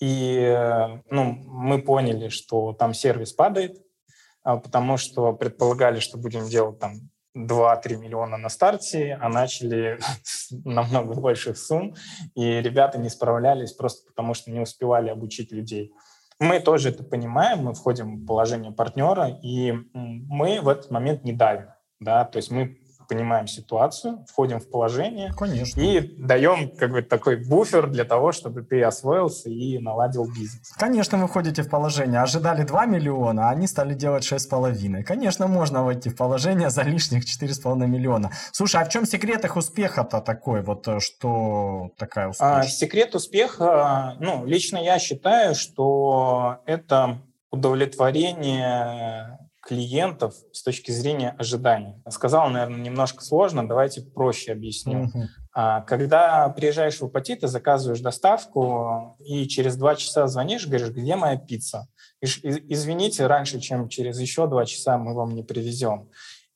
И 0.00 0.36
э, 0.38 1.02
ну, 1.10 1.24
мы 1.46 1.80
поняли, 1.80 2.28
что 2.28 2.72
там 2.72 2.92
сервис 2.92 3.32
падает, 3.32 3.80
а, 4.42 4.56
потому 4.56 4.96
что 4.96 5.32
предполагали, 5.32 6.00
что 6.00 6.18
будем 6.18 6.48
делать 6.48 6.78
там 6.78 7.10
2-3 7.36 7.96
миллиона 7.96 8.36
на 8.36 8.48
старте, 8.48 9.16
а 9.20 9.28
начали 9.28 10.00
намного 10.64 11.14
больших 11.14 11.56
сумм, 11.56 11.94
и 12.34 12.60
ребята 12.60 12.98
не 12.98 13.08
справлялись 13.08 13.72
просто 13.72 14.06
потому, 14.08 14.34
что 14.34 14.50
не 14.50 14.60
успевали 14.60 15.10
обучить 15.10 15.52
людей. 15.52 15.92
Мы 16.40 16.58
тоже 16.58 16.88
это 16.88 17.04
понимаем, 17.04 17.64
мы 17.64 17.74
входим 17.74 18.16
в 18.16 18.26
положение 18.26 18.72
партнера, 18.72 19.28
и 19.42 19.72
мы 19.92 20.60
в 20.62 20.68
этот 20.68 20.90
момент 20.90 21.22
не 21.22 21.34
давим. 21.34 21.68
Да? 22.00 22.24
То 22.24 22.38
есть 22.38 22.50
мы 22.50 22.79
понимаем 23.10 23.48
ситуацию, 23.48 24.24
входим 24.28 24.60
в 24.60 24.70
положение 24.70 25.32
Конечно. 25.36 25.80
и 25.80 26.00
даем 26.16 26.70
как 26.76 26.92
бы 26.92 27.02
такой 27.02 27.44
буфер 27.44 27.88
для 27.88 28.04
того, 28.04 28.30
чтобы 28.30 28.62
ты 28.62 28.82
освоился 28.84 29.50
и 29.50 29.78
наладил 29.80 30.26
бизнес. 30.26 30.72
Конечно, 30.78 31.18
вы 31.18 31.26
входите 31.26 31.62
в 31.62 31.68
положение. 31.68 32.20
Ожидали 32.20 32.62
2 32.62 32.86
миллиона, 32.86 33.48
а 33.48 33.50
они 33.50 33.66
стали 33.66 33.94
делать 33.94 34.22
6,5. 34.22 35.02
Конечно, 35.02 35.48
можно 35.48 35.82
войти 35.82 36.08
в 36.08 36.16
положение 36.16 36.70
за 36.70 36.82
лишних 36.82 37.24
4,5 37.24 37.84
миллиона. 37.86 38.30
Слушай, 38.52 38.82
а 38.82 38.84
в 38.84 38.90
чем 38.90 39.04
секрет 39.06 39.44
их 39.44 39.56
успеха-то 39.56 40.20
такой, 40.20 40.62
вот 40.62 40.86
э, 40.86 41.00
что 41.00 41.90
такая 41.98 42.28
успешность? 42.28 42.68
А, 42.68 42.86
секрет 42.86 43.16
успеха, 43.16 44.14
ну, 44.20 44.44
лично 44.46 44.76
я 44.76 45.00
считаю, 45.00 45.56
что 45.56 46.58
это 46.64 47.18
удовлетворение 47.50 49.39
клиентов 49.70 50.34
с 50.50 50.64
точки 50.64 50.90
зрения 50.90 51.30
ожиданий. 51.38 51.94
Сказал, 52.08 52.50
наверное, 52.50 52.80
немножко 52.80 53.22
сложно, 53.22 53.68
давайте 53.68 54.02
проще 54.02 54.50
объясню. 54.50 55.04
Uh-huh. 55.04 55.84
Когда 55.86 56.48
приезжаешь 56.48 56.98
в 56.98 57.04
Апатит, 57.04 57.42
ты 57.42 57.46
заказываешь 57.46 58.00
доставку, 58.00 59.16
и 59.20 59.46
через 59.46 59.76
два 59.76 59.94
часа 59.94 60.26
звонишь, 60.26 60.66
говоришь, 60.66 60.90
где 60.90 61.14
моя 61.14 61.36
пицца? 61.36 61.86
Извините, 62.20 63.28
раньше, 63.28 63.60
чем 63.60 63.88
через 63.88 64.18
еще 64.18 64.48
два 64.48 64.66
часа 64.66 64.98
мы 64.98 65.14
вам 65.14 65.36
не 65.36 65.44
привезем. 65.44 66.08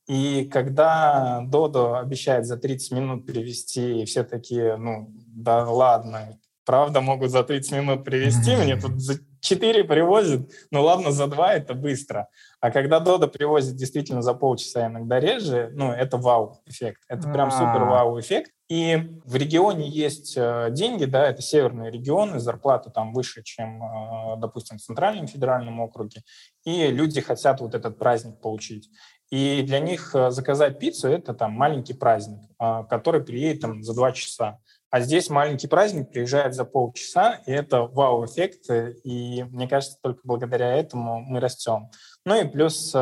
И 0.07 0.49
когда 0.51 1.41
Додо 1.47 1.95
обещает 1.95 2.45
за 2.45 2.57
30 2.57 2.91
минут 2.91 3.25
привезти, 3.25 4.01
и 4.01 4.05
все 4.05 4.25
такие, 4.25 4.75
ну, 4.75 5.09
да 5.27 5.63
ладно, 5.63 6.37
правда 6.65 6.99
могут 6.99 7.31
за 7.31 7.43
30 7.43 7.71
минут 7.71 8.03
привезти, 8.03 8.57
мне 8.57 8.75
тут 8.75 8.99
4 9.45 9.83
привозят, 9.83 10.49
ну 10.71 10.83
ладно, 10.83 11.11
за 11.11 11.27
2 11.27 11.53
это 11.53 11.73
быстро. 11.73 12.27
А 12.59 12.71
когда 12.71 12.99
Дода 12.99 13.27
привозит 13.27 13.75
действительно 13.75 14.21
за 14.21 14.33
полчаса, 14.33 14.87
иногда 14.87 15.19
реже, 15.19 15.69
ну, 15.73 15.91
это 15.91 16.17
вау-эффект. 16.17 17.03
Это 17.07 17.29
прям 17.29 17.51
супер 17.51 17.83
вау-эффект. 17.83 18.51
И 18.67 19.19
в 19.23 19.35
регионе 19.35 19.87
есть 19.87 20.33
э, 20.35 20.69
деньги, 20.71 21.05
да, 21.05 21.29
это 21.29 21.43
северные 21.43 21.91
регионы, 21.91 22.39
зарплата 22.39 22.89
там 22.89 23.13
выше, 23.13 23.43
чем, 23.43 23.83
э, 23.83 24.37
допустим, 24.37 24.79
в 24.79 24.81
Центральном 24.81 25.27
федеральном 25.27 25.79
округе, 25.79 26.23
и 26.63 26.87
люди 26.87 27.21
хотят 27.21 27.61
вот 27.61 27.75
этот 27.75 27.99
праздник 27.99 28.41
получить. 28.41 28.89
И 29.29 29.61
для 29.61 29.79
них 29.79 30.15
э, 30.15 30.31
заказать 30.31 30.79
пиццу– 30.79 31.07
это 31.09 31.35
там 31.35 31.51
маленький 31.51 31.93
праздник, 31.93 32.41
который 32.89 33.23
приедет 33.23 33.61
там 33.61 33.83
за 33.83 33.93
два 33.93 34.11
часа. 34.11 34.57
А 34.89 35.01
здесь 35.01 35.29
маленький 35.29 35.67
праздник 35.67 36.11
приезжает 36.11 36.53
за 36.53 36.63
полчаса, 36.63 37.41
и 37.45 37.51
это 37.51 37.81
вау-эффект, 37.83 38.69
и 39.03 39.43
мне 39.43 39.67
кажется, 39.67 39.97
только 40.01 40.21
благодаря 40.23 40.73
этому 40.73 41.19
мы 41.19 41.39
растем. 41.39 41.89
Ну 42.25 42.39
и 42.39 42.47
плюс 42.47 42.93
э, 42.95 42.99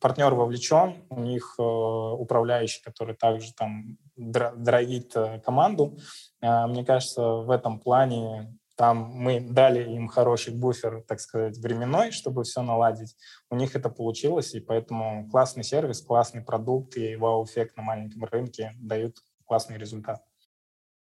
партнер 0.00 0.34
вовлечен, 0.34 1.04
у 1.08 1.20
них 1.20 1.54
э, 1.58 1.62
управляющий, 1.62 2.82
который 2.82 3.14
также 3.14 3.54
там 3.54 3.96
дровит 4.16 5.16
э, 5.16 5.40
команду. 5.40 5.98
Э, 6.40 6.66
мне 6.66 6.84
кажется, 6.84 7.22
в 7.22 7.50
этом 7.50 7.80
плане 7.80 8.54
там 8.76 8.98
мы 8.98 9.40
дали 9.40 9.94
им 9.94 10.08
хороший 10.08 10.54
буфер, 10.54 11.04
так 11.06 11.20
сказать, 11.20 11.56
временной, 11.58 12.10
чтобы 12.10 12.44
все 12.44 12.62
наладить. 12.62 13.16
У 13.50 13.56
них 13.56 13.76
это 13.76 13.88
получилось, 13.88 14.54
и 14.54 14.60
поэтому 14.60 15.28
классный 15.30 15.64
сервис, 15.64 16.02
классный 16.02 16.42
продукт 16.42 16.96
и 16.96 17.16
вау-эффект 17.16 17.76
на 17.76 17.82
маленьком 17.82 18.24
рынке 18.24 18.72
дают 18.76 19.16
классный 19.46 19.78
результат. 19.78 20.22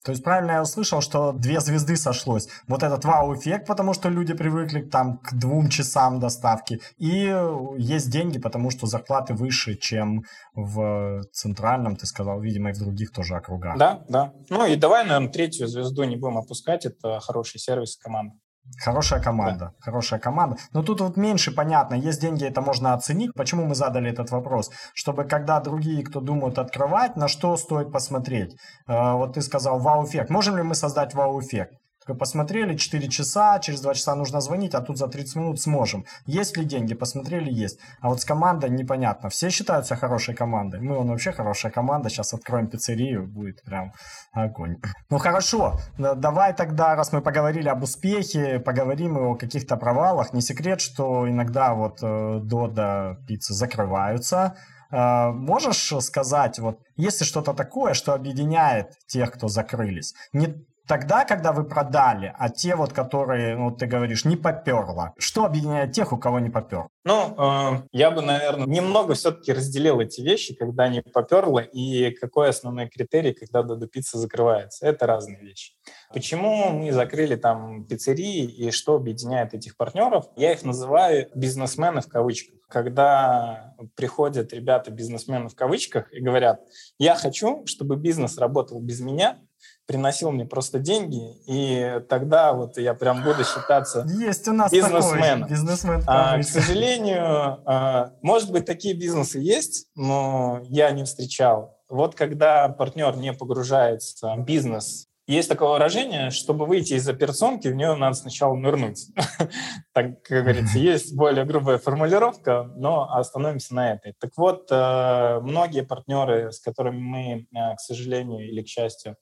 То 0.04 0.12
есть 0.12 0.24
правильно 0.24 0.52
я 0.52 0.62
услышал, 0.62 1.02
что 1.02 1.32
две 1.32 1.60
звезды 1.60 1.98
сошлось. 1.98 2.48
Вот 2.68 2.84
этот 2.84 3.04
вау-эффект, 3.04 3.68
потому 3.68 3.94
что 3.94 4.10
люди 4.10 4.34
привыкли 4.34 4.82
там 4.82 5.18
к 5.18 5.34
двум 5.34 5.70
часам 5.70 6.20
доставки. 6.20 6.80
И 6.98 7.36
есть 7.78 8.10
деньги, 8.10 8.40
потому 8.40 8.70
что 8.70 8.88
зарплаты 8.88 9.34
выше, 9.34 9.76
чем 9.76 10.24
в 10.54 11.24
центральном, 11.34 11.96
ты 11.96 12.06
сказал, 12.06 12.40
видимо, 12.40 12.70
и 12.70 12.74
в 12.74 12.80
других 12.80 13.12
тоже 13.12 13.36
округах. 13.36 13.78
Да, 13.78 14.04
да. 14.08 14.34
Ну 14.50 14.66
и 14.66 14.76
давай, 14.76 15.04
наверное, 15.04 15.32
третью 15.32 15.68
звезду 15.68 16.04
не 16.04 16.16
будем 16.16 16.38
опускать. 16.38 16.86
Это 16.86 17.20
хороший 17.20 17.60
сервис 17.60 17.98
команды. 17.98 18.36
Хорошая 18.84 19.22
команда, 19.22 19.66
да. 19.66 19.72
хорошая 19.80 20.20
команда. 20.20 20.58
Но 20.72 20.84
тут 20.84 21.02
вот 21.02 21.18
меньше 21.18 21.52
понятно, 21.52 21.96
есть 21.96 22.22
деньги, 22.22 22.46
это 22.46 22.62
можно 22.62 22.94
оценить. 22.94 23.34
Почему 23.34 23.66
мы 23.66 23.76
задали 23.76 24.12
этот 24.12 24.32
вопрос? 24.32 24.70
Чтобы 24.94 25.24
когда 25.24 25.60
другие, 25.60 26.04
кто 26.04 26.20
думают 26.22 26.60
открывать, 26.60 27.16
на 27.16 27.28
что 27.28 27.58
стоит 27.58 27.92
посмотреть. 27.92 28.56
Э, 28.88 29.14
вот 29.14 29.34
ты 29.34 29.42
сказал 29.42 29.80
вау-эффект. 29.80 30.30
Можем 30.30 30.58
ли 30.58 30.64
мы 30.64 30.76
создать 30.76 31.14
вау-эффект? 31.14 31.74
Посмотрели, 32.16 32.76
4 32.76 33.08
часа, 33.10 33.60
через 33.60 33.82
2 33.82 33.94
часа 33.94 34.16
нужно 34.16 34.42
звонить, 34.42 34.74
а 34.76 34.82
тут 34.82 34.98
за 34.98 35.08
30 35.08 35.36
минут 35.36 35.62
сможем. 35.62 36.06
Есть 36.26 36.58
ли 36.58 36.66
деньги? 36.66 36.94
Посмотрели, 36.94 37.52
есть. 37.52 37.80
А 38.02 38.10
вот 38.10 38.22
с 38.22 38.26
командой 38.26 38.70
непонятно. 38.70 39.30
Все 39.30 39.50
считают 39.50 39.86
себя 39.86 39.98
хорошей 39.98 40.36
командой. 40.36 40.80
Мы, 40.80 40.98
он 40.98 41.08
вообще 41.10 41.32
хорошая 41.32 41.72
команда. 41.72 42.10
Сейчас 42.10 42.34
откроем 42.34 42.68
пиццерию, 42.68 43.28
будет 43.28 43.64
прям 43.64 43.94
огонь. 44.32 44.78
Ну 45.10 45.18
хорошо, 45.18 45.80
давай 45.98 46.54
тогда, 46.54 46.96
раз 46.96 47.12
мы 47.12 47.22
поговорили 47.22 47.70
об 47.70 47.84
успехе, 47.84 48.60
поговорим 48.60 49.18
и 49.18 49.22
о 49.22 49.36
каких-то 49.36 49.78
провалах. 49.78 50.34
Не 50.34 50.42
секрет, 50.42 50.82
что 50.82 51.30
иногда 51.30 51.74
вот 51.74 52.00
э, 52.02 52.40
Дода 52.42 53.18
пиццы 53.28 53.54
закрываются. 53.54 54.56
Uh, 54.90 55.34
можешь 55.34 55.94
сказать, 56.02 56.60
вот, 56.60 56.80
если 56.96 57.26
что-то 57.26 57.54
такое, 57.54 57.94
что 57.94 58.14
объединяет 58.14 58.94
тех, 59.06 59.34
кто 59.34 59.50
закрылись, 59.50 60.14
не 60.32 60.66
тогда, 60.88 61.26
когда 61.26 61.52
вы 61.52 61.66
продали, 61.66 62.34
а 62.38 62.50
те 62.50 62.76
вот, 62.76 62.94
которые, 62.94 63.56
ну, 63.58 63.72
ты 63.72 63.86
говоришь, 63.86 64.26
не 64.26 64.36
поперло. 64.36 65.14
Что 65.18 65.46
объединяет 65.46 65.92
тех, 65.92 66.14
у 66.14 66.18
кого 66.18 66.40
не 66.40 66.50
поперло? 66.50 66.90
Ну, 67.04 67.36
э, 67.38 67.82
я 67.92 68.12
бы, 68.12 68.22
наверное, 68.22 68.66
немного 68.66 69.14
все-таки 69.14 69.54
разделил 69.54 70.00
эти 70.00 70.22
вещи, 70.22 70.56
когда 70.56 70.88
не 70.88 71.02
поперло, 71.02 71.60
и 71.60 72.12
какой 72.12 72.50
основной 72.50 72.88
критерий, 72.88 73.34
когда 73.34 73.64
Додо 73.64 73.88
Пицца 73.88 74.18
закрывается. 74.18 74.86
Это 74.86 75.06
разные 75.06 75.40
вещи. 75.40 75.74
Почему 76.14 76.70
мы 76.70 76.92
закрыли 76.92 77.36
там 77.36 77.86
пиццерии 77.86 78.46
и 78.46 78.72
что 78.72 78.96
объединяет 78.96 79.54
этих 79.54 79.78
партнеров? 79.78 80.26
Я 80.36 80.54
их 80.54 80.64
называю 80.64 81.30
бизнесмены 81.36 82.02
в 82.02 82.08
кавычках. 82.08 82.56
Когда 82.70 83.76
приходят 83.96 84.52
ребята-бизнесмены 84.52 85.48
в 85.48 85.56
кавычках 85.56 86.14
и 86.14 86.20
говорят, 86.20 86.60
я 87.00 87.16
хочу, 87.16 87.66
чтобы 87.66 87.96
бизнес 87.96 88.38
работал 88.38 88.82
без 88.82 89.00
меня, 89.00 89.40
приносил 89.88 90.32
мне 90.32 90.46
просто 90.46 90.80
деньги, 90.80 91.34
и 91.48 92.02
тогда 92.10 92.54
вот 92.54 92.78
я 92.78 92.94
прям 92.94 93.24
буду 93.24 93.44
считаться 93.44 94.06
Есть 94.20 94.48
у 94.48 94.54
нас 94.54 94.72
бизнесменом. 94.72 95.44
Такой 95.44 95.56
бизнесмен 95.56 96.04
а, 96.06 96.38
к 96.40 96.44
сожалению, 96.44 97.62
а, 97.66 98.12
может 98.22 98.52
быть, 98.52 98.66
такие 98.66 98.94
бизнесы 98.94 99.40
есть, 99.40 99.88
но 99.96 100.60
я 100.66 100.92
не 100.92 101.06
встречал. 101.06 101.80
Вот 101.90 102.16
когда 102.16 102.68
партнер 102.68 103.16
не 103.16 103.32
погружается 103.32 104.36
в 104.36 104.44
бизнес, 104.44 105.08
есть 105.28 105.50
такое 105.50 105.70
выражение, 105.70 106.32
чтобы 106.32 106.66
выйти 106.66 106.94
из 106.94 107.08
операционки, 107.08 107.68
в 107.68 107.76
нее 107.76 107.96
надо 107.96 108.16
сначала 108.16 108.56
нырнуть. 108.56 109.08
так, 109.94 110.24
как 110.24 110.44
говорится, 110.44 110.80
есть 110.80 111.14
более 111.16 111.44
грубая 111.44 111.80
формулировка, 111.80 112.72
но 112.78 113.14
остановимся 113.14 113.76
на 113.76 113.94
этой. 113.94 114.14
Так 114.20 114.32
вот, 114.38 114.68
э, 114.72 115.40
многие 115.42 115.84
партнеры, 115.84 116.54
с 116.54 116.62
которыми 116.62 117.00
мы, 117.00 117.48
э, 117.54 117.76
к 117.76 117.80
сожалению 117.82 118.48
или 118.50 118.62
к 118.62 118.70
счастью, 118.70 119.18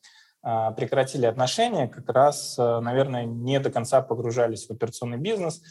прекратили 0.71 1.25
отношения, 1.25 1.87
как 1.87 2.07
раз, 2.09 2.55
э, 2.59 2.79
наверное, 2.79 3.25
не 3.25 3.59
до 3.59 3.71
конца 3.71 4.01
погружались 4.01 4.67
в 4.67 4.71
операционный 4.71 5.17
бизнес. 5.17 5.61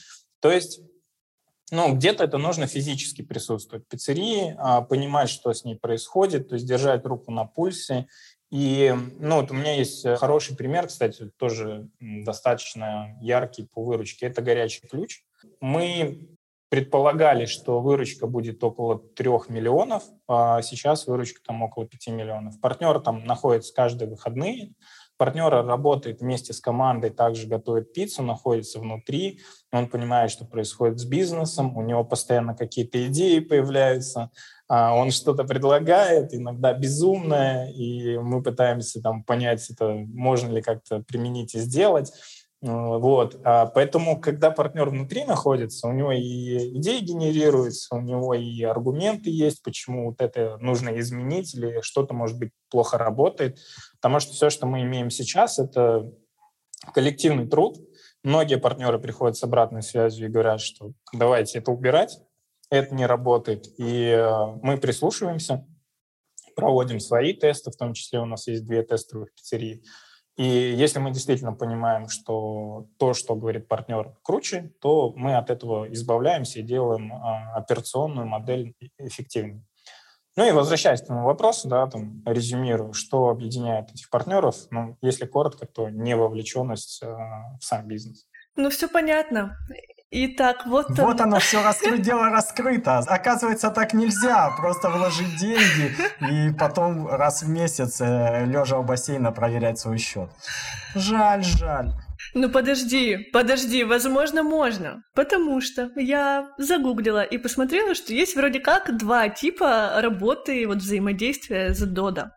То 0.40 0.50
есть 0.50 0.80
ну, 1.70 1.94
где-то 1.94 2.24
это 2.24 2.38
нужно 2.38 2.66
физически 2.66 3.22
присутствовать 3.22 3.86
в 3.86 3.88
пиццерии, 3.88 4.54
а, 4.58 4.82
понимать, 4.82 5.30
что 5.30 5.52
с 5.52 5.64
ней 5.64 5.76
происходит, 5.76 6.48
то 6.48 6.56
есть 6.56 6.66
держать 6.66 7.06
руку 7.06 7.30
на 7.30 7.44
пульсе. 7.44 8.06
И 8.50 8.94
ну, 9.18 9.40
вот 9.40 9.50
у 9.50 9.54
меня 9.54 9.74
есть 9.74 10.06
хороший 10.18 10.56
пример, 10.56 10.88
кстати, 10.88 11.30
тоже 11.36 11.88
достаточно 12.00 13.16
яркий 13.20 13.64
по 13.72 13.82
выручке. 13.82 14.26
Это 14.26 14.42
горячий 14.42 14.86
ключ. 14.86 15.22
Мы 15.60 16.33
предполагали, 16.68 17.46
что 17.46 17.80
выручка 17.80 18.26
будет 18.26 18.62
около 18.64 18.98
3 18.98 19.30
миллионов, 19.48 20.02
а 20.26 20.62
сейчас 20.62 21.06
выручка 21.06 21.40
там 21.46 21.62
около 21.62 21.86
5 21.86 22.08
миллионов. 22.08 22.60
Партнер 22.60 23.00
там 23.00 23.24
находится 23.24 23.72
каждые 23.74 24.08
выходные, 24.08 24.72
партнер 25.16 25.50
работает 25.50 26.20
вместе 26.20 26.52
с 26.52 26.60
командой, 26.60 27.10
также 27.10 27.46
готовит 27.46 27.92
пиццу, 27.92 28.22
находится 28.22 28.80
внутри, 28.80 29.40
он 29.72 29.88
понимает, 29.88 30.30
что 30.30 30.44
происходит 30.44 30.98
с 30.98 31.04
бизнесом, 31.04 31.76
у 31.76 31.82
него 31.82 32.04
постоянно 32.04 32.56
какие-то 32.56 33.06
идеи 33.06 33.38
появляются, 33.38 34.30
а 34.66 34.94
он 34.94 35.10
что-то 35.10 35.44
предлагает, 35.44 36.34
иногда 36.34 36.72
безумное, 36.72 37.70
и 37.70 38.18
мы 38.18 38.42
пытаемся 38.42 39.00
там 39.00 39.22
понять, 39.22 39.68
это 39.70 39.92
можно 39.92 40.50
ли 40.50 40.62
как-то 40.62 41.00
применить 41.00 41.54
и 41.54 41.60
сделать. 41.60 42.12
Вот. 42.66 43.38
А 43.44 43.66
поэтому, 43.66 44.18
когда 44.18 44.50
партнер 44.50 44.88
внутри 44.88 45.24
находится, 45.24 45.86
у 45.86 45.92
него 45.92 46.12
и 46.12 46.78
идеи 46.78 47.00
генерируются, 47.00 47.94
у 47.94 48.00
него 48.00 48.32
и 48.32 48.62
аргументы 48.62 49.28
есть, 49.28 49.62
почему 49.62 50.06
вот 50.06 50.22
это 50.22 50.56
нужно 50.62 50.98
изменить 50.98 51.54
или 51.54 51.82
что-то, 51.82 52.14
может 52.14 52.38
быть, 52.38 52.52
плохо 52.70 52.96
работает. 52.96 53.58
Потому 54.00 54.18
что 54.18 54.32
все, 54.32 54.48
что 54.48 54.66
мы 54.66 54.80
имеем 54.80 55.10
сейчас, 55.10 55.58
это 55.58 56.10
коллективный 56.94 57.46
труд. 57.46 57.76
Многие 58.22 58.56
партнеры 58.56 58.98
приходят 58.98 59.36
с 59.36 59.42
обратной 59.42 59.82
связью 59.82 60.28
и 60.28 60.30
говорят, 60.30 60.62
что 60.62 60.92
давайте 61.12 61.58
это 61.58 61.70
убирать, 61.70 62.18
это 62.70 62.94
не 62.94 63.04
работает. 63.04 63.66
И 63.78 64.06
э, 64.06 64.46
мы 64.62 64.78
прислушиваемся, 64.78 65.66
проводим 66.56 66.98
свои 66.98 67.34
тесты, 67.34 67.70
в 67.70 67.76
том 67.76 67.92
числе 67.92 68.20
у 68.20 68.24
нас 68.24 68.46
есть 68.46 68.64
две 68.64 68.82
тестовых 68.84 69.34
пиццерии– 69.34 69.82
и 70.36 70.44
если 70.44 70.98
мы 70.98 71.12
действительно 71.12 71.52
понимаем, 71.52 72.08
что 72.08 72.88
то, 72.98 73.14
что 73.14 73.36
говорит 73.36 73.68
партнер, 73.68 74.16
круче, 74.22 74.72
то 74.80 75.12
мы 75.14 75.36
от 75.36 75.50
этого 75.50 75.92
избавляемся 75.92 76.58
и 76.58 76.62
делаем 76.62 77.12
а, 77.12 77.54
операционную 77.54 78.26
модель 78.26 78.74
эффективнее. 78.98 79.64
Ну 80.36 80.48
и 80.48 80.50
возвращаясь 80.50 81.00
к 81.00 81.04
этому 81.04 81.24
вопросу, 81.24 81.68
да, 81.68 81.86
там, 81.86 82.20
резюмирую, 82.26 82.92
что 82.92 83.28
объединяет 83.28 83.92
этих 83.92 84.10
партнеров, 84.10 84.56
ну, 84.70 84.98
если 85.00 85.26
коротко, 85.26 85.66
то 85.66 85.88
не 85.88 86.16
вовлеченность 86.16 87.00
э, 87.04 87.06
в 87.06 87.60
сам 87.60 87.86
бизнес. 87.86 88.26
Ну, 88.56 88.68
все 88.70 88.88
понятно. 88.88 89.56
Итак, 90.16 90.64
вот... 90.66 90.90
Вот 90.90 91.20
оно, 91.20 91.40
все 91.40 91.60
раскры... 91.60 91.98
дело 91.98 92.30
раскрыто. 92.30 92.98
Оказывается, 92.98 93.70
так 93.70 93.94
нельзя. 93.94 94.48
Просто 94.56 94.88
вложить 94.88 95.36
деньги 95.36 95.92
и 96.20 96.54
потом 96.56 97.08
раз 97.08 97.42
в 97.42 97.48
месяц, 97.48 98.00
э, 98.00 98.46
лежа 98.46 98.78
у 98.78 98.84
бассейна, 98.84 99.32
проверять 99.32 99.80
свой 99.80 99.98
счет. 99.98 100.30
Жаль, 100.94 101.42
жаль. 101.42 101.90
Ну 102.32 102.48
подожди, 102.48 103.28
подожди, 103.32 103.82
возможно, 103.82 104.44
можно. 104.44 105.02
Потому 105.16 105.60
что 105.60 105.90
я 105.96 106.48
загуглила 106.58 107.24
и 107.24 107.36
посмотрела, 107.36 107.96
что 107.96 108.12
есть 108.12 108.36
вроде 108.36 108.60
как 108.60 108.96
два 108.96 109.28
типа 109.28 109.94
работы, 109.96 110.64
вот 110.68 110.78
взаимодействия 110.78 111.74
с 111.74 111.80
Дода. 111.84 112.30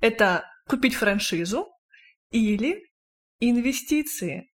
Это 0.00 0.44
купить 0.68 0.94
франшизу 0.94 1.66
или 2.30 2.84
инвестиции. 3.40 4.48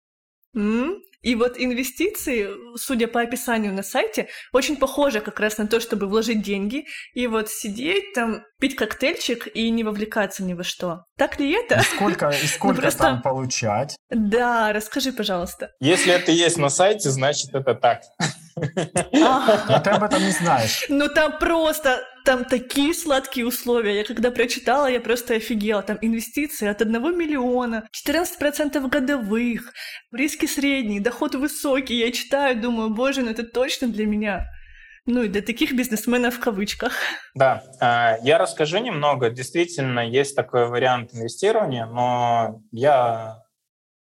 М? 0.56 1.02
И 1.22 1.34
вот 1.34 1.54
инвестиции, 1.56 2.48
судя 2.76 3.06
по 3.06 3.20
описанию 3.20 3.72
на 3.72 3.82
сайте, 3.82 4.28
очень 4.52 4.76
похожи 4.76 5.20
как 5.20 5.38
раз 5.40 5.58
на 5.58 5.66
то, 5.66 5.80
чтобы 5.80 6.06
вложить 6.06 6.42
деньги 6.42 6.84
и 7.14 7.26
вот 7.26 7.48
сидеть 7.48 8.12
там, 8.14 8.42
пить 8.60 8.76
коктейльчик 8.76 9.48
и 9.54 9.70
не 9.70 9.84
вовлекаться 9.84 10.42
ни 10.42 10.54
во 10.54 10.64
что. 10.64 11.04
Так 11.16 11.38
ли 11.38 11.52
это? 11.52 11.76
И 11.80 11.82
сколько, 11.82 12.28
и 12.30 12.46
сколько 12.46 12.76
ну, 12.76 12.82
просто... 12.82 12.98
там 12.98 13.22
получать? 13.22 13.96
Да, 14.10 14.72
расскажи, 14.72 15.12
пожалуйста. 15.12 15.70
Если 15.80 16.12
это 16.12 16.32
есть 16.32 16.58
на 16.58 16.68
сайте, 16.68 17.10
значит 17.10 17.54
это 17.54 17.74
так. 17.74 18.02
А 18.56 19.80
ты 19.80 19.90
об 19.90 20.02
этом 20.02 20.22
не 20.22 20.30
знаешь. 20.30 20.86
Ну 21.02 21.08
там 21.08 21.38
просто, 21.38 22.04
там 22.24 22.44
такие 22.44 22.94
сладкие 22.94 23.46
условия. 23.46 23.98
Я 23.98 24.04
когда 24.04 24.30
прочитала, 24.30 24.86
я 24.86 25.00
просто 25.00 25.34
офигела. 25.34 25.82
Там 25.82 25.98
инвестиции 26.00 26.68
от 26.68 26.80
1 26.80 26.92
миллиона, 27.16 27.88
14% 27.92 28.88
годовых, 28.88 29.72
риски 30.12 30.46
средние, 30.46 31.00
доход 31.00 31.34
высокий. 31.34 31.98
Я 31.98 32.12
читаю, 32.12 32.60
думаю, 32.60 32.90
боже, 32.90 33.22
ну 33.22 33.30
это 33.30 33.42
точно 33.42 33.88
для 33.88 34.06
меня. 34.06 34.46
Ну 35.04 35.24
и 35.24 35.28
для 35.28 35.42
таких 35.42 35.72
бизнесменов 35.72 36.36
в 36.36 36.40
кавычках. 36.40 36.92
Да, 37.34 37.64
а, 37.80 38.18
я 38.22 38.38
расскажу 38.38 38.78
немного. 38.78 39.30
Действительно, 39.30 40.00
есть 40.00 40.36
такой 40.36 40.68
вариант 40.68 41.12
инвестирования, 41.12 41.86
но 41.86 42.62
я 42.70 43.42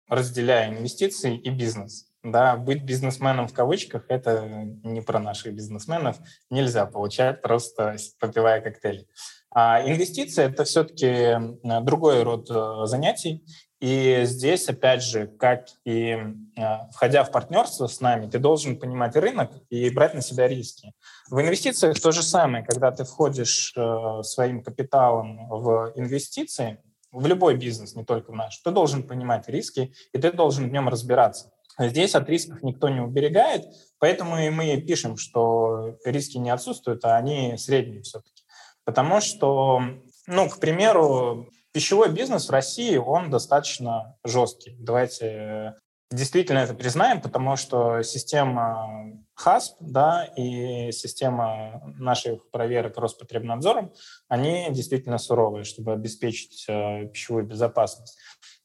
разделяя 0.07 0.69
инвестиции 0.69 1.37
и 1.37 1.49
бизнес. 1.51 2.08
Да, 2.23 2.57
быть 2.57 2.83
бизнесменом 2.83 3.47
в 3.47 3.53
кавычках– 3.53 4.03
это 4.09 4.45
не 4.83 5.01
про 5.01 5.19
наших 5.19 5.53
бизнесменов. 5.53 6.17
Нельзя 6.49 6.85
получать 6.85 7.41
просто 7.41 7.95
попивая 8.19 8.59
коктейли. 8.59 9.07
А 9.51 9.81
инвестиции– 9.81 10.43
это 10.45 10.65
все-таки 10.65 11.37
другой 11.81 12.23
род 12.23 12.49
э, 12.51 12.85
занятий. 12.87 13.45
И 13.79 14.23
здесь, 14.25 14.67
опять 14.67 15.01
же, 15.01 15.27
как 15.27 15.67
и 15.85 16.09
э, 16.11 16.61
входя 16.91 17.23
в 17.23 17.31
партнерство 17.31 17.87
с 17.87 18.01
нами, 18.01 18.29
ты 18.29 18.37
должен 18.37 18.77
понимать 18.77 19.15
рынок 19.15 19.51
и 19.69 19.89
брать 19.89 20.13
на 20.13 20.21
себя 20.21 20.49
риски. 20.49 20.93
В 21.29 21.39
инвестициях 21.39 21.99
то 22.01 22.11
же 22.11 22.21
самое, 22.21 22.65
когда 22.65 22.91
ты 22.91 23.05
входишь 23.05 23.73
э, 23.77 24.23
своим 24.23 24.61
капиталом 24.61 25.47
в 25.47 25.93
инвестиции, 25.95 26.83
в 27.11 27.25
любой 27.25 27.55
бизнес, 27.55 27.95
не 27.95 28.03
только 28.03 28.31
в 28.31 28.35
наш, 28.35 28.57
ты 28.57 28.71
должен 28.71 29.03
понимать 29.03 29.47
риски, 29.47 29.93
и 30.11 30.17
ты 30.17 30.33
должен 30.33 30.67
в 30.67 30.71
нем 30.71 30.89
разбираться. 30.89 31.51
Здесь 31.79 32.13
от 32.13 32.27
рисков 32.29 32.61
никто 32.61 32.89
не 32.89 32.99
уберегает, 32.99 33.65
поэтому 33.99 34.37
и 34.37 34.49
мы 34.49 34.77
пишем, 34.81 35.17
что 35.17 35.97
риски 36.03 36.37
не 36.37 36.49
отсутствуют, 36.49 37.05
а 37.05 37.15
они 37.15 37.57
средние 37.57 38.01
все-таки. 38.01 38.43
Потому 38.83 39.21
что, 39.21 39.81
ну, 40.27 40.49
к 40.49 40.59
примеру, 40.59 41.49
пищевой 41.71 42.09
бизнес 42.11 42.47
в 42.47 42.51
России, 42.51 42.97
он 42.97 43.29
достаточно 43.29 44.17
жесткий. 44.25 44.75
Давайте 44.79 45.75
действительно 46.11 46.59
это 46.59 46.73
признаем, 46.73 47.21
потому 47.21 47.55
что 47.55 48.01
система 48.01 49.13
ХАСП 49.35 49.77
да, 49.79 50.25
и 50.35 50.91
система 50.91 51.93
наших 51.97 52.49
проверок 52.49 52.97
Роспотребнадзором, 52.97 53.93
они 54.27 54.67
действительно 54.71 55.17
суровые, 55.17 55.63
чтобы 55.63 55.93
обеспечить 55.93 56.65
э, 56.67 57.07
пищевую 57.07 57.45
безопасность. 57.45 58.17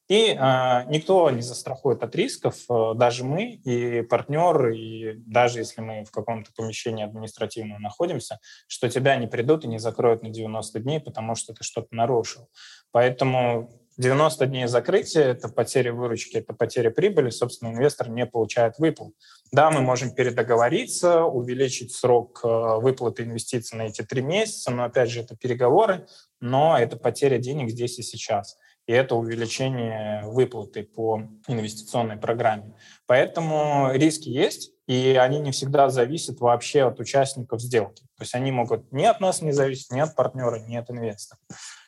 И 0.06 0.36
э, 0.38 0.84
никто 0.88 1.30
не 1.30 1.40
застрахует 1.40 2.02
от 2.02 2.14
рисков, 2.14 2.56
э, 2.68 2.92
даже 2.94 3.24
мы 3.24 3.52
и 3.64 4.02
партнер, 4.02 4.68
и 4.68 5.14
даже 5.16 5.60
если 5.60 5.80
мы 5.80 6.04
в 6.04 6.10
каком-то 6.10 6.50
помещении 6.54 7.04
административном 7.04 7.80
находимся, 7.80 8.38
что 8.66 8.90
тебя 8.90 9.16
не 9.16 9.26
придут 9.26 9.64
и 9.64 9.68
не 9.68 9.78
закроют 9.78 10.22
на 10.22 10.28
90 10.28 10.80
дней, 10.80 11.00
потому 11.00 11.34
что 11.34 11.54
ты 11.54 11.64
что-то 11.64 11.88
нарушил. 11.92 12.50
Поэтому 12.92 13.70
90 13.96 14.46
дней 14.46 14.66
закрытия– 14.66 15.22
это 15.24 15.48
потеря 15.48 15.94
выручки, 15.94 16.36
это 16.36 16.52
потеря 16.52 16.90
прибыли, 16.90 17.30
собственно, 17.30 17.70
инвестор 17.70 18.10
не 18.10 18.26
получает 18.26 18.78
выплат. 18.78 19.14
Да, 19.52 19.70
мы 19.70 19.80
можем 19.80 20.14
передоговориться, 20.14 21.22
увеличить 21.22 21.94
срок 21.94 22.40
э, 22.44 22.46
выплаты 22.46 23.22
инвестиций 23.22 23.78
на 23.78 23.82
эти 23.84 24.02
три 24.02 24.20
месяца, 24.20 24.70
но, 24.70 24.84
опять 24.84 25.08
же, 25.08 25.22
это 25.22 25.34
переговоры, 25.34 26.06
но 26.40 26.76
это 26.78 26.98
потеря 26.98 27.38
денег 27.38 27.70
здесь 27.70 27.98
и 27.98 28.02
сейчас 28.02 28.58
и 28.86 28.92
это 28.92 29.14
увеличение 29.14 30.22
выплаты 30.24 30.82
по 30.82 31.22
инвестиционной 31.48 32.16
программе. 32.16 32.74
Поэтому 33.06 33.90
риски 33.92 34.28
есть, 34.28 34.72
и 34.86 35.18
они 35.18 35.40
не 35.40 35.52
всегда 35.52 35.88
зависят 35.88 36.40
вообще 36.40 36.82
от 36.82 37.00
участников 37.00 37.60
сделки. 37.60 38.02
То 38.16 38.22
есть 38.22 38.34
они 38.34 38.52
могут 38.52 38.92
ни 38.92 39.04
от 39.04 39.20
нас 39.20 39.40
не 39.40 39.52
зависеть, 39.52 39.90
ни 39.90 40.00
от 40.00 40.14
партнера, 40.14 40.58
ни 40.60 40.76
от 40.76 40.90
инвестора. 40.90 41.40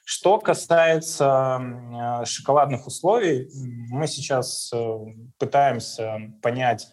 Что 0.05 0.39
касается 0.39 1.61
шоколадных 2.25 2.87
условий, 2.87 3.51
мы 3.91 4.07
сейчас 4.07 4.71
э, 4.73 4.99
пытаемся 5.37 6.33
понять, 6.43 6.87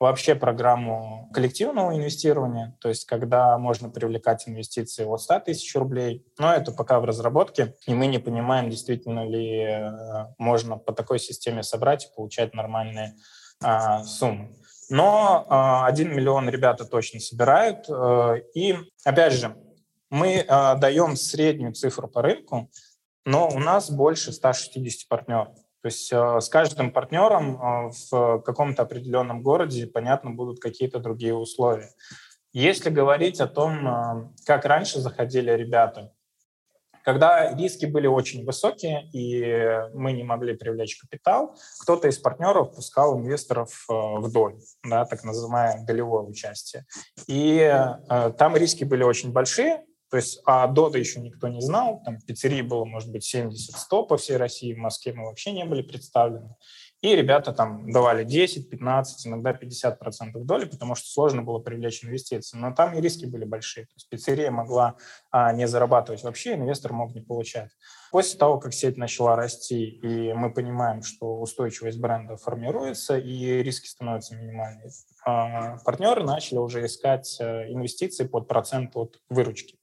вообще 0.00 0.34
программу 0.34 1.30
коллективного 1.32 1.94
инвестирования, 1.94 2.76
то 2.80 2.88
есть 2.88 3.04
когда 3.04 3.56
можно 3.58 3.90
привлекать 3.90 4.48
инвестиции 4.48 5.04
от 5.04 5.20
100 5.20 5.40
тысяч 5.40 5.74
рублей, 5.76 6.26
но 6.38 6.52
это 6.52 6.72
пока 6.72 6.98
в 7.00 7.04
разработке, 7.04 7.76
и 7.86 7.92
мы 7.92 8.06
не 8.06 8.18
понимаем, 8.18 8.70
действительно 8.70 9.28
ли 9.28 9.62
э, 9.62 10.26
можно 10.38 10.78
по 10.78 10.92
такой 10.92 11.18
системе 11.18 11.62
собрать 11.62 12.06
и 12.06 12.14
получать 12.16 12.54
нормальные 12.54 13.14
а, 13.62 14.02
суммы. 14.04 14.56
Но 14.88 15.46
а, 15.48 15.86
1 15.86 16.16
миллион 16.16 16.48
ребята 16.48 16.86
точно 16.86 17.20
собирают, 17.20 17.84
а, 17.90 18.36
и 18.54 18.76
опять 19.04 19.34
же, 19.34 19.54
мы 20.08 20.44
а, 20.48 20.76
даем 20.76 21.14
среднюю 21.14 21.74
цифру 21.74 22.08
по 22.08 22.22
рынку, 22.22 22.70
но 23.24 23.48
у 23.48 23.58
нас 23.58 23.90
больше 23.90 24.32
160 24.32 25.08
партнеров. 25.08 25.48
То 25.82 25.86
есть 25.86 26.12
э, 26.12 26.40
с 26.40 26.48
каждым 26.48 26.92
партнером 26.92 27.56
э, 27.56 27.90
в 28.10 28.40
каком-то 28.40 28.82
определенном 28.82 29.42
городе, 29.42 29.86
понятно, 29.86 30.30
будут 30.30 30.60
какие-то 30.60 30.98
другие 30.98 31.34
условия. 31.34 31.90
Если 32.52 32.90
говорить 32.90 33.40
о 33.40 33.46
том, 33.46 33.86
э, 33.86 34.28
как 34.44 34.66
раньше 34.66 35.00
заходили 35.00 35.50
ребята, 35.52 36.12
когда 37.02 37.54
риски 37.54 37.86
были 37.86 38.06
очень 38.06 38.44
высокие, 38.44 39.08
и 39.12 39.88
мы 39.94 40.12
не 40.12 40.22
могли 40.22 40.54
привлечь 40.54 40.98
капитал, 40.98 41.56
кто-то 41.80 42.08
из 42.08 42.18
партнеров 42.18 42.74
пускал 42.74 43.18
инвесторов 43.18 43.84
в 43.88 44.30
доль, 44.30 44.56
да, 44.84 45.06
так 45.06 45.24
называемое 45.24 45.86
долевое 45.86 46.22
участие. 46.24 46.84
И 47.26 47.58
э, 47.58 48.32
там 48.36 48.54
риски 48.54 48.84
были 48.84 49.02
очень 49.02 49.32
большие, 49.32 49.82
то 50.10 50.16
есть 50.16 50.40
а 50.44 50.66
Дота 50.66 50.98
еще 50.98 51.20
никто 51.20 51.48
не 51.48 51.60
знал, 51.60 52.02
там 52.04 52.20
пиццерий 52.20 52.62
было, 52.62 52.84
может 52.84 53.10
быть, 53.10 53.34
70-100 53.34 54.06
по 54.06 54.16
всей 54.16 54.36
России, 54.36 54.74
в 54.74 54.78
Москве 54.78 55.12
мы 55.12 55.24
вообще 55.24 55.52
не 55.52 55.64
были 55.64 55.82
представлены. 55.82 56.56
И 57.02 57.16
ребята 57.16 57.52
там 57.52 57.90
давали 57.90 58.24
10, 58.24 58.68
15, 58.68 59.26
иногда 59.26 59.54
50 59.54 59.98
процентов 59.98 60.44
доли, 60.44 60.66
потому 60.66 60.94
что 60.94 61.08
сложно 61.08 61.42
было 61.42 61.58
привлечь 61.58 62.04
инвестиции. 62.04 62.58
Но 62.58 62.74
там 62.74 62.94
и 62.94 63.00
риски 63.00 63.24
были 63.24 63.44
большие. 63.44 63.86
То 63.86 63.92
есть 63.94 64.08
пиццерия 64.10 64.50
могла 64.50 64.96
а, 65.30 65.50
не 65.52 65.66
зарабатывать 65.66 66.22
вообще, 66.22 66.54
инвестор 66.54 66.92
мог 66.92 67.14
не 67.14 67.22
получать. 67.22 67.70
После 68.10 68.38
того, 68.38 68.58
как 68.58 68.74
сеть 68.74 68.98
начала 68.98 69.34
расти, 69.34 69.86
и 69.86 70.34
мы 70.34 70.52
понимаем, 70.52 71.02
что 71.02 71.40
устойчивость 71.40 71.98
бренда 71.98 72.36
формируется, 72.36 73.16
и 73.16 73.62
риски 73.62 73.88
становятся 73.88 74.36
минимальными, 74.36 74.90
а, 75.24 75.78
партнеры 75.78 76.22
начали 76.22 76.58
уже 76.58 76.84
искать 76.84 77.38
э, 77.40 77.70
инвестиции 77.72 78.24
под 78.24 78.46
процент 78.46 78.96
от 78.96 79.20
выручки. 79.30 79.78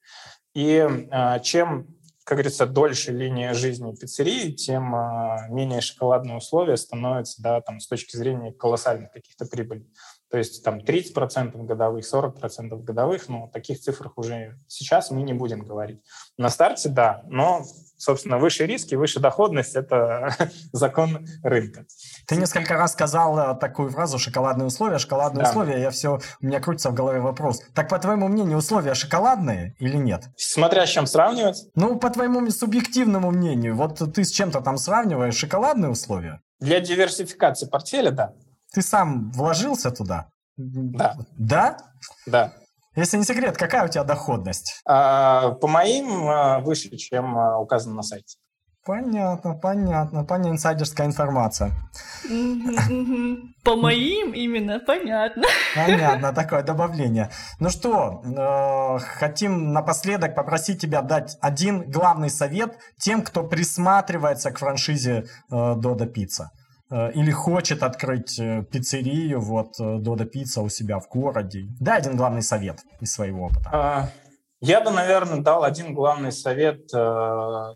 И 0.54 0.88
а, 1.12 1.40
чем 1.40 1.97
как 2.28 2.40
говорится, 2.40 2.66
дольше 2.66 3.14
линия 3.14 3.54
жизни 3.54 3.96
пиццерии, 3.96 4.52
тем 4.52 4.94
э, 4.94 5.48
менее 5.48 5.80
шоколадные 5.80 6.36
условия 6.36 6.76
становятся, 6.76 7.42
да, 7.42 7.62
там, 7.62 7.80
с 7.80 7.88
точки 7.88 8.18
зрения 8.18 8.52
колоссальных 8.52 9.14
каких-то 9.14 9.46
прибылей. 9.46 9.90
То 10.30 10.38
есть 10.38 10.62
там 10.62 10.80
30% 10.80 11.56
годовых, 11.64 12.04
40% 12.04 12.84
годовых, 12.84 13.30
но 13.30 13.46
о 13.46 13.48
таких 13.48 13.80
цифрах 13.80 14.18
уже 14.18 14.58
сейчас 14.68 15.10
мы 15.10 15.22
не 15.22 15.34
будем 15.34 15.62
говорить. 15.62 16.02
На 16.38 16.50
старте, 16.50 16.90
да, 16.90 17.24
но, 17.28 17.64
собственно, 17.98 18.38
выше 18.38 18.66
риски, 18.66 18.96
выше 18.96 19.20
доходность– 19.20 19.76
это 19.76 20.36
закон 20.72 21.28
рынка. 21.44 21.86
Ты 22.28 22.36
несколько 22.36 22.76
раз 22.76 22.94
сказал 22.94 23.38
э, 23.38 23.56
такую 23.60 23.90
фразу 23.90 24.20
«шоколадные 24.20 24.68
условия», 24.68 24.98
«шоколадные 25.00 25.44
да. 25.44 25.50
условия», 25.50 25.82
я 25.82 25.90
все, 25.90 26.20
у 26.42 26.46
меня 26.46 26.60
крутится 26.60 26.90
в 26.92 26.94
голове 26.94 27.20
вопрос. 27.20 27.62
Так, 27.74 27.90
по 27.90 28.00
твоему 28.00 28.28
мнению, 28.28 28.58
условия 28.58 28.94
шоколадные 28.94 29.76
или 29.80 29.98
нет? 29.98 30.30
Смотря 30.38 30.86
с 30.86 30.90
чем 30.90 31.08
сравнивать. 31.08 31.66
Ну, 31.76 31.98
по 31.98 32.10
твоему 32.10 32.50
субъективному 32.50 33.32
мнению, 33.32 33.76
вот 33.76 34.02
ты 34.14 34.24
с 34.24 34.32
чем-то 34.32 34.62
там 34.62 34.78
сравниваешь 34.78 35.36
шоколадные 35.36 35.90
условия? 35.90 36.42
Для 36.60 36.80
диверсификации 36.80 37.68
портфеля, 37.68 38.12
да. 38.12 38.34
Ты 38.74 38.82
сам 38.82 39.32
вложился 39.32 39.92
туда? 39.92 40.30
Да. 40.58 41.16
Да? 41.38 41.78
Да. 42.26 42.54
Если 42.98 43.18
не 43.18 43.26
секрет, 43.26 43.56
какая 43.58 43.86
у 43.86 43.88
тебя 43.88 44.04
доходность? 44.04 44.82
А, 44.84 45.52
по 45.52 45.68
моим 45.68 46.28
а, 46.28 46.60
выше, 46.62 46.90
чем 46.98 47.38
а, 47.38 47.60
указано 47.60 47.98
на 47.98 48.02
сайте. 48.02 48.38
Понятно, 48.84 49.54
понятно. 49.54 50.24
Понятно, 50.24 50.54
инсайдерская 50.54 51.06
информация. 51.06 51.74
По 53.64 53.76
моим 53.76 54.32
именно, 54.32 54.80
понятно. 54.80 55.44
Понятно, 55.76 56.34
такое 56.36 56.64
добавление. 56.64 57.30
Ну 57.60 57.70
что, 57.70 58.22
э, 58.24 59.00
хотим 59.00 59.74
напоследок 59.74 60.36
попросить 60.36 60.82
тебя 60.82 61.02
дать 61.02 61.38
один 61.42 61.92
главный 61.92 62.30
совет 62.30 62.78
тем, 62.98 63.22
кто 63.22 63.44
присматривается 63.44 64.52
к 64.52 64.60
франшизе 64.60 65.26
Дода 65.50 66.06
э, 66.06 66.08
Пицца. 66.08 66.52
Э, 66.90 67.12
или 67.12 67.32
хочет 67.32 67.84
открыть 67.84 68.40
э, 68.40 68.64
пиццерию, 68.72 69.42
вот 69.42 69.76
Дода 69.78 70.24
э, 70.24 70.28
Пицца 70.28 70.62
у 70.62 70.70
себя 70.70 71.00
в 71.00 71.10
городе. 71.10 71.68
Дай 71.80 71.98
один 71.98 72.16
главный 72.16 72.42
совет 72.42 72.80
из 73.02 73.12
своего 73.12 73.46
опыта. 73.48 73.70
А, 73.72 74.10
я 74.62 74.82
бы, 74.82 74.92
наверное, 74.92 75.42
дал 75.42 75.64
один 75.64 75.94
главный 75.94 76.32
совет 76.32 76.90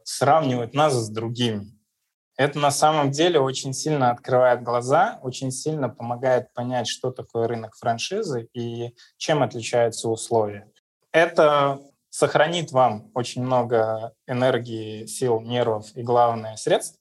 сравнивать 0.04 0.74
нас 0.74 0.94
с 0.94 1.10
другими. 1.10 1.66
Это 2.38 2.58
на 2.58 2.72
самом 2.72 3.12
деле 3.12 3.40
очень 3.40 3.74
сильно 3.74 4.10
открывает 4.10 4.64
глаза, 4.64 5.20
очень 5.22 5.52
сильно 5.52 5.90
помогает 5.90 6.52
понять, 6.54 6.88
что 6.88 7.12
такое 7.12 7.48
рынок 7.48 7.76
франшизы 7.76 8.48
и 8.54 8.96
чем 9.18 9.44
отличаются 9.44 10.10
условия. 10.10 10.72
Это 11.12 11.80
сохранит 12.10 12.72
вам 12.72 13.12
очень 13.14 13.44
много 13.44 14.14
энергии, 14.26 15.06
сил, 15.06 15.42
нервов 15.42 15.96
и, 15.96 16.02
главное, 16.02 16.56
средств 16.56 17.01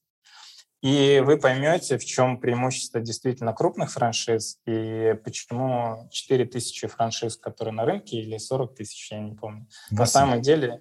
и 0.82 1.22
вы 1.24 1.36
поймете, 1.36 1.98
в 1.98 2.04
чем 2.04 2.38
преимущество 2.38 3.00
действительно 3.00 3.52
крупных 3.52 3.92
франшиз 3.92 4.58
и 4.66 5.14
почему 5.24 6.08
4 6.10 6.44
тысячи 6.46 6.86
франшиз, 6.86 7.36
которые 7.36 7.74
на 7.74 7.84
рынке, 7.84 8.18
или 8.18 8.38
40 8.38 8.74
тысяч, 8.74 9.10
я 9.12 9.20
не 9.20 9.34
помню, 9.34 9.66
на 9.90 10.06
самом 10.06 10.40
деле 10.40 10.80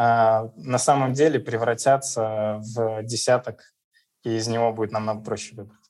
а, 0.00 0.52
на 0.54 0.78
самом 0.78 1.12
деле 1.12 1.40
превратятся 1.40 2.60
в 2.60 3.02
десяток, 3.02 3.74
и 4.22 4.36
из 4.36 4.46
него 4.46 4.72
будет 4.72 4.92
намного 4.92 5.24
проще 5.24 5.56
выбрать. 5.56 5.80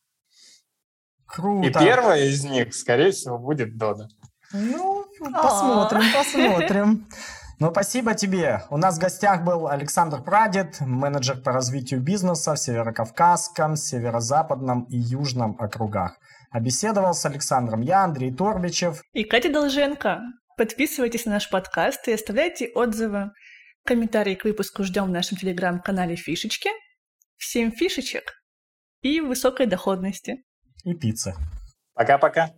Круто. 1.27 1.69
И 1.69 1.71
первая 1.71 2.25
из 2.25 2.43
них, 2.43 2.75
скорее 2.75 3.11
всего, 3.11 3.37
будет 3.37 3.77
Дода. 3.77 4.09
Ну, 4.51 5.05
посмотрим, 5.21 6.03
посмотрим. 6.15 7.07
Ну, 7.61 7.73
спасибо 7.73 8.15
тебе. 8.15 8.63
У 8.71 8.77
нас 8.77 8.99
в 8.99 9.01
гостях 9.01 9.43
был 9.43 9.67
Александр 9.67 10.23
Прадед, 10.23 10.81
менеджер 10.81 11.43
по 11.43 11.51
развитию 11.51 12.01
бизнеса 12.01 12.55
в 12.55 12.59
Северокавказском, 12.59 13.75
Северо-Западном 13.75 14.85
и 14.85 14.97
Южном 14.97 15.57
округах. 15.59 16.17
А 16.53 16.61
беседовал 16.61 17.15
с 17.15 17.27
Александром 17.27 17.81
я, 17.81 18.05
Андрей 18.05 18.33
Торбичев. 18.33 19.03
И 19.13 19.25
Катя 19.25 19.53
Долженко. 19.53 20.21
Подписывайтесь 20.57 21.27
на 21.27 21.33
наш 21.33 21.51
подкаст 21.51 22.07
и 22.07 22.13
оставляйте 22.13 22.71
отзывы. 22.77 23.33
Комментарии 23.85 24.37
к 24.37 24.45
выпуску 24.45 24.85
ждем 24.85 25.07
в 25.07 25.11
нашем 25.11 25.37
телеграм-канале 25.37 26.15
Фишечки. 26.15 26.71
Всем 27.39 27.73
фишечек 27.73 28.35
и 29.03 29.21
высокой 29.21 29.67
доходности. 29.67 30.45
И 30.85 30.95
пиццы. 30.95 31.35
Пока-пока. 31.95 32.51